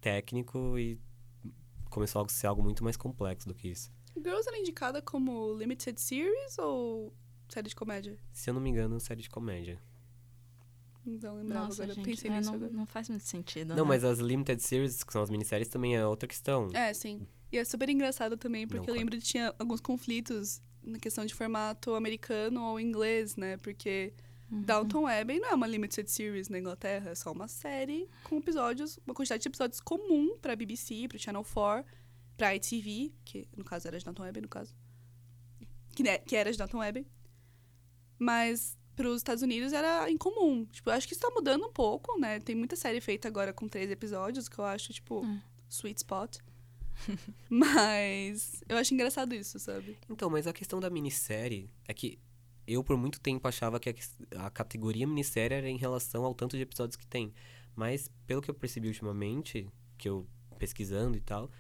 técnico 0.00 0.78
e 0.78 1.00
começou 1.90 2.22
a 2.22 2.28
ser 2.28 2.46
algo 2.46 2.62
muito 2.62 2.84
mais 2.84 2.96
complexo 2.96 3.48
do 3.48 3.54
que 3.54 3.68
isso. 3.68 3.90
Girls 4.16 4.48
era 4.48 4.58
indicada 4.58 5.00
como 5.02 5.54
limited 5.54 6.00
series 6.00 6.58
ou 6.58 7.12
série 7.48 7.68
de 7.68 7.76
comédia? 7.76 8.18
Se 8.32 8.50
eu 8.50 8.54
não 8.54 8.60
me 8.60 8.70
engano, 8.70 8.98
série 9.00 9.22
de 9.22 9.30
comédia. 9.30 9.80
Então, 11.06 11.36
lembrava 11.36 11.66
Nossa, 11.66 11.84
agora, 11.84 11.94
gente, 11.94 12.04
pensei 12.04 12.30
é, 12.30 12.36
nisso 12.36 12.50
não, 12.50 12.56
agora. 12.56 12.72
não 12.72 12.86
faz 12.86 13.08
muito 13.08 13.24
sentido. 13.24 13.68
Não, 13.70 13.84
né? 13.84 13.88
mas 13.88 14.02
as 14.02 14.18
limited 14.18 14.60
series, 14.60 15.04
que 15.04 15.12
são 15.12 15.22
as 15.22 15.30
minisséries, 15.30 15.68
também 15.68 15.94
é 15.94 16.04
outra 16.04 16.26
questão. 16.26 16.68
É, 16.74 16.92
sim. 16.92 17.26
E 17.52 17.58
é 17.58 17.64
super 17.64 17.88
engraçado 17.88 18.36
também, 18.36 18.66
porque 18.66 18.78
Não, 18.78 18.82
eu 18.82 18.86
claro. 18.86 18.98
lembro 18.98 19.16
que 19.18 19.24
tinha 19.24 19.54
alguns 19.58 19.80
conflitos 19.80 20.60
na 20.82 20.98
questão 20.98 21.24
de 21.24 21.34
formato 21.34 21.94
americano 21.94 22.62
ou 22.62 22.78
inglês, 22.80 23.36
né? 23.36 23.56
Porque 23.58 24.12
Uhum. 24.50 24.62
Downton 24.62 25.06
Abbey 25.08 25.40
não 25.40 25.48
é 25.50 25.54
uma 25.54 25.66
limited 25.66 26.08
series 26.08 26.48
na 26.48 26.58
Inglaterra, 26.58 27.10
é 27.10 27.14
só 27.16 27.32
uma 27.32 27.48
série 27.48 28.08
com 28.22 28.36
episódios, 28.38 28.96
uma 29.04 29.12
quantidade 29.14 29.42
de 29.42 29.48
episódios 29.48 29.80
comum 29.80 30.38
pra 30.38 30.54
BBC, 30.54 31.08
pro 31.08 31.18
Channel 31.18 31.44
4, 31.44 31.84
pra 32.36 32.54
ITV, 32.54 33.12
que 33.24 33.48
no 33.56 33.64
caso 33.64 33.88
era 33.88 33.98
de 33.98 34.04
Downton 34.04 34.22
Abbey, 34.22 34.42
no 34.42 34.48
caso. 34.48 34.72
Que, 35.96 36.02
né, 36.04 36.18
que 36.18 36.36
era 36.36 36.52
de 36.52 36.58
Downton 36.58 36.80
Abbey. 36.80 37.06
Mas 38.18 38.76
pros 38.94 39.16
Estados 39.18 39.42
Unidos 39.42 39.72
era 39.72 40.10
incomum. 40.10 40.64
Tipo, 40.66 40.90
eu 40.90 40.94
acho 40.94 41.06
que 41.06 41.12
isso 41.14 41.20
tá 41.22 41.30
mudando 41.34 41.66
um 41.66 41.72
pouco, 41.72 42.18
né? 42.18 42.38
Tem 42.40 42.54
muita 42.54 42.76
série 42.76 43.00
feita 43.00 43.28
agora 43.28 43.52
com 43.52 43.68
três 43.68 43.90
episódios, 43.90 44.48
que 44.48 44.58
eu 44.58 44.64
acho, 44.64 44.92
tipo, 44.92 45.22
Hum. 45.24 45.40
sweet 45.68 45.98
spot. 45.98 46.38
Mas 47.48 48.62
eu 48.68 48.76
acho 48.76 48.94
engraçado 48.94 49.34
isso, 49.34 49.58
sabe? 49.58 49.96
Então, 50.08 50.28
mas 50.30 50.46
a 50.46 50.52
questão 50.52 50.80
da 50.80 50.90
minissérie 50.90 51.70
é 51.86 51.94
que 51.94 52.18
eu, 52.66 52.82
por 52.82 52.96
muito 52.96 53.20
tempo, 53.20 53.46
achava 53.46 53.78
que 53.78 53.90
a, 53.90 54.46
a 54.46 54.50
categoria 54.50 55.06
minissérie 55.06 55.56
era 55.56 55.68
em 55.68 55.76
relação 55.76 56.24
ao 56.24 56.34
tanto 56.34 56.56
de 56.56 56.62
episódios 56.62 56.96
que 56.96 57.06
tem. 57.06 57.32
Mas, 57.74 58.10
pelo 58.26 58.42
que 58.42 58.50
eu 58.50 58.54
percebi 58.54 58.88
ultimamente, 58.88 59.68
que 59.96 60.08
eu 60.08 60.26
pesquisando 60.58 61.16
e 61.16 61.20
tal, 61.20 61.50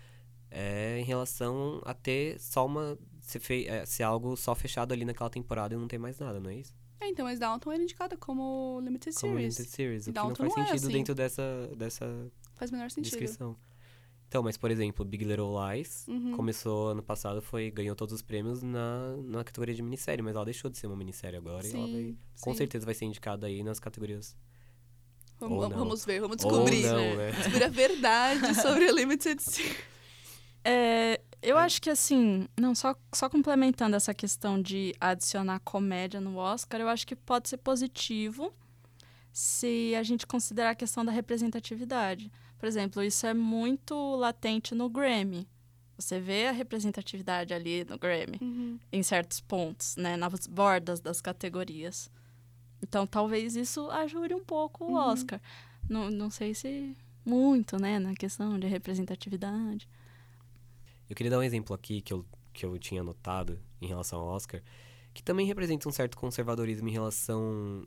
é 0.50 0.98
em 0.98 1.04
relação 1.04 1.80
a 1.84 1.94
ter 1.94 2.40
só 2.40 2.66
uma. 2.66 2.98
Ser, 3.20 3.40
fei, 3.40 3.68
é, 3.68 3.84
ser 3.84 4.02
algo 4.02 4.36
só 4.36 4.54
fechado 4.54 4.92
ali 4.92 5.04
naquela 5.04 5.30
temporada 5.30 5.74
e 5.74 5.78
não 5.78 5.86
ter 5.88 5.98
mais 5.98 6.18
nada, 6.18 6.40
não 6.40 6.50
é 6.50 6.56
isso? 6.56 6.74
É, 7.00 7.08
então, 7.08 7.26
mas 7.26 7.38
Downton 7.38 7.72
era 7.72 7.82
indicada 7.82 8.16
como 8.16 8.80
limited 8.82 9.14
Como 9.14 9.34
series. 9.34 9.56
limited 9.56 9.76
series. 9.76 10.06
O 10.06 10.12
que 10.12 10.18
não 10.18 10.34
faz 10.34 10.38
não 10.38 10.62
é 10.62 10.66
sentido 10.66 10.84
assim. 10.84 10.92
dentro 10.92 11.14
dessa, 11.14 11.70
dessa 11.76 12.32
Faz 12.54 12.70
menor 12.70 12.90
sentido. 12.90 13.10
descrição. 13.10 13.56
Então, 14.28 14.42
mas 14.42 14.56
por 14.56 14.70
exemplo, 14.70 15.04
Big 15.04 15.24
Little 15.24 15.54
Lies 15.70 16.06
Uhum. 16.08 16.32
começou 16.36 16.88
ano 16.90 17.02
passado, 17.02 17.40
foi 17.40 17.70
ganhou 17.70 17.94
todos 17.94 18.12
os 18.14 18.22
prêmios 18.22 18.62
na, 18.62 19.16
na 19.18 19.44
categoria 19.44 19.74
de 19.74 19.82
minissérie, 19.82 20.22
mas 20.22 20.34
ela 20.34 20.44
deixou 20.44 20.68
de 20.70 20.76
ser 20.78 20.86
uma 20.88 20.96
minissérie 20.96 21.36
agora 21.38 21.66
e 21.66 21.70
ela 21.72 21.80
vai, 21.86 21.90
Sim, 22.02 22.18
com 22.40 22.50
sim. 22.52 22.56
certeza 22.58 22.84
vai 22.84 22.94
ser 22.94 23.04
indicada 23.04 23.46
aí 23.46 23.62
nas 23.62 23.78
categorias. 23.78 24.36
Vamos, 25.38 25.64
Ou 25.64 25.68
não. 25.70 25.78
vamos 25.78 26.04
ver, 26.04 26.20
vamos 26.20 26.42
Ou 26.44 26.50
descobrir. 26.50 26.82
não, 26.86 26.96
né? 26.96 27.16
né? 27.16 27.32
Descobrir 27.32 27.64
a 27.64 27.68
verdade 27.68 28.54
sobre 28.60 28.88
a 28.88 28.92
limited 28.92 29.40
series. 29.42 29.76
É, 30.64 31.20
eu 31.42 31.56
acho 31.56 31.80
que 31.80 31.88
assim, 31.90 32.48
não 32.58 32.74
só, 32.74 32.96
só 33.14 33.28
complementando 33.28 33.94
essa 33.94 34.12
questão 34.12 34.60
de 34.60 34.92
adicionar 35.00 35.60
comédia 35.60 36.20
no 36.20 36.36
Oscar, 36.36 36.80
eu 36.80 36.88
acho 36.88 37.06
que 37.06 37.14
pode 37.14 37.48
ser 37.48 37.58
positivo 37.58 38.52
se 39.32 39.94
a 39.94 40.02
gente 40.02 40.26
considerar 40.26 40.70
a 40.70 40.74
questão 40.74 41.04
da 41.04 41.12
representatividade. 41.12 42.32
Por 42.58 42.66
exemplo, 42.66 43.02
isso 43.02 43.26
é 43.26 43.34
muito 43.34 43.94
latente 44.16 44.74
no 44.74 44.88
Grammy. 44.88 45.46
Você 45.98 46.20
vê 46.20 46.46
a 46.48 46.52
representatividade 46.52 47.54
ali 47.54 47.84
no 47.84 47.98
Grammy, 47.98 48.38
Uhum. 48.40 48.78
em 48.92 49.02
certos 49.02 49.40
pontos, 49.40 49.96
né, 49.96 50.16
nas 50.16 50.46
bordas 50.46 51.00
das 51.00 51.20
categorias. 51.20 52.10
Então, 52.82 53.06
talvez 53.06 53.56
isso 53.56 53.90
ajude 53.90 54.34
um 54.34 54.44
pouco 54.44 54.84
o 54.84 54.88
Uhum. 54.92 54.96
Oscar. 54.96 55.40
Não, 55.88 56.10
não 56.10 56.30
sei 56.30 56.54
se 56.54 56.94
muito, 57.24 57.78
né, 57.80 57.98
na 57.98 58.14
questão 58.14 58.58
de 58.58 58.66
representatividade. 58.66 59.88
Eu 61.08 61.16
queria 61.16 61.30
dar 61.30 61.38
um 61.38 61.42
exemplo 61.42 61.74
aqui 61.74 62.00
que 62.00 62.12
eu, 62.12 62.24
que 62.52 62.64
eu 62.66 62.78
tinha 62.78 63.02
notado 63.02 63.58
em 63.80 63.86
relação 63.86 64.20
ao 64.20 64.26
Oscar, 64.28 64.62
que 65.14 65.22
também 65.22 65.46
representa 65.46 65.88
um 65.88 65.92
certo 65.92 66.16
conservadorismo 66.18 66.88
em 66.88 66.92
relação 66.92 67.86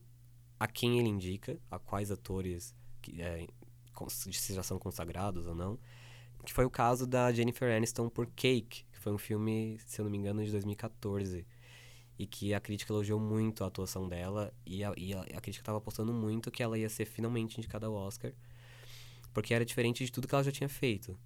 a 0.59 0.67
quem 0.67 0.99
ele 0.99 1.09
indica, 1.09 1.59
a 1.69 1.77
quais 1.77 2.11
atores 2.11 2.73
que, 3.01 3.21
é, 3.21 3.45
se 4.07 4.53
já 4.53 4.63
são 4.63 4.77
consagrados 4.77 5.47
ou 5.47 5.55
não. 5.55 5.79
Que 6.45 6.53
foi 6.53 6.63
o 6.63 6.69
caso 6.69 7.05
da 7.05 7.31
Jennifer 7.31 7.75
Aniston 7.75 8.09
por 8.09 8.27
Cake, 8.27 8.85
que 8.91 8.99
foi 8.99 9.11
um 9.11 9.17
filme, 9.17 9.77
se 9.85 9.99
eu 9.99 10.05
não 10.05 10.11
me 10.11 10.17
engano, 10.17 10.43
de 10.43 10.51
2014. 10.51 11.45
E 12.17 12.25
que 12.25 12.53
a 12.53 12.59
crítica 12.59 12.93
elogiou 12.93 13.19
muito 13.19 13.63
a 13.63 13.67
atuação 13.67 14.07
dela 14.07 14.53
e 14.65 14.83
a, 14.83 14.93
e 14.95 15.13
a, 15.13 15.21
a 15.21 15.41
crítica 15.41 15.61
estava 15.61 15.77
apostando 15.77 16.13
muito 16.13 16.51
que 16.51 16.61
ela 16.61 16.77
ia 16.77 16.89
ser 16.89 17.05
finalmente 17.05 17.57
indicada 17.57 17.87
ao 17.87 17.93
Oscar, 17.93 18.33
porque 19.33 19.53
era 19.53 19.65
diferente 19.65 20.05
de 20.05 20.11
tudo 20.11 20.27
que 20.27 20.35
ela 20.35 20.43
já 20.43 20.51
tinha 20.51 20.69
feito 20.69 21.17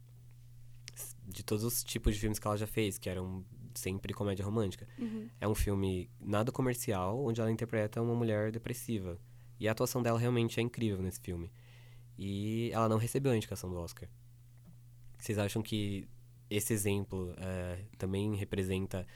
de 1.27 1.43
todos 1.43 1.63
os 1.63 1.83
tipos 1.83 2.13
de 2.13 2.19
filmes 2.19 2.39
que 2.39 2.47
ela 2.47 2.57
já 2.57 2.67
fez, 2.67 2.97
que 2.97 3.09
eram 3.09 3.43
sempre 3.73 4.13
comédia 4.13 4.45
romântica. 4.45 4.87
Uhum. 4.97 5.29
É 5.39 5.47
um 5.47 5.55
filme 5.55 6.09
nada 6.19 6.51
comercial, 6.51 7.23
onde 7.25 7.41
ela 7.41 7.51
interpreta 7.51 8.01
uma 8.01 8.13
mulher 8.13 8.51
depressiva. 8.51 9.17
E 9.59 9.67
a 9.67 9.71
atuação 9.71 10.01
dela 10.01 10.19
realmente 10.19 10.59
é 10.59 10.63
incrível 10.63 11.01
nesse 11.01 11.19
filme. 11.19 11.51
E 12.17 12.69
ela 12.71 12.87
não 12.87 12.97
recebeu 12.97 13.31
a 13.31 13.35
indicação 13.35 13.69
do 13.69 13.77
Oscar. 13.77 14.07
Vocês 15.17 15.37
acham 15.37 15.61
que 15.61 16.07
esse 16.49 16.73
exemplo 16.73 17.33
é, 17.37 17.85
também 17.97 18.35
representa 18.35 19.07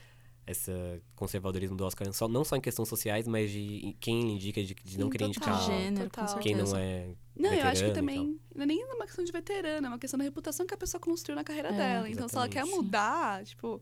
esse 0.47 0.71
conservadorismo 1.13 1.75
do 1.75 1.83
Oscar, 1.83 2.12
só, 2.13 2.25
não 2.27 2.45
só 2.45 2.55
em 2.55 2.62
questões 2.62 2.88
sociais, 2.88 3.27
mas 3.27 3.51
de 3.51 3.95
quem 3.99 4.21
ele 4.21 4.31
indica, 4.31 4.63
de, 4.63 4.73
de 4.73 4.97
não 4.97 5.07
Sim, 5.07 5.12
querer 5.12 5.33
total. 5.33 5.53
indicar 5.53 5.65
Gênero, 5.65 6.10
quem 6.41 6.55
não 6.55 6.77
é 6.77 7.10
Não, 7.36 7.53
eu 7.53 7.67
acho 7.67 7.83
que 7.83 7.91
também. 7.91 8.39
Não 8.55 8.63
é 8.63 8.65
nem 8.65 8.83
uma 8.86 9.05
questão 9.05 9.25
de 9.25 9.31
veterana, 9.31 9.88
é 9.88 9.89
uma 9.89 9.99
questão 9.99 10.17
da 10.17 10.23
reputação 10.23 10.65
que 10.65 10.73
a 10.73 10.77
pessoa 10.77 11.01
construiu 11.01 11.36
na 11.36 11.43
carreira 11.43 11.69
É, 11.69 11.73
dela. 11.73 12.10
Então, 12.10 12.29
se 12.29 12.36
ela 12.38 12.47
quer 12.47 12.60
exatamente. 12.62 12.83
mudar, 12.83 13.45
tipo. 13.45 13.81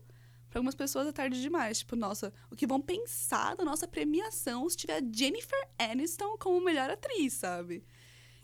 Pra 0.50 0.60
algumas 0.60 0.74
pessoas 0.74 1.06
é 1.06 1.12
tarde 1.12 1.40
demais. 1.40 1.78
Tipo, 1.78 1.96
nossa, 1.96 2.32
o 2.50 2.56
que 2.56 2.66
vão 2.66 2.80
pensar 2.80 3.54
da 3.56 3.64
nossa 3.64 3.86
premiação 3.86 4.68
se 4.68 4.76
tiver 4.76 5.02
Jennifer 5.12 5.68
Aniston 5.78 6.36
como 6.38 6.64
melhor 6.64 6.88
atriz, 6.90 7.34
sabe? 7.34 7.84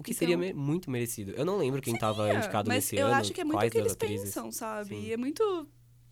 O 0.03 0.05
que 0.05 0.11
Então- 0.11 0.19
seria 0.19 0.37
me- 0.37 0.53
muito 0.53 0.91
merecido. 0.91 1.33
Eu 1.33 1.45
não 1.45 1.57
lembro 1.57 1.81
quem 1.81 1.95
estava 1.95 2.29
É, 2.29 2.37
indicado 2.37 2.69
mas 2.69 2.77
nesse 2.85 2.97
eu 2.97 3.07
ano. 3.07 3.15
acho 3.17 3.33
que 3.33 3.41
é 3.41 3.45
muito 3.45 3.55
o 3.57 3.59
quais 3.61 3.73
que 3.73 3.79
eles 3.79 3.93
atrizes. 3.93 4.25
pensam, 4.27 4.53
sabe? 4.53 4.89
Sim. 4.91 5.03
E 5.07 5.13
é 5.13 5.17
muito. 5.17 5.69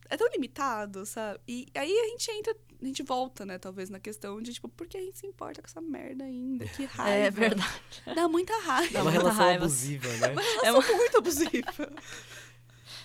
É 0.09 0.17
tão 0.17 0.29
limitado, 0.33 1.07
sabe? 1.07 1.39
E 1.47 1.67
aí 1.75 1.93
a 1.93 2.09
gente 2.09 2.31
entra. 2.33 2.57
A 2.83 2.85
gente 2.87 3.03
volta, 3.03 3.45
né, 3.45 3.59
talvez, 3.59 3.91
na 3.91 4.01
questão 4.01 4.41
de, 4.41 4.55
tipo, 4.55 4.67
por 4.69 4.87
que 4.87 4.97
a 4.97 5.01
gente 5.03 5.19
se 5.19 5.27
importa 5.27 5.61
com 5.61 5.67
essa 5.69 5.83
merda 5.83 6.25
ainda? 6.25 6.65
Que 6.67 6.85
raiva. 6.87 7.27
É 7.27 7.31
verdade. 7.31 7.83
Dá 8.15 8.27
muita 8.27 8.59
raiva. 8.63 8.99
É 8.99 9.03
uma 9.03 9.11
relação 9.11 9.45
raiva. 9.45 9.65
abusiva, 9.65 10.09
né? 10.09 10.35
É 10.65 10.73
uma 10.73 10.81
muito 10.81 11.19
abusiva. 11.19 11.93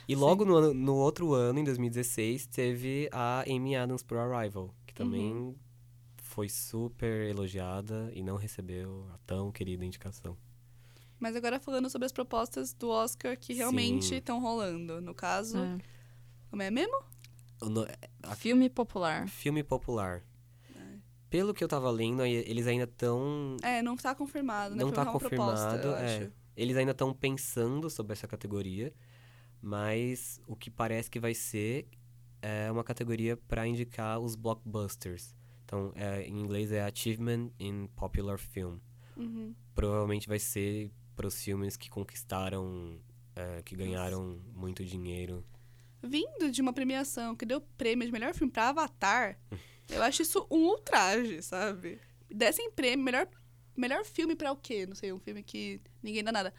E 0.08 0.16
logo 0.16 0.46
no, 0.46 0.56
ano- 0.56 0.74
no 0.74 0.96
outro 0.96 1.34
ano, 1.34 1.60
em 1.60 1.64
2016, 1.64 2.46
teve 2.48 3.10
a 3.12 3.44
Amy 3.48 3.76
Adams 3.76 4.02
por 4.04 4.18
Arrival, 4.18 4.74
que 4.88 4.94
também 4.94 5.34
Uhum. 5.34 5.56
foi 6.18 6.48
super 6.48 7.28
elogiada 7.30 8.12
e 8.14 8.24
não 8.24 8.38
recebeu 8.38 9.06
a 9.14 9.18
tão 9.26 9.52
querida 9.52 9.84
indicação. 9.84 10.38
Mas 11.26 11.36
agora 11.36 11.60
falando 11.60 11.90
sobre 11.90 12.06
as 12.06 12.12
propostas 12.12 12.72
do 12.72 12.88
Oscar 12.88 13.36
que 13.36 13.52
realmente 13.52 14.14
estão 14.14 14.40
rolando. 14.40 15.02
No 15.02 15.16
caso, 15.16 15.58
É. 15.58 15.78
como 16.52 16.62
é 16.62 16.70
mesmo? 16.70 16.94
o 17.60 17.68
no- 17.68 17.88
a- 18.22 18.36
Filme 18.36 18.70
popular. 18.70 19.28
filme 19.28 19.64
popular. 19.64 20.22
É. 20.76 20.82
Pelo 21.28 21.52
que 21.52 21.64
eu 21.64 21.68
tava 21.68 21.90
lendo, 21.90 22.24
eles 22.24 22.68
ainda 22.68 22.84
estão. 22.84 23.58
É, 23.64 23.82
não 23.82 23.96
tá 23.98 24.14
confirmado, 24.14 24.76
né? 24.76 24.82
Não 24.84 24.90
Foi 24.90 24.96
tá 24.96 25.02
uma 25.10 25.18
proposta, 25.18 25.66
confirmado. 25.72 25.88
eu 25.88 25.96
é. 25.96 26.18
acho. 26.26 26.32
Eles 26.56 26.78
ainda 26.78 26.92
estão 26.92 27.12
pensando 27.12 27.90
sobre 27.90 28.14
essa 28.14 28.28
categoria, 28.28 28.94
mas 29.62 30.40
o 30.48 30.56
que 30.56 30.70
parece 30.70 31.10
que 31.10 31.20
vai 31.20 31.34
ser 31.34 31.88
é 32.40 32.72
uma 32.72 32.84
categoria 32.84 33.36
para 33.36 33.66
indicar 33.66 34.20
os 34.20 34.36
blockbusters. 34.36 35.36
Então, 35.64 35.92
é, 35.96 36.22
em 36.22 36.40
inglês 36.40 36.72
é 36.72 36.84
Achievement 36.84 37.50
in 37.60 37.88
Popular 37.96 38.38
Film. 38.38 38.78
Uhum. 39.18 39.56
Provavelmente 39.74 40.28
vai 40.28 40.38
ser 40.40 40.92
para 41.16 41.28
os 41.28 41.42
filmes 41.44 41.76
que 41.78 41.90
conquistaram, 41.90 43.00
é, 43.36 43.62
que 43.64 43.76
ganharam 43.76 44.40
muito 44.54 44.84
dinheiro. 44.86 45.44
Vindo 46.02 46.52
de 46.52 46.62
uma 46.62 46.74
premiação 46.74 47.36
que 47.36 47.46
deu 47.46 47.62
prêmio 47.78 48.06
de 48.06 48.12
melhor 48.12 48.34
filme 48.34 48.52
pra 48.52 48.70
Avatar, 48.70 49.40
eu 49.90 50.04
acho 50.04 50.22
isso 50.22 50.46
um 50.52 50.66
ultraje, 50.68 51.42
sabe? 51.42 52.00
Dessem 52.30 52.70
prêmio, 52.72 53.04
melhor, 53.04 53.28
melhor 53.76 54.04
filme 54.06 54.36
pra 54.36 54.52
o 54.52 54.56
quê? 54.56 54.86
Não 54.86 54.96
sei, 54.96 55.12
um 55.12 55.20
filme 55.20 55.42
que 55.42 55.82
ninguém 56.04 56.24
dá 56.24 56.32
nada. 56.32 56.54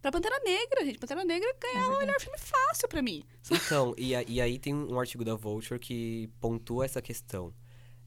Pra 0.00 0.12
Pantera 0.12 0.38
Negra, 0.44 0.84
gente. 0.84 0.98
Pantera 0.98 1.24
Negra 1.24 1.52
ganhava 1.60 1.96
o 1.96 1.98
melhor 1.98 2.20
filme 2.20 2.38
fácil 2.38 2.86
pra 2.88 3.02
mim. 3.02 3.24
Então, 3.50 3.94
e, 3.98 4.14
a- 4.14 4.22
e 4.22 4.40
aí 4.40 4.58
tem 4.58 4.72
um 4.74 5.00
artigo 5.00 5.24
da 5.24 5.34
Vulture 5.34 5.80
que 5.80 6.28
pontua 6.40 6.84
essa 6.84 7.00
questão. 7.02 7.52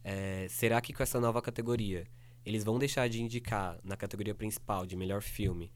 É, 0.03 0.47
será 0.49 0.79
que 0.79 0.93
com 0.93 1.03
essa 1.03 1.19
nova 1.19 1.41
categoria, 1.41 2.07
eles 2.45 2.63
vão 2.63 2.79
deixar 2.79 3.07
de 3.09 3.21
indicar 3.21 3.79
na 3.83 3.95
categoria 3.97 4.33
principal 4.33 4.85
de 4.85 4.95
melhor 4.95 5.21
filme 5.21 5.71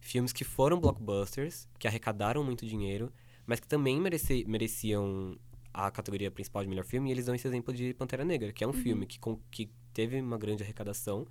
filmes 0.00 0.32
que 0.32 0.44
foram 0.44 0.78
blockbusters, 0.80 1.68
que 1.78 1.86
arrecadaram 1.88 2.42
muito 2.44 2.66
dinheiro, 2.66 3.12
mas 3.46 3.60
que 3.60 3.66
também 3.68 4.00
merece- 4.00 4.44
mereciam 4.46 5.38
a 5.72 5.90
categoria 5.90 6.30
principal 6.30 6.62
de 6.62 6.68
melhor 6.68 6.84
filme, 6.84 7.08
e 7.08 7.12
eles 7.12 7.26
dão 7.26 7.34
esse 7.34 7.46
exemplo 7.46 7.72
de 7.72 7.94
Pantera 7.94 8.24
Negra, 8.24 8.52
que 8.52 8.64
é 8.64 8.66
um 8.68 8.72
filme 8.72 9.06
que, 9.06 9.18
com- 9.18 9.38
que 9.50 9.70
teve 9.92 10.20
uma 10.20 10.36
grande 10.38 10.62
arrecadação, 10.62 11.26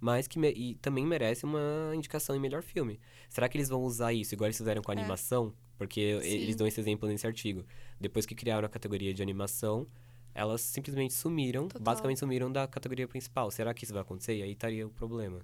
mas 0.00 0.26
que 0.26 0.38
me- 0.38 0.52
e 0.52 0.74
também 0.76 1.04
merece 1.06 1.44
uma 1.44 1.92
indicação 1.94 2.34
em 2.34 2.38
melhor 2.38 2.62
filme. 2.62 2.98
Será 3.28 3.48
que 3.48 3.58
eles 3.58 3.68
vão 3.68 3.82
usar 3.82 4.12
isso, 4.14 4.34
igual 4.34 4.46
eles 4.46 4.56
fizeram 4.56 4.80
com 4.82 4.90
a 4.90 4.94
É. 4.94 4.98
animação? 4.98 5.52
Porque 5.76 6.18
Sim. 6.22 6.28
eles 6.28 6.56
dão 6.56 6.66
esse 6.66 6.80
exemplo 6.80 7.08
nesse 7.08 7.26
artigo. 7.26 7.64
Depois 8.00 8.24
que 8.26 8.34
criaram 8.34 8.66
a 8.66 8.68
categoria 8.70 9.12
de 9.12 9.22
animação, 9.22 9.86
elas 10.34 10.60
simplesmente 10.60 11.14
sumiram, 11.14 11.68
Total. 11.68 11.82
basicamente 11.82 12.18
sumiram 12.18 12.50
da 12.50 12.66
categoria 12.66 13.06
principal. 13.08 13.50
Será 13.50 13.74
que 13.74 13.84
isso 13.84 13.92
vai 13.92 14.02
acontecer? 14.02 14.36
E 14.36 14.42
aí 14.42 14.52
estaria 14.52 14.86
o 14.86 14.90
problema. 14.90 15.40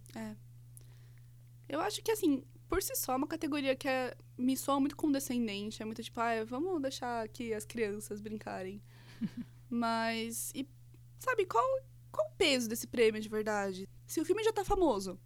Eu 1.69 1.81
acho 1.81 2.03
que, 2.03 2.11
assim, 2.11 2.45
por 2.69 2.83
si 2.83 2.95
só, 2.97 3.13
é 3.13 3.17
uma 3.17 3.27
categoria 3.27 3.75
que 3.75 3.89
é, 3.89 4.17
me 4.37 4.57
soa 4.57 4.81
muito 4.81 4.97
condescendente. 4.97 5.83
É 5.83 5.85
muito 5.85 6.03
tipo, 6.03 6.21
ah, 6.21 6.45
vamos 6.45 6.81
deixar 6.81 7.25
aqui 7.25 7.53
as 7.53 7.65
crianças 7.65 8.21
brincarem. 8.21 8.83
Mas, 9.69 10.53
e, 10.55 10.69
sabe, 11.19 11.45
qual, 11.47 11.65
qual 12.11 12.29
o 12.29 12.33
peso 12.37 12.69
desse 12.69 12.87
prêmio 12.87 13.21
de 13.21 13.29
verdade? 13.29 13.89
Se 14.07 14.21
o 14.21 14.25
filme 14.25 14.45
já 14.45 14.53
tá 14.53 14.65
famoso, 14.65 15.19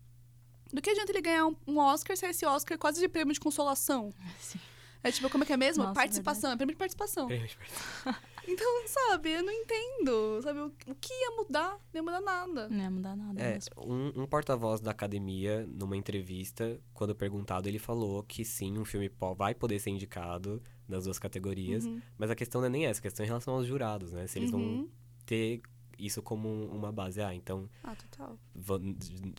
do 0.72 0.80
que 0.80 0.90
adianta 0.90 1.12
ele 1.12 1.20
ganhar 1.20 1.46
um, 1.46 1.56
um 1.66 1.78
Oscar 1.78 2.16
se 2.16 2.26
esse 2.26 2.46
Oscar 2.46 2.76
é 2.76 2.78
quase 2.78 3.00
de 3.00 3.08
prêmio 3.08 3.34
de 3.34 3.40
consolação? 3.40 4.12
Sim. 4.40 4.58
É 5.02 5.10
tipo, 5.10 5.30
como 5.30 5.44
é 5.44 5.46
que 5.46 5.52
é 5.52 5.56
mesmo? 5.56 5.82
Nossa, 5.82 5.94
participação, 5.94 6.52
é 6.52 6.56
prêmio 6.56 6.74
de 6.74 6.78
participação. 6.78 7.28
Então, 8.52 8.88
sabe, 8.88 9.30
eu 9.30 9.42
não 9.42 9.52
entendo. 9.52 10.40
Sabe, 10.42 10.58
o, 10.60 10.66
o 10.66 10.94
que 10.94 11.12
ia 11.12 11.30
mudar? 11.36 11.78
Não 11.92 11.98
ia 11.98 12.02
mudar 12.02 12.20
nada. 12.20 12.68
Não 12.68 12.78
ia 12.80 12.90
mudar 12.90 13.16
nada 13.16 13.40
É, 13.40 13.54
mesmo. 13.54 13.70
um, 13.86 14.22
um 14.22 14.26
porta-voz 14.26 14.80
da 14.80 14.90
academia, 14.90 15.66
numa 15.66 15.96
entrevista, 15.96 16.80
quando 16.92 17.14
perguntado, 17.14 17.68
ele 17.68 17.78
falou 17.78 18.22
que 18.24 18.44
sim, 18.44 18.76
um 18.78 18.84
filme 18.84 19.10
vai 19.36 19.54
poder 19.54 19.78
ser 19.78 19.90
indicado 19.90 20.62
nas 20.88 21.04
duas 21.04 21.18
categorias, 21.18 21.84
Uhum. 21.86 22.00
mas 22.18 22.30
a 22.30 22.34
questão 22.34 22.60
não 22.60 22.66
é 22.66 22.70
nem 22.70 22.86
essa, 22.86 22.98
a 22.98 23.02
questão 23.02 23.22
é 23.22 23.26
em 23.26 23.28
relação 23.28 23.54
aos 23.54 23.66
jurados, 23.66 24.12
né? 24.12 24.26
Se 24.26 24.38
eles 24.38 24.50
vão 24.50 24.60
Uhum. 24.60 24.88
ter 25.24 25.62
isso 25.98 26.20
como 26.22 26.48
um- 26.48 26.74
uma 26.74 26.90
base. 26.90 27.20
Ah, 27.20 27.34
então, 27.34 27.68
Ah, 27.84 27.94
total. 27.94 28.38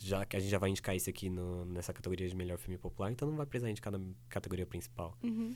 já 0.02 0.24
que 0.24 0.36
a 0.36 0.40
gente 0.40 0.50
já 0.50 0.58
vai 0.58 0.70
indicar 0.70 0.94
isso 0.96 1.10
aqui 1.10 1.28
no- 1.28 1.64
nessa 1.66 1.92
categoria 1.92 2.28
de 2.28 2.34
melhor 2.36 2.56
filme 2.56 2.78
popular, 2.78 3.10
então 3.10 3.28
não 3.28 3.36
vai 3.36 3.44
precisar 3.46 3.70
indicar 3.70 3.92
na 3.92 4.00
categoria 4.28 4.64
principal. 4.64 5.16
Uhum. 5.22 5.54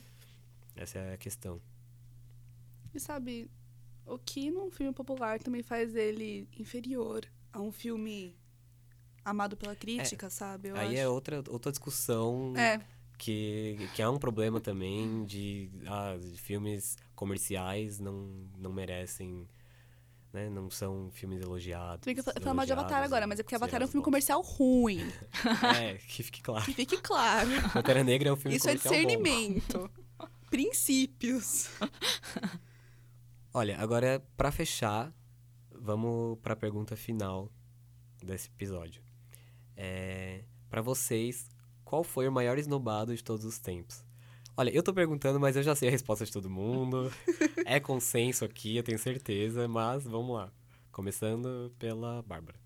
Essa 0.75 0.99
é 0.99 1.13
a 1.13 1.17
questão. 1.17 1.59
E 2.97 2.99
sabe, 2.99 3.49
o 4.05 4.17
que 4.17 4.49
num 4.49 4.71
filme 4.71 4.91
popular 4.91 5.39
também 5.39 5.61
faz 5.61 5.95
ele 5.95 6.47
inferior 6.57 7.25
a 7.53 7.61
um 7.61 7.71
filme 7.71 8.35
amado 9.23 9.55
pela 9.55 9.75
crítica, 9.75 10.29
sabe? 10.29 10.69
Eu 10.69 10.75
Aí 10.75 10.87
acho. 10.93 10.97
é 10.97 11.07
outra, 11.07 11.43
outra 11.49 11.71
discussão 11.71 12.53
É, 12.57 12.79
que, 13.17 13.77
que 13.93 14.01
é 14.01 14.09
um 14.09 14.17
problema 14.17 14.59
também 14.59 15.23
de, 15.25 15.69
ah, 15.85 16.17
de 16.19 16.37
filmes 16.39 16.97
comerciais 17.15 17.99
não, 17.99 18.29
não 18.57 18.71
merecem, 18.73 19.47
né? 20.33 20.49
Não 20.49 20.69
são 20.71 21.11
filmes 21.11 21.39
elogiados. 21.41 22.03
tem 22.03 22.15
que 22.15 22.23
fa- 22.23 22.33
falar 22.41 22.53
mal 22.55 22.65
de 22.65 22.71
Avatar 22.73 23.03
agora, 23.03 23.27
mas 23.27 23.39
é 23.39 23.43
porque 23.43 23.55
Avatar 23.55 23.81
é 23.81 23.85
um 23.85 23.87
filme 23.87 24.01
bons. 24.01 24.05
comercial 24.05 24.41
ruim. 24.41 25.01
É, 25.79 25.95
que 25.97 26.23
fique 26.23 26.41
claro. 26.41 26.65
Que 26.65 26.73
fique 26.73 26.97
claro. 27.01 27.49
Pantera 27.73 28.03
Negra 28.03 28.29
é 28.29 28.33
um 28.33 28.35
filme 28.37 28.57
Isso 28.57 28.67
é 28.69 28.75
comercial 28.75 28.93
bom. 28.93 28.99
discernimento. 29.01 29.91
Princípios. 30.49 31.69
Olha, 33.59 33.75
agora 33.79 34.23
pra 34.37 34.51
fechar, 34.51 35.11
vamos 35.71 36.37
pra 36.43 36.55
pergunta 36.55 36.95
final 36.95 37.51
desse 38.23 38.49
episódio. 38.49 39.01
É, 39.75 40.43
para 40.69 40.79
vocês, 40.79 41.49
qual 41.83 42.03
foi 42.03 42.27
o 42.27 42.31
maior 42.31 42.59
esnobado 42.59 43.15
de 43.15 43.23
todos 43.23 43.43
os 43.43 43.57
tempos? 43.57 44.05
Olha, 44.55 44.69
eu 44.69 44.83
tô 44.83 44.93
perguntando, 44.93 45.39
mas 45.39 45.55
eu 45.55 45.63
já 45.63 45.73
sei 45.73 45.87
a 45.87 45.91
resposta 45.91 46.23
de 46.23 46.31
todo 46.31 46.51
mundo. 46.51 47.11
é 47.65 47.79
consenso 47.79 48.45
aqui, 48.45 48.77
eu 48.77 48.83
tenho 48.83 48.99
certeza, 48.99 49.67
mas 49.67 50.03
vamos 50.03 50.35
lá. 50.35 50.51
Começando 50.91 51.73
pela 51.79 52.21
Bárbara. 52.21 52.59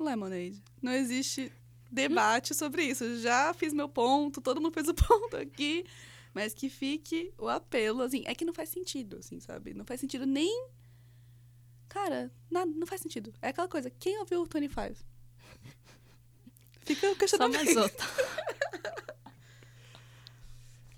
Lemonade. 0.00 0.60
Não 0.82 0.94
existe 0.94 1.52
debate 1.92 2.56
sobre 2.56 2.82
isso. 2.82 3.20
Já 3.20 3.54
fiz 3.54 3.72
meu 3.72 3.88
ponto, 3.88 4.40
todo 4.40 4.60
mundo 4.60 4.74
fez 4.74 4.88
o 4.88 4.94
ponto 4.98 5.36
aqui. 5.36 5.84
Mas 6.34 6.52
que 6.52 6.68
fique 6.68 7.32
o 7.38 7.48
apelo, 7.48 8.02
assim. 8.02 8.24
É 8.26 8.34
que 8.34 8.44
não 8.44 8.52
faz 8.52 8.68
sentido, 8.68 9.18
assim, 9.18 9.38
sabe? 9.38 9.72
Não 9.72 9.84
faz 9.84 10.00
sentido 10.00 10.26
nem. 10.26 10.68
Cara, 11.88 12.30
nada, 12.50 12.70
não 12.74 12.86
faz 12.86 13.00
sentido. 13.00 13.32
É 13.40 13.48
aquela 13.48 13.68
coisa, 13.68 13.88
quem 13.88 14.18
ouviu 14.18 14.42
o 14.42 14.44
25? 14.44 14.96
Fica 16.82 17.06
o 17.06 17.10
Só 17.10 17.16
questionamento. 17.16 17.64
mais 17.64 17.76
outra. 17.76 18.06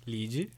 Lid. 0.07 0.49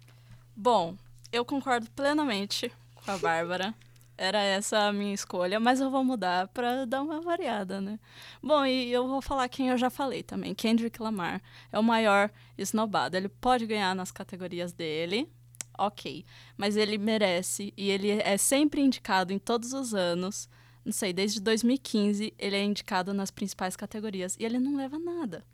Bom, 0.56 0.98
eu 1.32 1.44
concordo 1.44 1.90
plenamente 1.92 2.72
com 2.96 3.12
a 3.12 3.18
Bárbara. 3.18 3.76
Era 4.22 4.42
essa 4.44 4.88
a 4.90 4.92
minha 4.92 5.14
escolha, 5.14 5.62
mas 5.62 5.80
eu 5.80 5.90
vou 5.90 6.04
mudar 6.04 6.50
pra 6.50 6.84
dar 6.84 7.02
uma 7.02 7.22
variada, 7.22 7.80
né? 7.80 7.98
Bom, 8.44 8.66
e 8.66 8.92
eu 8.92 9.08
vou 9.08 9.22
falar 9.22 9.48
quem 9.48 9.70
eu 9.70 9.78
já 9.78 9.90
falei 9.90 10.22
também. 10.24 10.54
Kendrick 10.54 11.02
Lamar 11.02 11.42
é 11.72 11.80
o 11.80 11.84
maior 11.84 12.30
esnobado. 12.58 13.16
Ele 13.16 13.30
pode 13.30 13.66
ganhar 13.66 13.96
nas 13.96 14.12
categorias 14.12 14.74
dele, 14.74 15.32
ok. 15.78 16.26
Mas 16.58 16.76
ele 16.76 16.98
merece 16.98 17.74
e 17.78 17.90
ele 17.90 18.12
é 18.12 18.36
sempre 18.38 18.82
indicado 18.82 19.32
em 19.32 19.40
todos 19.40 19.72
os 19.72 19.94
anos. 19.94 20.50
Não 20.84 20.92
sei, 20.92 21.14
desde 21.14 21.40
2015 21.40 22.34
ele 22.38 22.58
é 22.58 22.64
indicado 22.64 23.14
nas 23.14 23.32
principais 23.32 23.78
categorias 23.78 24.36
e 24.38 24.44
ele 24.44 24.60
não 24.60 24.76
leva 24.76 25.00
nada. 25.00 25.46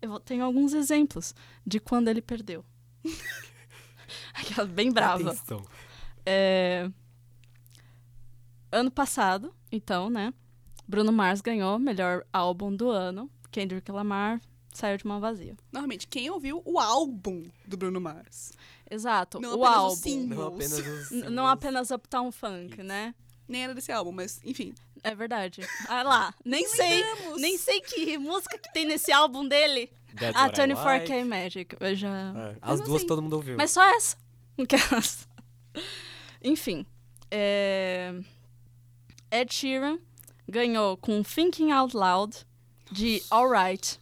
Eu 0.00 0.08
vou- 0.08 0.20
tenho 0.20 0.42
alguns 0.42 0.72
exemplos 0.72 1.34
de 1.66 1.78
quando 1.78 2.08
ele 2.08 2.22
perdeu. 2.22 2.64
Aquela 4.32 4.66
bem 4.66 4.90
brava. 4.90 5.18
É, 6.24 6.90
Ano 8.76 8.90
passado, 8.90 9.54
então, 9.72 10.10
né? 10.10 10.34
Bruno 10.86 11.10
Mars 11.12 11.40
ganhou 11.40 11.78
melhor 11.78 12.24
álbum 12.32 12.74
do 12.74 12.90
ano. 12.90 13.30
Kendrick 13.50 13.90
Lamar 13.90 14.40
saiu 14.72 14.98
de 14.98 15.06
mão 15.06 15.18
vazia. 15.20 15.56
Normalmente, 15.72 16.06
quem 16.06 16.28
ouviu 16.30 16.60
o 16.64 16.78
álbum 16.78 17.44
do 17.66 17.76
Bruno 17.76 18.00
Mars? 18.00 18.52
Exato, 18.90 19.40
Não 19.40 19.58
o 19.58 19.64
apenas 19.64 19.74
o 19.74 19.78
álbum. 19.78 20.26
Não 20.26 20.46
apenas 20.48 20.72
os 20.72 20.86
N- 20.86 21.04
singles. 21.06 21.32
Não 21.32 21.46
apenas 21.46 21.90
Uptown 21.90 22.30
Funk, 22.30 22.74
Isso. 22.74 22.82
né? 22.82 23.14
Nem 23.48 23.64
era 23.64 23.74
desse 23.74 23.90
álbum, 23.90 24.12
mas 24.12 24.40
enfim. 24.44 24.74
É 25.02 25.14
verdade. 25.14 25.62
Ah 25.88 26.02
lá, 26.02 26.34
nem 26.44 26.68
sei, 26.68 27.02
lembramos. 27.02 27.40
nem 27.40 27.56
sei 27.56 27.80
que 27.80 28.18
música 28.18 28.58
que 28.58 28.72
tem 28.72 28.84
nesse 28.84 29.10
álbum 29.10 29.46
dele. 29.48 29.90
That's 30.18 30.36
Ah, 30.36 30.48
I 30.48 30.50
24K 30.50 31.08
Like. 31.08 31.24
Magic. 31.24 31.76
Eu 31.80 31.94
já... 31.94 32.32
É, 32.36 32.56
As 32.60 32.80
duas 32.80 32.96
assim, 32.98 33.06
todo 33.06 33.22
mundo 33.22 33.34
ouviu. 33.36 33.56
Mas 33.56 33.70
só 33.70 33.82
essa. 33.96 34.16
Enfim. 36.42 36.84
é, 37.30 38.14
Ed 39.30 39.52
Sheeran 39.52 39.98
ganhou 40.48 40.96
com 40.96 41.22
Thinking 41.22 41.70
Out 41.72 41.96
Loud 41.96 42.36
de 42.90 43.22
Alright 43.30 44.00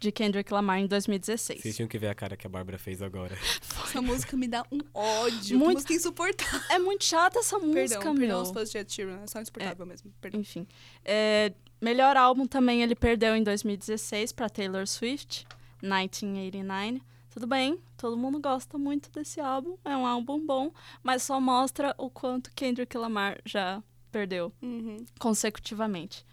de 0.00 0.10
Kendrick 0.10 0.52
Lamar 0.52 0.80
em 0.80 0.86
2016. 0.88 1.60
Vocês 1.62 1.76
tinham 1.76 1.86
que 1.88 1.96
ver 1.96 2.08
a 2.08 2.14
cara 2.14 2.36
que 2.36 2.44
a 2.44 2.50
Bárbara 2.50 2.76
fez 2.76 3.00
agora. 3.00 3.38
Essa 3.84 4.02
música 4.02 4.36
me 4.36 4.48
dá 4.48 4.64
um 4.72 4.80
ódio. 4.92 5.56
Muito- 5.56 5.68
Que 5.68 5.74
música 5.74 5.92
insuportável. 5.94 6.60
É 6.70 6.78
muito 6.80 7.04
chata 7.04 7.38
essa 7.38 7.56
música, 7.60 8.00
Perdão, 8.00 8.12
meu. 8.14 8.20
perdão 8.20 8.42
os 8.42 8.50
fãs 8.50 8.70
de 8.72 8.78
Ed 8.78 8.92
Sheeran. 8.92 9.20
É 9.22 9.26
só 9.28 9.40
insuportável 9.40 9.86
mesmo. 9.86 10.12
Perdão. 10.20 10.40
Enfim. 10.40 10.66
É, 11.04 11.52
melhor 11.80 12.16
álbum 12.16 12.46
também 12.48 12.82
ele 12.82 12.96
perdeu 12.96 13.36
em 13.36 13.44
2016 13.44 14.32
para 14.32 14.48
Taylor 14.48 14.88
Swift, 14.88 15.46
1989. 15.80 17.00
Tudo 17.30 17.46
bem, 17.46 17.78
todo 17.96 18.16
mundo 18.16 18.40
gosta 18.40 18.76
muito 18.76 19.08
desse 19.10 19.40
álbum, 19.40 19.76
é 19.84 19.96
um 19.96 20.04
álbum 20.06 20.44
bom, 20.44 20.70
mas 21.02 21.22
só 21.22 21.40
mostra 21.40 21.94
o 21.96 22.10
quanto 22.10 22.50
Kendrick 22.54 22.94
Lamar 22.98 23.40
já 23.46 23.82
perdeu 24.12 24.52
Uhum. 24.62 25.04
consecutivamente. 25.18 26.24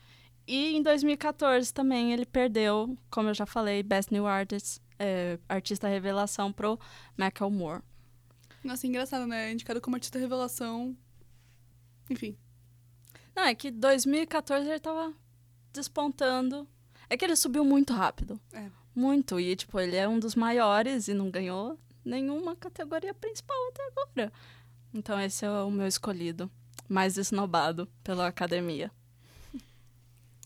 E 0.47 0.75
em 0.75 0.83
2014 0.83 1.73
também 1.73 2.11
ele 2.11 2.25
perdeu, 2.25 2.97
como 3.09 3.29
eu 3.29 3.33
já 3.33 3.45
falei, 3.45 3.81
Best 3.81 4.11
New 4.13 4.27
Artist, 4.27 4.81
é, 4.99 5.39
artista 5.47 5.87
revelação 5.87 6.51
pro 6.51 6.77
Macklemore. 7.17 7.81
Nossa, 8.63 8.85
engraçado, 8.85 9.25
né? 9.25 9.51
Indicado 9.51 9.79
como 9.79 9.95
artista 9.95 10.19
revelação. 10.19 10.95
Enfim. 12.09 12.35
Não, 13.35 13.43
é 13.43 13.55
que 13.55 13.71
2014 13.71 14.67
ele 14.67 14.79
tava 14.79 15.13
despontando. 15.71 16.67
É 17.09 17.15
que 17.15 17.23
ele 17.23 17.35
subiu 17.35 17.63
muito 17.63 17.93
rápido. 17.93 18.39
É. 18.51 18.69
Muito. 18.93 19.39
E, 19.39 19.55
tipo, 19.55 19.79
ele 19.79 19.95
é 19.95 20.07
um 20.07 20.19
dos 20.19 20.35
maiores 20.35 21.07
e 21.07 21.13
não 21.13 21.29
ganhou 21.31 21.79
nenhuma 22.03 22.55
categoria 22.55 23.13
principal 23.13 23.55
até 23.69 23.83
agora. 23.87 24.33
Então 24.93 25.19
esse 25.21 25.45
é 25.45 25.49
o 25.51 25.69
meu 25.71 25.87
escolhido. 25.87 26.51
Mais 26.89 27.17
esnobado 27.17 27.87
pela 28.03 28.27
academia. 28.27 28.91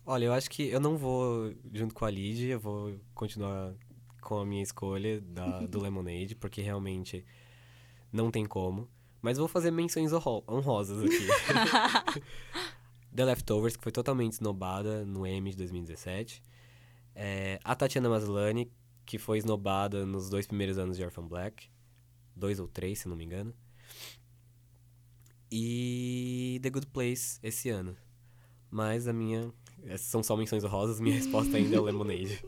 Olha, 0.06 0.26
eu 0.26 0.34
acho 0.34 0.50
que 0.50 0.64
eu 0.68 0.80
não 0.80 0.98
vou 0.98 1.54
junto 1.74 1.94
com 1.96 2.04
a 2.06 2.12
Lid, 2.12 2.46
eu 2.48 2.60
vou 2.60 3.00
continuar 3.16 3.74
com 4.22 4.40
a 4.40 4.46
minha 4.46 4.62
escolha 4.62 5.22
da, 5.22 5.62
do 5.62 5.80
Lemonade, 5.82 6.36
porque 6.36 6.62
realmente 6.62 7.26
não 8.12 8.30
tem 8.30 8.46
como. 8.46 8.90
Mas 9.22 9.38
vou 9.38 9.48
fazer 9.48 9.72
menções 9.72 10.12
honro- 10.12 10.44
honrosas 10.48 11.02
aqui. 11.02 11.28
The 13.16 13.26
Leftovers, 13.26 13.78
que 13.78 13.84
foi 13.84 13.92
totalmente 13.92 14.34
snobada 14.34 15.06
no 15.06 15.26
M 15.26 15.50
de 15.50 15.56
2017. 15.58 16.44
É, 17.16 17.60
a 17.64 17.76
Tatiana 17.76 18.10
Maslany, 18.10 18.72
que 19.06 19.18
foi 19.18 19.38
snobada 19.38 20.06
nos 20.06 20.30
dois 20.30 20.48
primeiros 20.48 20.78
anos 20.78 20.98
de 20.98 21.04
Orphan 21.04 21.28
Black. 21.28 21.70
Dois 22.36 22.60
ou 22.60 22.68
três, 22.68 23.00
se 23.00 23.08
não 23.08 23.16
me 23.16 23.24
engano. 23.24 23.54
E 25.56 26.60
The 26.64 26.70
Good 26.72 26.88
Place, 26.88 27.38
esse 27.44 27.70
ano. 27.70 27.96
Mas 28.72 29.08
a 29.08 29.14
minha... 29.14 29.54
Essas 29.84 30.08
são 30.08 30.24
só 30.24 30.36
menções 30.36 30.64
honrosas, 30.64 31.00
minha 31.00 31.16
resposta 31.16 31.58
ainda 31.58 31.76
é 31.76 31.80
o 31.80 31.84
Lemonade. 31.84 32.44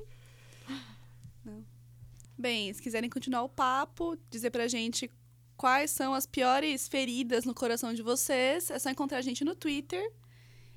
Bem, 2.35 2.73
se 2.73 2.81
quiserem 2.81 3.07
continuar 3.09 3.43
o 3.43 3.49
papo, 3.49 4.17
dizer 4.31 4.49
pra 4.49 4.67
gente 4.67 5.09
quais 5.55 5.91
são 5.91 6.15
as 6.15 6.25
piores 6.25 6.87
feridas 6.87 7.45
no 7.45 7.53
coração 7.53 7.93
de 7.93 8.01
vocês, 8.01 8.71
é 8.71 8.79
só 8.79 8.89
encontrar 8.89 9.19
a 9.19 9.21
gente 9.21 9.43
no 9.45 9.53
Twitter. 9.55 10.11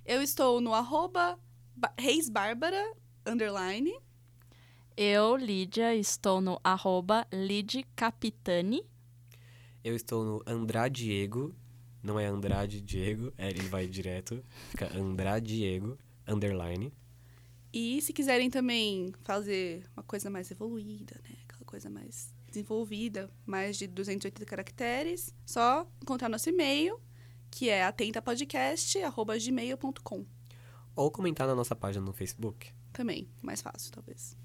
Eu 0.05 0.20
estou 0.22 0.61
no 0.61 0.74
arroba 0.74 1.39
ba- 1.74 1.95
reisbárbara, 1.99 2.93
underline. 3.26 3.93
Eu, 4.97 5.35
Lídia, 5.37 5.95
estou 5.95 6.41
no 6.43 6.61
arroba 6.62 7.26
lidcapitani. 7.33 8.85
Eu 9.83 9.97
estou 9.97 10.24
no 10.24 10.43
Andradiego. 10.47 11.55
Não 12.03 12.18
é 12.18 12.26
Andrade 12.26 12.80
Diego, 12.80 13.32
é, 13.36 13.51
ele 13.51 13.68
vai 13.68 13.86
direto. 13.86 14.42
Fica 14.70 14.90
Andradiego, 14.96 15.99
underline. 16.26 16.92
E 17.72 18.03
se 18.03 18.12
quiserem 18.12 18.51
também 18.51 19.12
fazer 19.24 19.84
uma 19.96 20.03
coisa 20.03 20.28
mais 20.30 20.51
evoluída, 20.51 21.20
né? 21.22 21.36
Aquela 21.44 21.64
coisa 21.64 21.88
mais 21.90 22.32
desenvolvida, 22.49 23.30
mais 23.44 23.76
de 23.76 23.86
280 23.86 24.46
caracteres, 24.46 25.34
só 25.44 25.86
encontrar 26.03 26.28
nosso 26.28 26.49
e-mail, 26.49 26.99
que 27.51 27.68
é 27.68 27.84
atentapodcast.gmail.com. 27.84 30.24
Ou 30.96 31.11
comentar 31.11 31.46
na 31.46 31.55
nossa 31.55 31.76
página 31.76 32.05
no 32.05 32.12
Facebook. 32.12 32.70
Também, 32.92 33.28
mais 33.42 33.61
fácil, 33.61 33.92
talvez. 33.92 34.36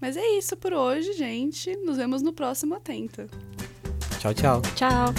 Mas 0.00 0.16
é 0.16 0.26
isso 0.38 0.56
por 0.56 0.72
hoje, 0.72 1.12
gente. 1.12 1.76
Nos 1.76 1.96
vemos 1.96 2.22
no 2.22 2.32
próximo 2.32 2.74
Atenta. 2.74 3.28
Tchau, 4.18 4.32
tchau. 4.32 4.62
Tchau! 4.74 5.12